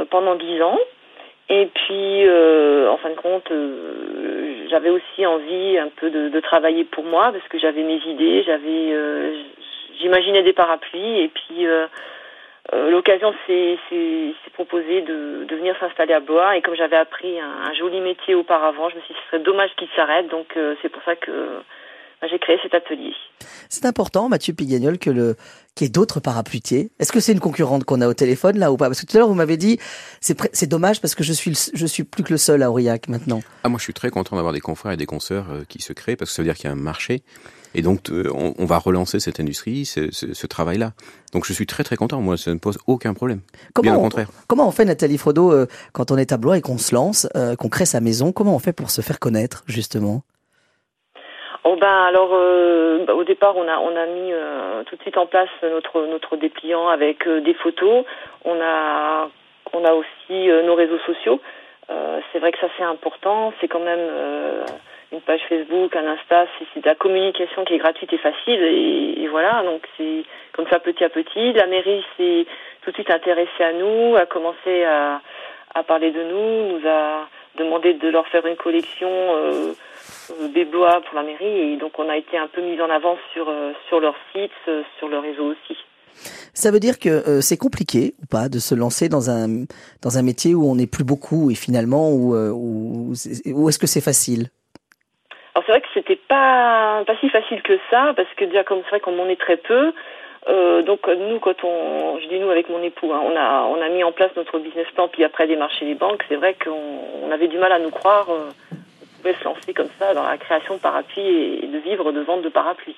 pendant 0.09 0.36
10 0.36 0.62
ans. 0.62 0.77
Et 1.49 1.67
puis, 1.67 2.25
euh, 2.25 2.89
en 2.89 2.97
fin 2.97 3.09
de 3.09 3.15
compte, 3.15 3.51
euh, 3.51 4.65
j'avais 4.69 4.89
aussi 4.89 5.25
envie 5.25 5.77
un 5.77 5.89
peu 5.89 6.09
de, 6.09 6.29
de, 6.29 6.39
travailler 6.39 6.86
pour 6.86 7.03
moi 7.03 7.31
parce 7.33 7.47
que 7.49 7.59
j'avais 7.59 7.83
mes 7.83 7.99
idées, 8.07 8.43
j'avais, 8.43 8.93
euh, 8.93 9.36
j'imaginais 9.99 10.43
des 10.43 10.53
parapluies 10.53 11.21
et 11.21 11.29
puis 11.29 11.65
euh, 11.65 11.88
euh, 12.73 12.89
l'occasion 12.89 13.34
s'est 13.47 13.77
proposée 14.53 15.01
de, 15.01 15.45
venir 15.49 15.75
s'installer 15.79 16.13
à 16.13 16.19
Blois 16.19 16.58
et 16.58 16.62
comme 16.62 16.75
j'avais 16.75 16.95
appris 16.95 17.39
un, 17.39 17.69
un, 17.69 17.73
joli 17.73 17.99
métier 18.01 18.36
auparavant, 18.36 18.89
je 18.89 18.95
me 18.95 19.01
suis 19.01 19.13
dit 19.13 19.19
ce 19.23 19.27
serait 19.27 19.43
dommage 19.43 19.71
qu'il 19.77 19.89
s'arrête 19.95 20.27
donc 20.27 20.58
c'est 20.82 20.89
pour 20.89 21.03
ça 21.03 21.15
que 21.15 21.32
bah, 22.23 22.29
j'ai 22.32 22.39
créé 22.39 22.58
cet 22.63 22.73
atelier. 22.73 23.13
C'est 23.69 23.86
important, 23.86 24.29
Mathieu 24.29 24.53
Pigagnol, 24.53 24.97
que 24.97 25.10
le 25.10 25.36
qu'il 25.75 25.86
y 25.86 25.88
ait 25.88 25.91
d'autres 25.91 26.19
parapluiers. 26.19 26.91
Est-ce 26.99 27.12
que 27.12 27.19
c'est 27.19 27.31
une 27.31 27.39
concurrente 27.39 27.83
qu'on 27.83 28.01
a 28.01 28.07
au 28.07 28.13
téléphone 28.13 28.57
là 28.57 28.71
ou 28.71 28.77
pas? 28.77 28.88
Parce 28.88 29.01
que 29.01 29.05
tout 29.05 29.17
à 29.17 29.19
l'heure 29.19 29.27
vous 29.29 29.33
m'avez 29.33 29.57
dit 29.57 29.79
c'est 30.21 30.38
c'est 30.53 30.67
dommage 30.67 31.01
parce 31.01 31.15
que 31.15 31.23
je 31.23 31.33
suis 31.33 31.57
je 31.73 31.86
suis 31.86 32.03
plus 32.03 32.23
que 32.23 32.31
le 32.33 32.38
seul 32.38 32.63
à 32.63 32.69
Aurillac 32.71 33.07
maintenant. 33.07 33.41
Ah 33.63 33.69
moi 33.69 33.79
je 33.79 33.83
suis 33.83 33.93
très 33.93 34.09
content 34.09 34.36
d'avoir 34.36 34.53
des 34.53 34.62
confrères 34.62 34.91
et 34.93 34.97
des 34.97 35.05
consoeurs 35.05 35.47
euh, 35.49 35.63
qui 35.67 35.81
se 35.81 35.93
créent 35.93 36.15
parce 36.15 36.31
que 36.31 36.36
ça 36.36 36.41
veut 36.41 36.47
dire 36.47 36.55
qu'il 36.55 36.65
y 36.65 36.69
a 36.69 36.71
un 36.71 36.75
marché 36.75 37.23
et 37.75 37.81
donc 37.81 38.09
euh, 38.09 38.29
on, 38.33 38.53
on, 38.57 38.65
va 38.65 38.77
relancer 38.77 39.19
cette 39.19 39.39
industrie, 39.39 39.86
ce, 39.86 40.12
ce, 40.12 40.33
ce 40.33 40.47
travail-là. 40.47 40.93
Donc 41.31 41.45
je 41.45 41.53
suis 41.53 41.65
très 41.65 41.83
très 41.83 41.95
content. 41.95 42.21
Moi 42.21 42.38
ça 42.38 42.53
ne 42.53 42.59
pose 42.59 42.77
aucun 42.88 43.13
problème. 43.13 43.41
Comment 43.73 43.91
Bien 43.91 43.97
au 43.97 44.01
contraire. 44.01 44.29
comment 44.47 44.67
on 44.67 44.71
fait 44.71 44.86
Nathalie 44.86 45.17
Frodo 45.17 45.51
euh, 45.51 45.67
quand 45.91 46.12
on 46.12 46.17
est 46.17 46.31
à 46.31 46.38
Blois 46.38 46.57
et 46.57 46.62
qu'on 46.62 46.77
se 46.77 46.93
lance, 46.93 47.27
euh, 47.36 47.55
qu'on 47.55 47.69
crée 47.69 47.86
sa 47.86 47.99
maison 47.99 48.31
Comment 48.31 48.55
on 48.55 48.59
fait 48.59 48.73
pour 48.73 48.91
se 48.91 49.01
faire 49.01 49.19
connaître 49.19 49.63
justement? 49.67 50.23
Oh 51.65 51.78
ben 51.78 51.88
alors 51.88 52.32
euh, 52.34 53.06
bah, 53.06 53.15
au 53.15 53.23
départ 53.23 53.56
on 53.56 53.67
a 53.69 53.78
on 53.78 53.95
a 53.95 54.06
mis 54.06 54.34
euh, 54.34 54.84
tout 54.84 54.97
de 54.97 55.02
suite 55.02 55.17
en 55.17 55.26
place 55.26 55.49
notre 55.62 56.02
notre 56.08 56.36
dépliant 56.36 56.89
avec 56.89 57.26
euh, 57.26 57.39
des 57.39 57.54
photos. 57.54 58.04
On 58.43 58.60
a 58.62 59.30
on 59.71 59.86
a 59.86 59.93
aussi 59.93 60.49
euh, 60.49 60.63
nos 60.63 60.76
réseaux 60.76 60.99
sociaux. 61.06 61.39
Euh, 61.89 62.19
c'est 62.32 62.39
vrai 62.39 62.52
que 62.52 62.60
ça 62.60 62.67
c'est 62.78 62.84
important. 62.84 63.54
C'est 63.62 63.69
quand 63.69 63.80
même 63.80 63.97
euh, 63.97 64.65
une 65.13 65.21
page 65.21 65.41
Facebook, 65.47 65.95
un 65.95 66.06
Insta. 66.06 66.47
C'est 66.73 66.82
de 66.82 66.88
la 66.88 66.95
communication 66.95 67.63
qui 67.63 67.76
est 67.76 67.78
gratuite 67.78 68.12
et 68.12 68.17
facile 68.17 68.62
et, 68.62 69.23
et 69.23 69.28
voilà. 69.30 69.63
Donc 69.63 69.88
c'est 69.97 70.26
comme 70.52 70.67
ça 70.67 70.80
petit 70.80 71.06
à 71.06 71.10
petit. 71.10 71.54
La 71.54 71.67
mairie 71.67 72.04
s'est 72.17 72.45
tout 72.82 72.91
de 72.91 72.95
suite 72.95 73.10
intéressée 73.10 73.63
à 73.63 73.71
nous, 73.71 74.17
a 74.17 74.26
commencé 74.26 74.84
à 74.84 75.21
à 75.76 75.82
parler 75.84 76.12
de 76.12 76.21
nous, 76.23 76.78
nous 76.78 76.88
a 76.88 77.28
demandé 77.56 77.93
de 77.93 78.10
leur 78.10 78.28
faire 78.28 78.45
une 78.45 78.58
collection. 78.58 79.10
Des 80.53 80.65
pour 80.65 81.15
la 81.15 81.23
mairie 81.23 81.73
et 81.73 81.77
donc 81.77 81.97
on 81.99 82.07
a 82.09 82.17
été 82.17 82.38
un 82.38 82.47
peu 82.47 82.62
mis 82.62 82.79
en 82.81 82.89
avant 82.89 83.17
sur 83.33 83.49
euh, 83.49 83.73
sur 83.88 83.99
leur 83.99 84.15
site, 84.31 84.51
euh, 84.67 84.83
sur 84.97 85.07
le 85.07 85.19
réseau 85.19 85.51
aussi. 85.51 85.77
Ça 86.53 86.71
veut 86.71 86.79
dire 86.79 86.99
que 86.99 87.09
euh, 87.09 87.41
c'est 87.41 87.57
compliqué 87.57 88.13
ou 88.21 88.25
pas 88.27 88.47
de 88.47 88.59
se 88.59 88.75
lancer 88.75 89.09
dans 89.09 89.29
un 89.29 89.65
dans 90.01 90.17
un 90.17 90.21
métier 90.21 90.53
où 90.55 90.69
on 90.69 90.75
n'est 90.75 90.88
plus 90.88 91.03
beaucoup 91.03 91.51
et 91.51 91.55
finalement 91.55 92.09
où 92.12 92.36
où, 92.36 93.13
où 93.47 93.69
est-ce 93.69 93.79
que 93.79 93.88
c'est 93.88 94.03
facile? 94.03 94.49
Alors 95.55 95.63
c'est 95.65 95.71
vrai 95.71 95.81
que 95.81 95.88
c'était 95.93 96.19
pas 96.27 97.03
pas 97.05 97.15
si 97.19 97.29
facile 97.29 97.62
que 97.62 97.77
ça 97.89 98.13
parce 98.15 98.29
que 98.38 98.45
déjà 98.45 98.63
comme 98.63 98.81
c'est 98.83 98.89
vrai 98.89 98.99
qu'on 98.99 99.19
en 99.19 99.27
est 99.27 99.39
très 99.39 99.57
peu. 99.57 99.93
Euh, 100.47 100.81
donc 100.81 101.07
nous, 101.07 101.39
quand 101.39 101.63
on, 101.63 102.19
je 102.19 102.27
dis 102.27 102.39
nous 102.39 102.49
avec 102.49 102.69
mon 102.69 102.83
époux, 102.83 103.13
hein, 103.13 103.21
on 103.23 103.36
a 103.36 103.63
on 103.63 103.81
a 103.81 103.89
mis 103.89 104.03
en 104.03 104.12
place 104.12 104.31
notre 104.36 104.59
business 104.59 104.88
plan, 104.93 105.07
puis 105.07 105.23
après 105.23 105.47
démarcher 105.47 105.86
les 105.86 105.95
banques. 105.95 106.23
C'est 106.27 106.36
vrai 106.36 106.55
qu'on 106.62 106.71
on 107.23 107.31
avait 107.31 107.47
du 107.47 107.57
mal 107.57 107.71
à 107.71 107.79
nous 107.79 107.91
croire. 107.91 108.27
Euh, 109.25 109.31
pouvait 109.31 109.39
se 109.39 109.43
lancer 109.45 109.73
comme 109.73 109.88
ça 109.99 110.13
dans 110.13 110.23
la 110.23 110.38
création 110.38 110.75
de 110.75 110.79
parapluies 110.79 111.59
et 111.63 111.67
de 111.67 111.77
vivre 111.79 112.12
de 112.12 112.21
vente 112.21 112.41
de 112.43 112.49
parapluies. 112.49 112.95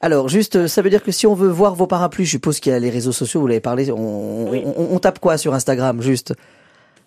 Alors, 0.00 0.28
juste, 0.28 0.66
ça 0.66 0.82
veut 0.82 0.90
dire 0.90 1.02
que 1.02 1.10
si 1.12 1.26
on 1.26 1.34
veut 1.34 1.48
voir 1.48 1.74
vos 1.74 1.86
parapluies, 1.86 2.24
je 2.26 2.32
suppose 2.32 2.60
qu'il 2.60 2.72
y 2.72 2.74
a 2.74 2.78
les 2.78 2.90
réseaux 2.90 3.12
sociaux, 3.12 3.40
vous 3.40 3.46
l'avez 3.46 3.60
parlé, 3.60 3.90
on, 3.90 4.50
Oui. 4.50 4.62
on, 4.64 4.94
on 4.94 4.98
tape 4.98 5.18
quoi 5.18 5.38
sur 5.38 5.54
Instagram, 5.54 6.02
juste? 6.02 6.34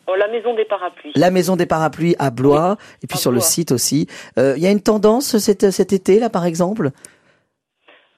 Oh, 0.08 0.16
la 0.16 0.28
maison 0.30 0.54
des 0.56 0.66
parapluies. 0.66 1.12
La 1.16 1.32
maison 1.32 1.56
des 1.58 1.66
parapluies 1.66 2.16
à 2.18 2.32
Blois, 2.32 2.78
et 3.04 3.08
puis 3.08 3.18
à 3.18 3.22
sur 3.22 3.32
le 3.32 3.42
site 3.42 3.72
aussi. 3.72 4.08
Euh, 4.40 4.54
Il 4.56 4.64
y 4.64 4.68
a 4.68 4.72
une 4.72 4.82
tendance 4.82 5.38
cet, 5.38 5.70
cet 5.72 5.92
été, 5.94 6.20
là, 6.20 6.30
par 6.30 6.46
exemple? 6.46 6.92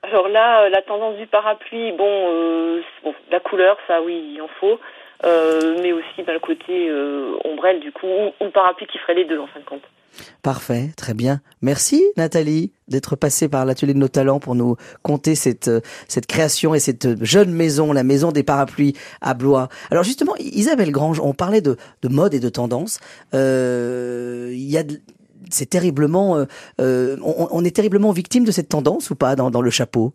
Alors 0.04 0.30
là, 0.30 0.62
euh, 0.64 0.70
la 0.70 0.82
tendance 0.84 1.18
du 1.18 1.28
parapluie, 1.28 1.92
bon, 1.92 2.06
euh, 2.08 2.82
la 3.32 3.40
couleur, 3.40 3.76
ça 3.88 4.02
oui, 4.02 4.34
il 4.36 4.42
en 4.42 4.48
faut, 4.60 4.74
euh, 4.74 4.78
mais 5.24 5.92
aussi 5.92 6.24
bah, 6.26 6.34
le 6.34 6.40
côté 6.40 6.90
euh, 6.90 7.36
ombrelle 7.46 7.80
du 7.80 7.92
coup, 7.92 8.08
ou, 8.08 8.46
ou 8.46 8.50
parapluie 8.52 8.88
qui 8.88 8.98
ferait 9.00 9.16
les 9.16 9.26
deux 9.26 9.40
en 9.40 9.48
fin 9.48 9.60
de 9.60 9.66
compte. 9.66 9.84
Parfait, 10.42 10.90
très 10.98 11.14
bien. 11.14 11.40
Merci 11.62 12.04
Nathalie 12.18 12.72
d'être 12.88 13.16
passée 13.16 13.48
par 13.48 13.66
l'atelier 13.66 13.94
de 13.94 14.00
nos 14.00 14.08
talents 14.08 14.40
pour 14.40 14.56
nous 14.56 14.76
conter 15.04 15.36
cette 15.36 15.68
euh, 15.68 15.82
cette 16.08 16.26
création 16.26 16.74
et 16.74 16.80
cette 16.80 17.24
jeune 17.24 17.52
maison, 17.52 17.94
la 17.94 18.04
maison 18.04 18.32
des 18.32 18.44
parapluies 18.44 18.96
à 19.22 19.34
Blois. 19.34 19.70
Alors 19.92 20.04
justement, 20.04 20.34
Isabelle 20.40 20.92
Grange, 20.92 21.20
on 21.20 21.34
parlait 21.34 21.62
de, 21.62 21.78
de 22.02 22.10
mode 22.10 22.34
et 22.34 22.40
de 22.40 22.50
tendance. 22.50 23.00
Euh, 23.34 24.52
y 24.54 24.78
a 24.78 24.84
c'est 25.50 25.70
terriblement, 25.70 26.38
euh, 26.38 26.46
euh, 26.80 27.18
on, 27.24 27.48
on 27.52 27.64
est 27.64 27.76
terriblement 27.76 28.12
victime 28.12 28.44
de 28.44 28.52
cette 28.52 28.70
tendance 28.70 29.10
ou 29.10 29.16
pas 29.16 29.36
dans, 29.36 29.50
dans 29.50 29.62
le 29.62 29.70
chapeau? 29.70 30.14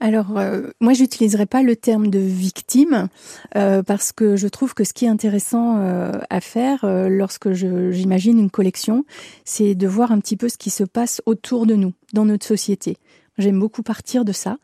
Alors, 0.00 0.36
euh, 0.38 0.68
moi, 0.80 0.94
j'utiliserai 0.94 1.44
pas 1.46 1.62
le 1.62 1.76
terme 1.76 2.08
de 2.08 2.18
victime 2.18 3.08
euh, 3.56 3.82
parce 3.82 4.12
que 4.12 4.34
je 4.36 4.48
trouve 4.48 4.72
que 4.74 4.82
ce 4.84 4.94
qui 4.94 5.04
est 5.04 5.08
intéressant 5.08 5.76
euh, 5.78 6.12
à 6.30 6.40
faire 6.40 6.84
euh, 6.84 7.08
lorsque 7.08 7.52
j'imagine 7.52 8.38
une 8.38 8.50
collection, 8.50 9.04
c'est 9.44 9.74
de 9.74 9.86
voir 9.86 10.10
un 10.10 10.18
petit 10.20 10.36
peu 10.38 10.48
ce 10.48 10.56
qui 10.56 10.70
se 10.70 10.84
passe 10.84 11.20
autour 11.26 11.66
de 11.66 11.74
nous, 11.74 11.92
dans 12.14 12.24
notre 12.24 12.46
société. 12.46 12.96
J'aime 13.38 13.58
beaucoup 13.58 13.82
partir 13.82 14.26
de 14.26 14.32
ça 14.32 14.58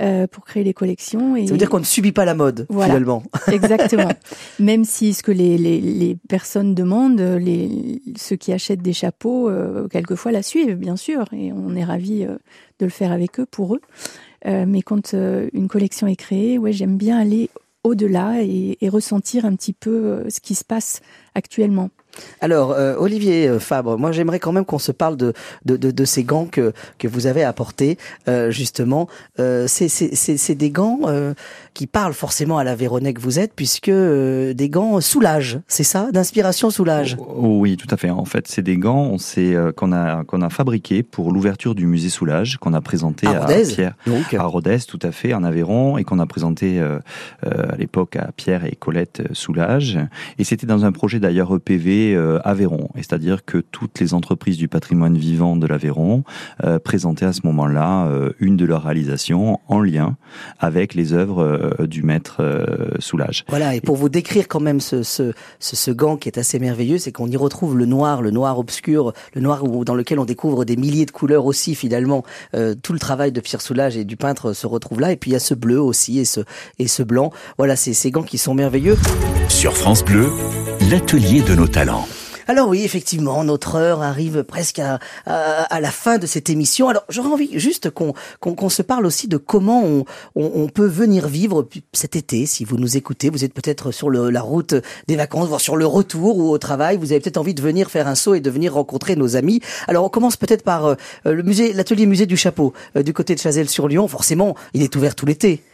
euh, 0.00 0.26
pour 0.26 0.44
créer 0.44 0.64
les 0.64 0.74
collections. 0.74 1.36
Et 1.36 1.46
Ça 1.46 1.52
veut 1.52 1.58
dire 1.58 1.68
qu'on 1.70 1.78
ne 1.78 1.84
subit 1.84 2.10
pas 2.10 2.24
la 2.24 2.34
mode 2.34 2.66
Voilà. 2.68 2.94
finalement. 2.94 3.22
Exactement. 3.52 4.10
Même 4.58 4.84
si 4.84 5.14
ce 5.14 5.22
que 5.22 5.30
les, 5.30 5.56
les, 5.58 5.80
les 5.80 6.16
personnes 6.28 6.74
demandent, 6.74 7.20
les, 7.20 8.02
ceux 8.16 8.34
qui 8.34 8.52
achètent 8.52 8.82
des 8.82 8.92
chapeaux, 8.94 9.48
euh, 9.48 9.86
quelquefois 9.86 10.32
la 10.32 10.42
suivent, 10.42 10.74
bien 10.74 10.96
sûr, 10.96 11.26
et 11.32 11.52
on 11.52 11.76
est 11.76 11.84
ravis 11.84 12.24
euh, 12.24 12.36
de 12.80 12.86
le 12.86 12.90
faire 12.90 13.12
avec 13.12 13.38
eux, 13.38 13.46
pour 13.46 13.76
eux. 13.76 13.80
Euh, 14.46 14.64
mais 14.66 14.82
quand 14.82 15.14
euh, 15.14 15.48
une 15.52 15.68
collection 15.68 16.06
est 16.06 16.16
créée, 16.16 16.58
ouais, 16.58 16.72
j'aime 16.72 16.96
bien 16.96 17.18
aller 17.18 17.50
au-delà 17.84 18.42
et, 18.42 18.78
et 18.80 18.88
ressentir 18.88 19.44
un 19.44 19.54
petit 19.54 19.72
peu 19.72 19.90
euh, 19.90 20.30
ce 20.30 20.40
qui 20.40 20.54
se 20.54 20.64
passe 20.64 21.00
actuellement. 21.34 21.90
Alors, 22.40 22.72
euh, 22.72 22.94
Olivier 22.98 23.48
euh, 23.48 23.58
Fabre, 23.58 23.98
moi 23.98 24.12
j'aimerais 24.12 24.38
quand 24.38 24.52
même 24.52 24.64
qu'on 24.64 24.78
se 24.78 24.92
parle 24.92 25.16
de, 25.16 25.32
de, 25.64 25.76
de, 25.76 25.90
de 25.90 26.04
ces 26.04 26.24
gants 26.24 26.46
que, 26.46 26.72
que 26.98 27.08
vous 27.08 27.26
avez 27.26 27.42
apportés, 27.44 27.98
euh, 28.28 28.50
justement. 28.50 29.08
Euh, 29.40 29.66
c'est- 29.68 30.54
des 30.56 30.70
gants 30.70 31.00
qui 31.74 31.86
parlent 31.86 32.14
forcément 32.14 32.56
à 32.58 32.64
la 32.64 32.74
Véronais 32.74 33.12
que 33.12 33.20
vous 33.20 33.38
êtes, 33.38 33.52
puisque 33.54 33.90
des 33.90 34.68
gants 34.70 35.00
soulage, 35.00 35.58
c'est 35.68 35.82
ça? 35.84 36.08
D'inspiration 36.12 36.70
soulage 36.70 37.16
Oh, 37.18 37.58
oui, 37.60 37.76
tout 37.76 37.88
à 37.92 37.96
fait. 37.96 38.10
En 38.10 38.24
fait, 38.24 38.46
c'est 38.48 38.62
des 38.62 38.76
gants 38.76 39.16
qu'on 39.76 39.92
a 39.92 40.24
qu'on 40.24 40.40
a 40.42 40.48
fabriqués 40.50 41.02
pour 41.02 41.32
l'ouverture 41.32 41.74
du 41.74 41.86
musée 41.86 42.08
Soulage 42.08 42.56
qu'on 42.58 42.72
a 42.74 42.80
présenté 42.80 43.26
À 43.26 43.30
à, 43.42 43.46
Rodez, 43.46 43.64
Pierre 43.66 43.94
donc. 44.06 44.34
à 44.34 44.44
Rodez, 44.44 44.78
tout 44.86 44.98
à 45.02 45.10
fait, 45.12 45.34
en 45.34 45.44
Aveyron, 45.44 45.98
et 45.98 46.04
qu'on 46.04 46.18
a 46.18 46.26
présenté 46.26 46.80
à 46.80 47.76
l'époque 47.76 48.16
à 48.16 48.30
Pierre 48.36 48.64
et 48.64 48.76
Colette 48.76 49.22
Soulage. 49.32 49.98
Et 50.38 50.44
c'était 50.44 50.66
dans 50.66 50.84
un 50.84 50.92
projet 50.92 51.18
d'ailleurs 51.20 51.54
EPV 51.54 52.05
euh, 52.14 52.38
Aveyron, 52.44 52.88
et 52.94 52.98
c'est-à-dire 52.98 53.44
que 53.44 53.58
toutes 53.58 54.00
les 54.00 54.14
entreprises 54.14 54.56
du 54.56 54.68
patrimoine 54.68 55.16
vivant 55.16 55.56
de 55.56 55.66
l'Aveyron 55.66 56.24
euh, 56.64 56.78
présentaient 56.78 57.26
à 57.26 57.32
ce 57.32 57.40
moment-là 57.44 58.06
euh, 58.06 58.32
une 58.38 58.56
de 58.56 58.64
leurs 58.64 58.84
réalisations 58.84 59.58
en 59.68 59.80
lien 59.80 60.16
avec 60.58 60.94
les 60.94 61.12
œuvres 61.12 61.42
euh, 61.42 61.86
du 61.86 62.02
maître 62.02 62.36
euh, 62.40 62.90
Soulage. 62.98 63.44
Voilà, 63.48 63.74
et 63.74 63.80
pour 63.80 63.96
vous 63.96 64.08
décrire 64.08 64.48
quand 64.48 64.60
même 64.60 64.80
ce, 64.80 65.02
ce, 65.02 65.32
ce, 65.58 65.76
ce 65.76 65.90
gant 65.90 66.16
qui 66.16 66.28
est 66.28 66.38
assez 66.38 66.58
merveilleux, 66.58 66.98
c'est 66.98 67.12
qu'on 67.12 67.28
y 67.28 67.36
retrouve 67.36 67.76
le 67.76 67.86
noir, 67.86 68.22
le 68.22 68.30
noir 68.30 68.58
obscur, 68.58 69.12
le 69.34 69.40
noir 69.40 69.64
où, 69.64 69.84
dans 69.84 69.94
lequel 69.94 70.18
on 70.18 70.24
découvre 70.24 70.64
des 70.64 70.76
milliers 70.76 71.06
de 71.06 71.10
couleurs 71.10 71.46
aussi 71.46 71.74
finalement. 71.74 72.22
Euh, 72.54 72.74
tout 72.80 72.92
le 72.92 72.98
travail 72.98 73.32
de 73.32 73.40
Pierre 73.40 73.60
Soulage 73.60 73.96
et 73.96 74.04
du 74.04 74.16
peintre 74.16 74.52
se 74.52 74.66
retrouve 74.66 75.00
là, 75.00 75.12
et 75.12 75.16
puis 75.16 75.30
il 75.30 75.34
y 75.34 75.36
a 75.36 75.40
ce 75.40 75.54
bleu 75.54 75.80
aussi 75.80 76.18
et 76.18 76.24
ce, 76.24 76.40
et 76.78 76.88
ce 76.88 77.02
blanc. 77.02 77.30
Voilà, 77.58 77.76
c'est 77.76 77.94
ces 77.94 78.10
gants 78.10 78.22
qui 78.22 78.38
sont 78.38 78.54
merveilleux. 78.54 78.96
Sur 79.48 79.76
France 79.76 80.04
Bleu, 80.04 80.28
l'atelier 80.90 81.42
de 81.42 81.54
nos 81.54 81.66
talents. 81.66 82.06
Alors 82.48 82.68
oui, 82.68 82.82
effectivement, 82.84 83.42
notre 83.42 83.74
heure 83.74 84.02
arrive 84.02 84.44
presque 84.44 84.78
à, 84.78 85.00
à, 85.26 85.62
à 85.62 85.80
la 85.80 85.90
fin 85.90 86.18
de 86.18 86.26
cette 86.26 86.48
émission. 86.48 86.88
Alors 86.88 87.04
j'aurais 87.08 87.30
envie 87.30 87.58
juste 87.58 87.90
qu'on 87.90 88.14
qu'on 88.38 88.68
se 88.68 88.82
parle 88.82 89.04
aussi 89.04 89.26
de 89.26 89.36
comment 89.36 89.82
on, 89.84 90.04
on, 90.36 90.68
peut 90.68 90.86
venir 90.86 91.26
vivre 91.26 91.68
cet 91.92 92.14
été. 92.14 92.46
Si 92.46 92.64
vous 92.64 92.76
nous 92.76 92.96
écoutez, 92.96 93.30
vous 93.30 93.44
êtes 93.44 93.52
peut-être 93.52 93.90
sur 93.90 94.10
le, 94.10 94.30
la 94.30 94.42
route 94.42 94.76
des 95.08 95.16
vacances, 95.16 95.48
voire 95.48 95.60
sur 95.60 95.76
le 95.76 95.86
retour 95.86 96.38
ou 96.38 96.50
au 96.50 96.58
travail. 96.58 96.98
Vous 96.98 97.10
avez 97.10 97.20
peut-être 97.20 97.38
envie 97.38 97.54
de 97.54 97.62
venir 97.62 97.90
faire 97.90 98.06
un 98.06 98.14
saut 98.14 98.34
et 98.34 98.40
de 98.40 98.50
venir 98.50 98.74
rencontrer 98.74 99.16
nos 99.16 99.34
amis. 99.34 99.60
Alors 99.88 100.04
on 100.04 100.08
commence 100.08 100.36
peut-être 100.36 100.62
par 100.62 100.86
euh, 100.86 100.94
le 101.24 101.42
musée, 101.42 101.72
l'atelier 101.72 102.06
musée 102.06 102.26
du 102.26 102.36
chapeau 102.36 102.74
euh, 102.96 103.02
du 103.02 103.12
côté 103.12 103.34
de 103.34 103.40
Chazelles-sur-Lyon. 103.40 104.06
Forcément, 104.06 104.54
il 104.72 104.82
est 104.82 104.94
ouvert 104.94 105.16
tout 105.16 105.26
l'été. 105.26 105.64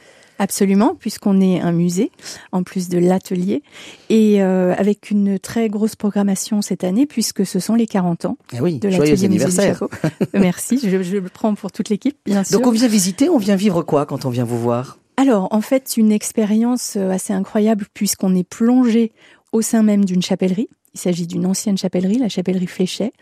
Absolument, 0.42 0.96
puisqu'on 0.96 1.40
est 1.40 1.60
un 1.60 1.70
musée, 1.70 2.10
en 2.50 2.64
plus 2.64 2.88
de 2.88 2.98
l'atelier, 2.98 3.62
et 4.08 4.42
euh, 4.42 4.74
avec 4.76 5.12
une 5.12 5.38
très 5.38 5.68
grosse 5.68 5.94
programmation 5.94 6.62
cette 6.62 6.82
année, 6.82 7.06
puisque 7.06 7.46
ce 7.46 7.60
sont 7.60 7.76
les 7.76 7.86
40 7.86 8.24
ans 8.24 8.36
Eh 8.52 8.60
oui, 8.60 8.80
de 8.80 8.88
l'atelier 8.88 9.12
Musée 9.12 9.28
du 9.28 9.34
anniversaire. 9.34 9.78
Chapeau. 9.78 9.90
Merci, 10.34 10.80
je, 10.82 11.00
je 11.00 11.16
le 11.18 11.28
prends 11.28 11.54
pour 11.54 11.70
toute 11.70 11.90
l'équipe, 11.90 12.16
bien 12.26 12.42
sûr. 12.42 12.58
Donc 12.58 12.66
on 12.66 12.72
vient 12.72 12.88
visiter, 12.88 13.28
on 13.28 13.38
vient 13.38 13.54
vivre 13.54 13.84
quoi 13.84 14.04
quand 14.04 14.24
on 14.24 14.30
vient 14.30 14.42
vous 14.42 14.58
voir? 14.58 14.98
Alors, 15.16 15.46
en 15.52 15.60
fait, 15.60 15.96
une 15.96 16.10
expérience 16.10 16.94
euh, 16.96 17.10
assez 17.10 17.32
incroyable 17.32 17.86
puisqu'on 17.94 18.34
est 18.34 18.42
plongé 18.42 19.12
au 19.52 19.62
sein 19.62 19.84
même 19.84 20.04
d'une 20.04 20.22
chapellerie. 20.22 20.68
Il 20.94 20.98
s'agit 20.98 21.28
d'une 21.28 21.46
ancienne 21.46 21.78
chapellerie, 21.78 22.18
la 22.18 22.28
chapellerie 22.28 22.66
Fléchet, 22.66 23.12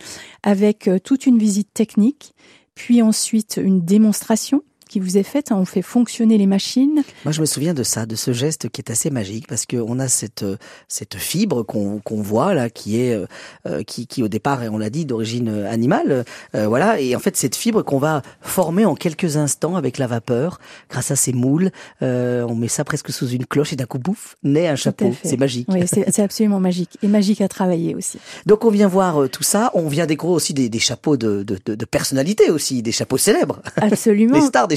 avec 0.42 0.88
euh, 0.88 0.98
toute 0.98 1.26
une 1.26 1.37
visite 1.37 1.68
technique, 1.74 2.33
puis 2.74 3.02
ensuite 3.02 3.61
une 3.62 3.83
démonstration 3.85 4.62
qui 4.90 5.00
vous 5.00 5.16
est 5.16 5.22
faite. 5.22 5.53
On 5.53 5.64
fait 5.64 5.83
fonctionner 5.83 6.37
les 6.37 6.46
machines. 6.46 7.03
Moi, 7.24 7.33
je 7.33 7.40
me 7.40 7.46
souviens 7.46 7.74
de 7.74 7.85
ça, 7.85 8.07
de 8.07 8.16
ce 8.16 8.33
geste 8.33 8.68
qui 8.68 8.81
est 8.81 8.90
assez 8.90 9.11
magique 9.11 9.46
parce 9.46 9.64
qu'on 9.64 9.98
a 10.00 10.09
cette 10.09 10.44
cette 10.88 11.14
fibre 11.14 11.62
qu'on 11.62 12.00
qu'on 12.00 12.20
voit 12.20 12.55
là, 12.55 12.68
qui 12.68 13.00
est 13.00 13.18
euh, 13.66 13.83
qui 13.85 14.07
qui 14.07 14.22
au 14.22 14.29
départ, 14.29 14.61
on 14.70 14.79
l'a 14.79 14.90
dit, 14.90 15.07
d'origine 15.07 15.48
animale. 15.48 16.24
Euh, 16.55 16.66
voilà, 16.66 17.00
et 17.00 17.14
en 17.14 17.20
fait, 17.20 17.37
cette 17.37 17.55
fibre 17.55 17.83
qu'on 17.83 17.98
va 17.98 18.22
former 18.40 18.85
en 18.85 18.94
quelques 18.94 19.37
instants 19.37 19.76
avec 19.76 19.96
la 19.98 20.09
vapeur, 20.09 20.59
grâce 20.90 21.11
à 21.11 21.16
ces 21.16 21.33
moules. 21.33 21.70
Euh, 22.03 22.44
on 22.48 22.57
met 22.57 22.68
ça 22.68 22.85
presque 22.85 23.11
sous 23.11 23.29
une 23.29 23.46
cloche 23.46 23.72
et 23.72 23.76
d'un 23.76 23.87
coup, 23.87 23.98
bouf, 23.98 24.37
naît 24.42 24.68
un 24.68 24.76
chapeau. 24.76 25.14
C'est 25.22 25.37
magique. 25.37 25.68
Oui, 25.70 25.83
c'est 25.87 26.22
absolument 26.22 26.59
magique 26.59 26.98
et 27.03 27.07
magique 27.07 27.40
à 27.40 27.48
travailler 27.48 27.94
aussi. 27.94 28.18
Donc, 28.46 28.64
on 28.64 28.70
vient 28.70 28.88
voir 28.88 29.29
tout 29.31 29.44
ça. 29.44 29.70
On 29.74 29.88
vient 29.88 30.07
découvrir 30.07 30.37
aussi 30.37 30.53
des, 30.53 30.68
des 30.68 30.79
chapeaux 30.79 31.16
de, 31.16 31.44
de, 31.44 31.59
de, 31.64 31.74
de 31.76 31.85
personnalité 31.85 32.50
aussi, 32.50 32.83
des 32.83 32.92
chapeaux 32.92 33.18
célèbres. 33.18 33.61
Absolument. 33.76 34.35
des 34.40 34.46
stars 34.46 34.68
des 34.68 34.76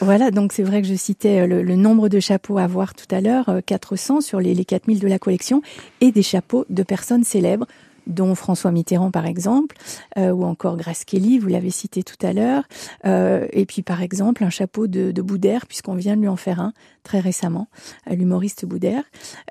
Voilà, 0.00 0.30
donc 0.30 0.52
c'est 0.52 0.62
vrai 0.62 0.82
que 0.82 0.88
je 0.88 0.94
citais 0.94 1.40
euh, 1.40 1.62
le, 1.62 1.76
nombre 1.76 2.08
de 2.08 2.20
chapeaux 2.20 2.58
à 2.58 2.66
voir 2.66 2.94
tout 2.94 3.12
à 3.14 3.20
l'heure, 3.20 3.50
400 3.66 4.16
euh, 4.16 4.20
sur 4.20 4.40
les, 4.40 4.54
les 4.54 4.64
4000 4.64 4.98
de 4.98 5.08
la 5.08 5.18
collection, 5.18 5.62
et 6.00 6.12
des 6.12 6.22
chapeaux 6.22 6.64
de 6.68 6.82
personnes 6.82 7.24
célèbres 7.24 7.66
dont 8.06 8.34
François 8.34 8.72
Mitterrand 8.72 9.10
par 9.10 9.26
exemple, 9.26 9.76
euh, 10.18 10.30
ou 10.30 10.44
encore 10.44 10.76
Grace 10.76 11.04
Kelly, 11.04 11.38
vous 11.38 11.48
l'avez 11.48 11.70
cité 11.70 12.02
tout 12.02 12.16
à 12.26 12.32
l'heure, 12.32 12.64
et 13.04 13.66
puis 13.66 13.82
par 13.82 14.02
exemple 14.02 14.42
un 14.42 14.50
chapeau 14.50 14.88
de, 14.88 15.12
de 15.12 15.22
puisqu'on 15.66 15.94
vient 15.94 16.16
de 16.16 16.22
lui 16.22 16.28
en 16.28 16.36
faire 16.36 16.60
un 16.60 16.72
très 17.04 17.20
récemment, 17.20 17.68
l'humoriste 18.10 18.64
Boudère, 18.64 19.04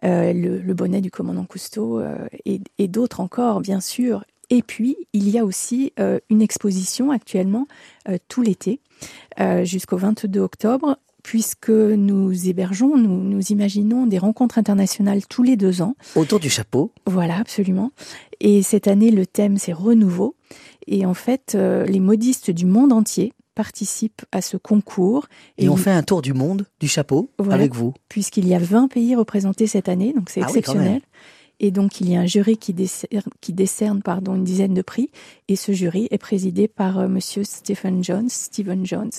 le, 0.04 0.74
bonnet 0.74 1.00
du 1.00 1.10
commandant 1.10 1.46
Cousteau, 1.46 2.02
et 2.44 2.88
d'autres 2.88 3.22
encore 3.22 3.62
bien 3.62 3.80
sûr, 3.80 4.26
et 4.50 4.64
puis, 4.64 4.98
il 5.14 5.30
y 5.30 5.38
a 5.38 5.46
aussi 5.46 5.94
euh, 6.00 6.20
une 6.30 6.42
exposition 6.42 7.12
actuellement 7.12 7.68
euh, 8.08 8.18
tout 8.28 8.42
l'été, 8.42 8.80
euh, 9.40 9.64
jusqu'au 9.64 9.98
22 9.98 10.40
octobre, 10.40 10.98
puisque 11.24 11.70
nous 11.70 12.48
hébergeons, 12.48 12.98
nous, 12.98 13.24
nous 13.24 13.42
imaginons 13.52 14.08
des 14.08 14.18
rencontres 14.18 14.58
internationales 14.58 15.26
tous 15.28 15.44
les 15.44 15.56
deux 15.56 15.82
ans. 15.82 15.96
Autour 16.16 16.40
du 16.40 16.50
chapeau 16.50 16.92
Voilà, 17.06 17.38
absolument. 17.38 17.92
Et 18.40 18.64
cette 18.64 18.88
année, 18.88 19.12
le 19.12 19.26
thème, 19.26 19.58
c'est 19.58 19.74
renouveau. 19.74 20.36
Et 20.88 21.06
en 21.06 21.14
fait, 21.14 21.56
les 21.56 22.00
modistes 22.00 22.50
du 22.50 22.66
monde 22.66 22.92
entier 22.94 23.34
participent 23.54 24.24
à 24.32 24.42
ce 24.42 24.56
concours. 24.56 25.28
Et, 25.58 25.68
on 25.68 25.76
fait 25.76 25.92
un 25.92 26.02
tour 26.02 26.22
du 26.22 26.34
monde 26.34 26.66
du 26.80 26.88
chapeau 26.88 27.30
avec 27.52 27.76
vous. 27.76 27.94
Puisqu'il 28.08 28.48
y 28.48 28.56
a 28.56 28.60
20 28.60 28.88
pays 28.88 29.16
représentés 29.16 29.68
cette 29.68 29.90
année, 29.90 30.14
donc 30.14 30.30
c'est 30.30 30.42
ah 30.42 30.46
exceptionnel. 30.48 31.02
Et 31.60 31.72
donc, 31.72 32.02
il 32.02 32.10
y 32.10 32.16
a 32.16 32.22
un 32.22 32.26
jury 32.26 32.58
qui 32.58 32.74
décerne, 32.74 34.02
une 34.36 34.44
dizaine 34.44 34.74
de 34.74 34.82
prix. 34.82 35.10
Et 35.48 35.56
ce 35.56 35.72
jury 35.72 36.08
est 36.12 36.18
présidé 36.18 36.68
par 36.68 37.00
euh, 37.00 37.08
monsieur 37.08 37.44
Stephen 37.44 38.04
Jones, 38.04 38.30
Stephen 38.30 38.86
Jones, 38.86 39.12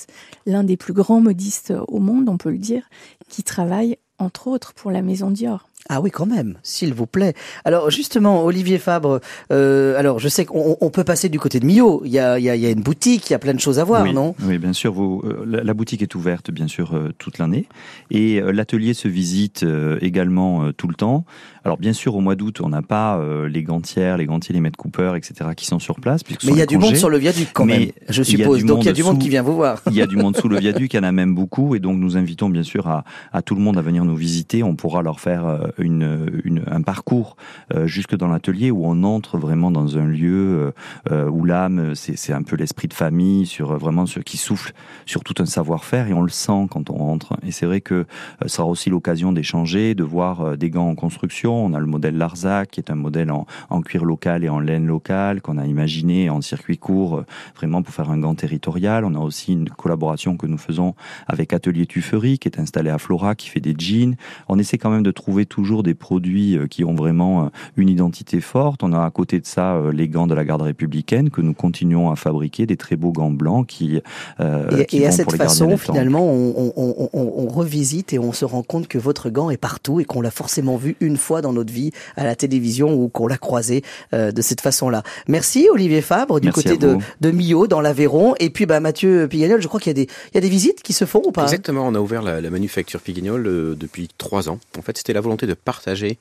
l'un 0.47 0.65
des 0.65 0.77
plus 0.77 0.93
grands 0.93 1.21
modistes 1.21 1.73
au 1.89 1.99
monde, 1.99 2.29
on 2.29 2.39
peut 2.39 2.51
le 2.51 2.59
dire, 2.59 2.89
qui 3.29 3.43
travaille 3.43 3.99
entre 4.19 4.49
autres 4.49 4.75
pour 4.75 4.91
la 4.91 5.03
maison 5.03 5.31
Dior. 5.31 5.70
Ah 5.89 6.01
oui, 6.01 6.11
quand 6.11 6.27
même, 6.27 6.57
s'il 6.63 6.95
vous 6.95 7.07
plaît. 7.07 7.35
Alors 7.65 7.91
justement, 7.91 8.45
Olivier 8.45 8.79
Fabre, 8.79 9.21
euh, 9.51 9.99
alors 9.99 10.19
je 10.19 10.29
sais 10.29 10.45
qu'on 10.45 10.91
peut 10.93 11.05
passer 11.05 11.29
du 11.29 11.41
côté 11.41 11.59
de 11.59 11.67
Millau. 11.67 12.03
Il 12.05 12.13
y 12.13 12.19
a, 12.19 12.39
il 12.39 12.45
y 12.45 12.67
a, 12.67 12.71
une 12.71 12.83
boutique, 12.83 13.31
il 13.31 13.33
y 13.33 13.37
a 13.37 13.39
plein 13.39 13.55
de 13.55 13.61
choses 13.61 13.79
à 13.79 13.85
voir, 13.85 14.05
non? 14.13 14.35
Oui, 14.43 14.59
bien 14.59 14.73
sûr. 14.73 14.93
Vous, 14.93 15.23
euh, 15.25 15.63
la, 15.65 15.75
boutique 15.75 16.03
est 16.03 16.15
ouverte, 16.15 16.51
bien 16.51 16.69
sûr, 16.69 16.95
euh, 16.95 17.13
toute 17.19 17.39
l'année, 17.39 17.67
et 18.11 18.41
l'atelier 18.41 18.95
se 18.95 19.09
visite 19.09 19.65
également 20.01 20.71
tout 20.73 20.87
le 20.87 20.95
temps. 20.95 21.25
Alors 21.65 21.77
bien 21.77 21.93
sûr, 21.93 22.15
au 22.15 22.21
mois 22.21 22.37
d'août, 22.37 22.61
on 22.63 22.69
n'a 22.69 22.83
pas 22.83 23.21
les 23.49 23.63
gantières, 23.63 24.17
les 24.17 24.27
gantiers, 24.27 24.55
les 24.55 24.61
maîtres 24.61 24.79
Cooper, 24.79 25.15
etc., 25.17 25.51
qui 25.57 25.67
sont 25.67 25.79
sur 25.79 26.01
place. 26.01 26.23
Mais 26.45 26.53
il 26.53 26.59
y 26.59 26.63
a 26.63 26.67
du 26.67 26.79
monde 26.79 26.97
sur 26.97 27.11
le 27.11 27.19
viaduc 27.19 27.49
quand 27.53 27.65
même, 27.65 27.89
je 28.09 28.23
suppose. 28.23 28.65
Donc 28.65 28.85
il 28.85 28.87
y 28.87 28.91
a 28.91 28.93
du 28.93 29.03
monde 29.03 29.19
qui 29.19 29.29
vient 29.29 29.43
vous 29.43 29.55
voir. 29.55 29.83
Il 29.87 29.95
y 29.95 30.03
a 30.03 30.07
du 30.07 30.17
monde 30.17 30.37
sous 30.37 30.49
le 30.49 30.59
viaduc, 30.59 30.93
il 30.93 30.97
y 30.97 31.01
en 31.01 31.05
a 31.05 31.13
même 31.13 31.35
beaucoup, 31.41 31.75
et 31.75 31.81
donc 31.81 31.99
nous 31.99 32.17
invitons 32.17 32.49
bien 32.49 32.63
sûr 32.63 32.87
à, 32.87 33.05
à 33.33 33.43
tout 33.43 33.55
le 33.55 33.61
monde 33.61 33.79
à 33.79 33.83
venir 33.83 34.05
nous 34.05 34.17
visiter. 34.17 34.63
On 34.63 34.77
pourra 34.77 35.03
leur 35.03 35.21
faire 35.21 35.47
une, 35.81 36.63
un 36.67 36.83
parcours 36.83 37.37
euh, 37.75 37.87
jusque 37.87 38.17
dans 38.17 38.29
l'atelier 38.29 38.71
où 38.71 38.85
on 38.85 39.03
entre 39.05 39.39
vraiment 39.39 39.71
dans 39.71 39.99
un 39.99 40.07
lieu 40.07 40.31
euh, 40.31 40.71
euh, 41.11 41.29
où 41.29 41.45
l'âme, 41.45 41.95
c'est 41.95 42.33
un 42.33 42.43
peu 42.43 42.57
l'esprit 42.57 42.89
de 42.89 42.95
famille, 42.95 43.47
sur 43.47 43.77
vraiment 43.77 44.07
ce 44.07 44.21
qui 44.21 44.37
souffle 44.37 44.73
sur 45.07 45.25
tout 45.25 45.35
un 45.39 45.47
savoir-faire 45.47 46.09
et 46.09 46.13
on 46.13 46.23
le 46.23 46.31
sent 46.31 46.67
quand 46.71 46.91
on 46.91 46.95
rentre. 46.95 47.37
Et 47.47 47.53
c'est 47.53 47.67
vrai 47.67 47.81
que 47.81 48.07
ça 48.43 48.49
sera 48.49 48.69
aussi 48.69 48.91
l'occasion 48.91 49.33
d'échanger, 49.33 49.95
de 49.95 50.05
voir 50.05 50.57
des 50.57 50.71
gants 50.71 50.89
en 50.89 50.95
construction. 50.95 51.65
On 51.65 51.73
a 51.73 51.81
le 51.81 51.87
modèle 51.87 52.17
Larzac 52.17 52.71
qui 52.71 52.81
est 52.81 52.91
un 52.91 52.97
modèle 52.97 53.31
en, 53.31 53.47
en 53.71 53.81
cuir 53.83 54.05
local 54.05 54.45
et 54.45 54.49
en 54.49 54.61
laine 54.61 54.87
locale 54.87 55.41
qu'on 55.41 55.59
a 55.59 55.67
imaginé 55.67 56.31
en 56.31 56.41
circuit 56.41 56.79
court 56.79 57.25
vraiment 57.57 57.83
pour 57.83 57.95
faire 57.95 58.11
un 58.11 58.19
gant 58.19 58.35
territorial. 58.35 59.05
On 59.05 59.15
a 59.15 59.19
aussi 59.19 59.53
une 59.53 59.69
collaboration 59.69 60.37
que 60.37 60.47
nous 60.47 60.59
faisons 60.59 60.95
avec 61.27 61.53
Atelier 61.53 61.87
Tufferie 61.87 62.39
qui 62.39 62.49
est 62.49 62.59
installé 62.59 62.91
à 62.91 62.99
Flora 62.99 63.35
qui 63.35 63.49
fait 63.49 63.61
des 63.61 63.75
jeans. 63.77 64.17
On 64.49 64.59
essaie 64.59 64.79
quand 64.79 64.91
même 64.91 65.03
de 65.03 65.11
trouver 65.11 65.47
toujours 65.61 65.83
des 65.83 65.93
produits 65.95 66.57
euh, 66.57 66.67
qui 66.67 66.85
ont 66.85 66.95
vraiment 66.95 67.45
euh, 67.45 67.49
une 67.77 67.91
identité 67.91 68.41
forte. 68.41 68.83
On 68.83 68.95
a 68.95 69.05
à 69.05 69.11
côté 69.11 69.41
de 69.41 69.47
ça 69.47 69.75
euh, 69.75 69.93
les 69.93 70.09
gants 70.09 70.27
de 70.27 70.35
la 70.35 70.43
garde 70.43 70.63
républicaine 70.63 71.29
que 71.29 71.43
nous 71.43 71.53
continuons 71.53 72.11
à 72.11 72.17
fabriquer, 72.17 72.65
des 72.65 72.79
très 72.79 72.97
beaux 72.97 73.13
gants 73.13 73.31
blancs 73.31 73.67
qui, 73.67 74.01
euh, 74.41 74.85
et, 74.91 75.07
à 75.07 75.11
cette 75.11 75.37
façon, 75.37 75.77
finalement, 75.77 76.25
on, 76.25 76.73
on, 76.77 76.95
on, 77.13 77.33
on, 77.37 77.49
revisite 77.49 78.15
et 78.15 78.19
on 78.19 78.33
se 78.33 78.47
rend 78.47 78.63
compte 78.63 78.89
que 78.89 78.97
votre 78.97 79.29
gant 79.29 79.51
est 79.51 79.59
partout 79.59 80.01
et 80.01 80.05
qu'on 80.07 80.23
l'a 80.23 80.31
forcément 80.31 80.77
vu 80.77 80.97
une 81.01 81.19
fois 81.19 81.43
dans 81.43 81.53
notre 81.53 81.73
vie 81.73 81.91
à 82.17 82.25
la 82.25 82.35
télévision 82.35 82.95
ou 82.95 83.09
qu'on 83.09 83.27
l'a 83.27 83.37
croisé 83.37 83.83
de 84.13 84.43
cette 84.43 84.61
façon-là. 84.61 85.03
Merci 85.29 85.69
Olivier 85.71 86.01
Fabre 86.01 86.41
du 86.41 86.53
côté 86.53 86.79
de, 86.79 86.97
de 87.21 87.31
Millau 87.31 87.67
dans 87.67 87.81
l'Aveyron 87.81 88.35
et 88.39 88.51
puis 88.51 88.67
bah 88.67 88.81
Mathieu 88.81 89.29
Pigagnol, 89.29 89.61
je 89.61 89.69
crois 89.69 89.81
qu'il 89.81 89.91
y 89.91 89.99
a 89.99 90.05
des 90.05 90.09
il 90.33 90.37
y 90.37 90.39
a 90.39 90.41
des 90.41 90.49
visites 90.49 90.83
qui 90.83 90.93
se 90.93 91.05
font 91.05 91.23
ou 91.27 91.33
pas? 91.33 91.43
Exactement, 91.43 91.87
on 91.87 91.95
a 91.95 92.01
ouvert 92.01 92.23
la, 92.23 92.41
la 92.41 92.51
manufacture 92.51 93.01
Pigagnol 93.01 93.43
depuis 93.77 94.09
trois 94.17 94.49
ans. 94.49 94.59
En 94.79 94.83
fait, 94.83 94.97
c'était 94.97 95.13
la 95.13 95.21
volonté 95.21 95.47
de 95.47 95.50
partager 95.55 96.19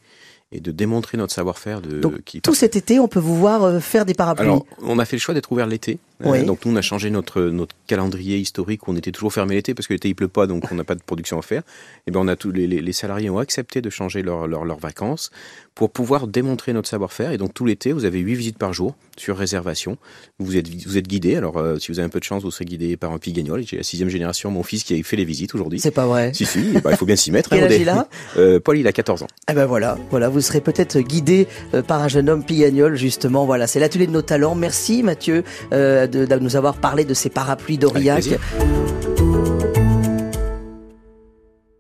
et 0.51 0.59
de 0.59 0.71
démontrer 0.71 1.17
notre 1.17 1.33
savoir-faire. 1.33 1.81
De, 1.81 1.99
Donc, 1.99 2.39
tout 2.43 2.55
cet 2.55 2.75
été, 2.75 2.99
on 2.99 3.07
peut 3.07 3.19
vous 3.19 3.35
voir 3.35 3.63
euh, 3.63 3.79
faire 3.79 4.05
des 4.05 4.13
parapluies. 4.13 4.45
Alors, 4.45 4.65
on 4.81 4.97
a 4.99 5.05
fait 5.05 5.15
le 5.15 5.21
choix 5.21 5.33
d'être 5.33 5.51
ouvert 5.51 5.67
l'été. 5.67 5.99
Euh, 6.25 6.43
donc 6.43 6.65
nous, 6.65 6.73
on 6.73 6.75
a 6.75 6.81
changé 6.81 7.09
notre 7.09 7.41
notre 7.41 7.75
calendrier 7.87 8.37
historique. 8.37 8.87
Où 8.87 8.91
on 8.91 8.95
était 8.95 9.11
toujours 9.11 9.33
fermé 9.33 9.55
l'été 9.55 9.73
parce 9.73 9.87
que 9.87 9.93
l'été 9.93 10.09
il 10.09 10.15
pleut 10.15 10.27
pas, 10.27 10.47
donc 10.47 10.71
on 10.71 10.75
n'a 10.75 10.83
pas 10.83 10.95
de 10.95 11.01
production 11.01 11.39
à 11.39 11.41
faire. 11.41 11.61
Et 11.61 12.01
eh 12.07 12.11
ben 12.11 12.19
on 12.19 12.27
a 12.27 12.35
tous 12.35 12.51
les, 12.51 12.67
les, 12.67 12.93
salariés 12.93 13.29
ont 13.29 13.39
accepté 13.39 13.81
de 13.81 13.89
changer 13.89 14.21
leurs 14.21 14.47
leur, 14.47 14.65
leurs 14.65 14.79
vacances 14.79 15.31
pour 15.75 15.91
pouvoir 15.91 16.27
démontrer 16.27 16.73
notre 16.73 16.89
savoir-faire. 16.89 17.31
Et 17.31 17.37
donc 17.37 17.53
tout 17.53 17.65
l'été, 17.65 17.93
vous 17.93 18.03
avez 18.03 18.19
huit 18.19 18.35
visites 18.35 18.57
par 18.57 18.73
jour 18.73 18.95
sur 19.17 19.37
réservation. 19.37 19.97
Vous 20.39 20.57
êtes 20.57 20.67
vous 20.85 20.97
êtes 20.97 21.07
guidé. 21.07 21.35
Alors 21.35 21.57
euh, 21.57 21.77
si 21.79 21.91
vous 21.91 21.99
avez 21.99 22.05
un 22.05 22.09
peu 22.09 22.19
de 22.19 22.25
chance, 22.25 22.43
vous 22.43 22.51
serez 22.51 22.65
guidé 22.65 22.97
par 22.97 23.13
un 23.13 23.17
pigagnol. 23.17 23.63
J'ai 23.65 23.77
la 23.77 23.83
sixième 23.83 24.09
génération, 24.09 24.51
mon 24.51 24.63
fils 24.63 24.83
qui 24.83 24.99
a 24.99 25.03
fait 25.03 25.15
les 25.15 25.25
visites 25.25 25.55
aujourd'hui. 25.55 25.79
C'est 25.79 25.91
pas 25.91 26.05
vrai. 26.05 26.31
Si 26.33 26.45
si, 26.45 26.73
bah, 26.83 26.91
il 26.91 26.97
faut 26.97 27.05
bien 27.05 27.15
s'y 27.15 27.31
mettre. 27.31 27.49
Quel 27.49 27.63
hein, 27.63 27.67
âge 27.67 27.77
il 27.79 27.89
a 27.89 28.07
euh, 28.37 28.59
Paul, 28.59 28.77
il 28.77 28.87
a 28.87 28.91
14 28.91 29.23
ans. 29.23 29.27
Eh 29.49 29.53
ben 29.53 29.65
voilà, 29.65 29.97
voilà, 30.09 30.27
vous 30.29 30.41
serez 30.41 30.61
peut-être 30.61 30.99
guidé 30.99 31.47
par 31.87 32.03
un 32.03 32.07
jeune 32.07 32.29
homme 32.29 32.43
pigagnol 32.43 32.95
justement. 32.95 33.45
Voilà, 33.45 33.67
c'est 33.67 33.79
l'atelier 33.79 34.07
de 34.07 34.11
nos 34.11 34.21
talents. 34.21 34.55
Merci 34.55 35.01
Mathieu 35.03 35.43
de, 36.09 36.39
nous 36.39 36.55
avoir 36.55 36.75
parlé 36.75 37.05
de 37.05 37.13
ces 37.13 37.29
parapluies 37.29 37.77
d'Aurillac. 37.77 38.25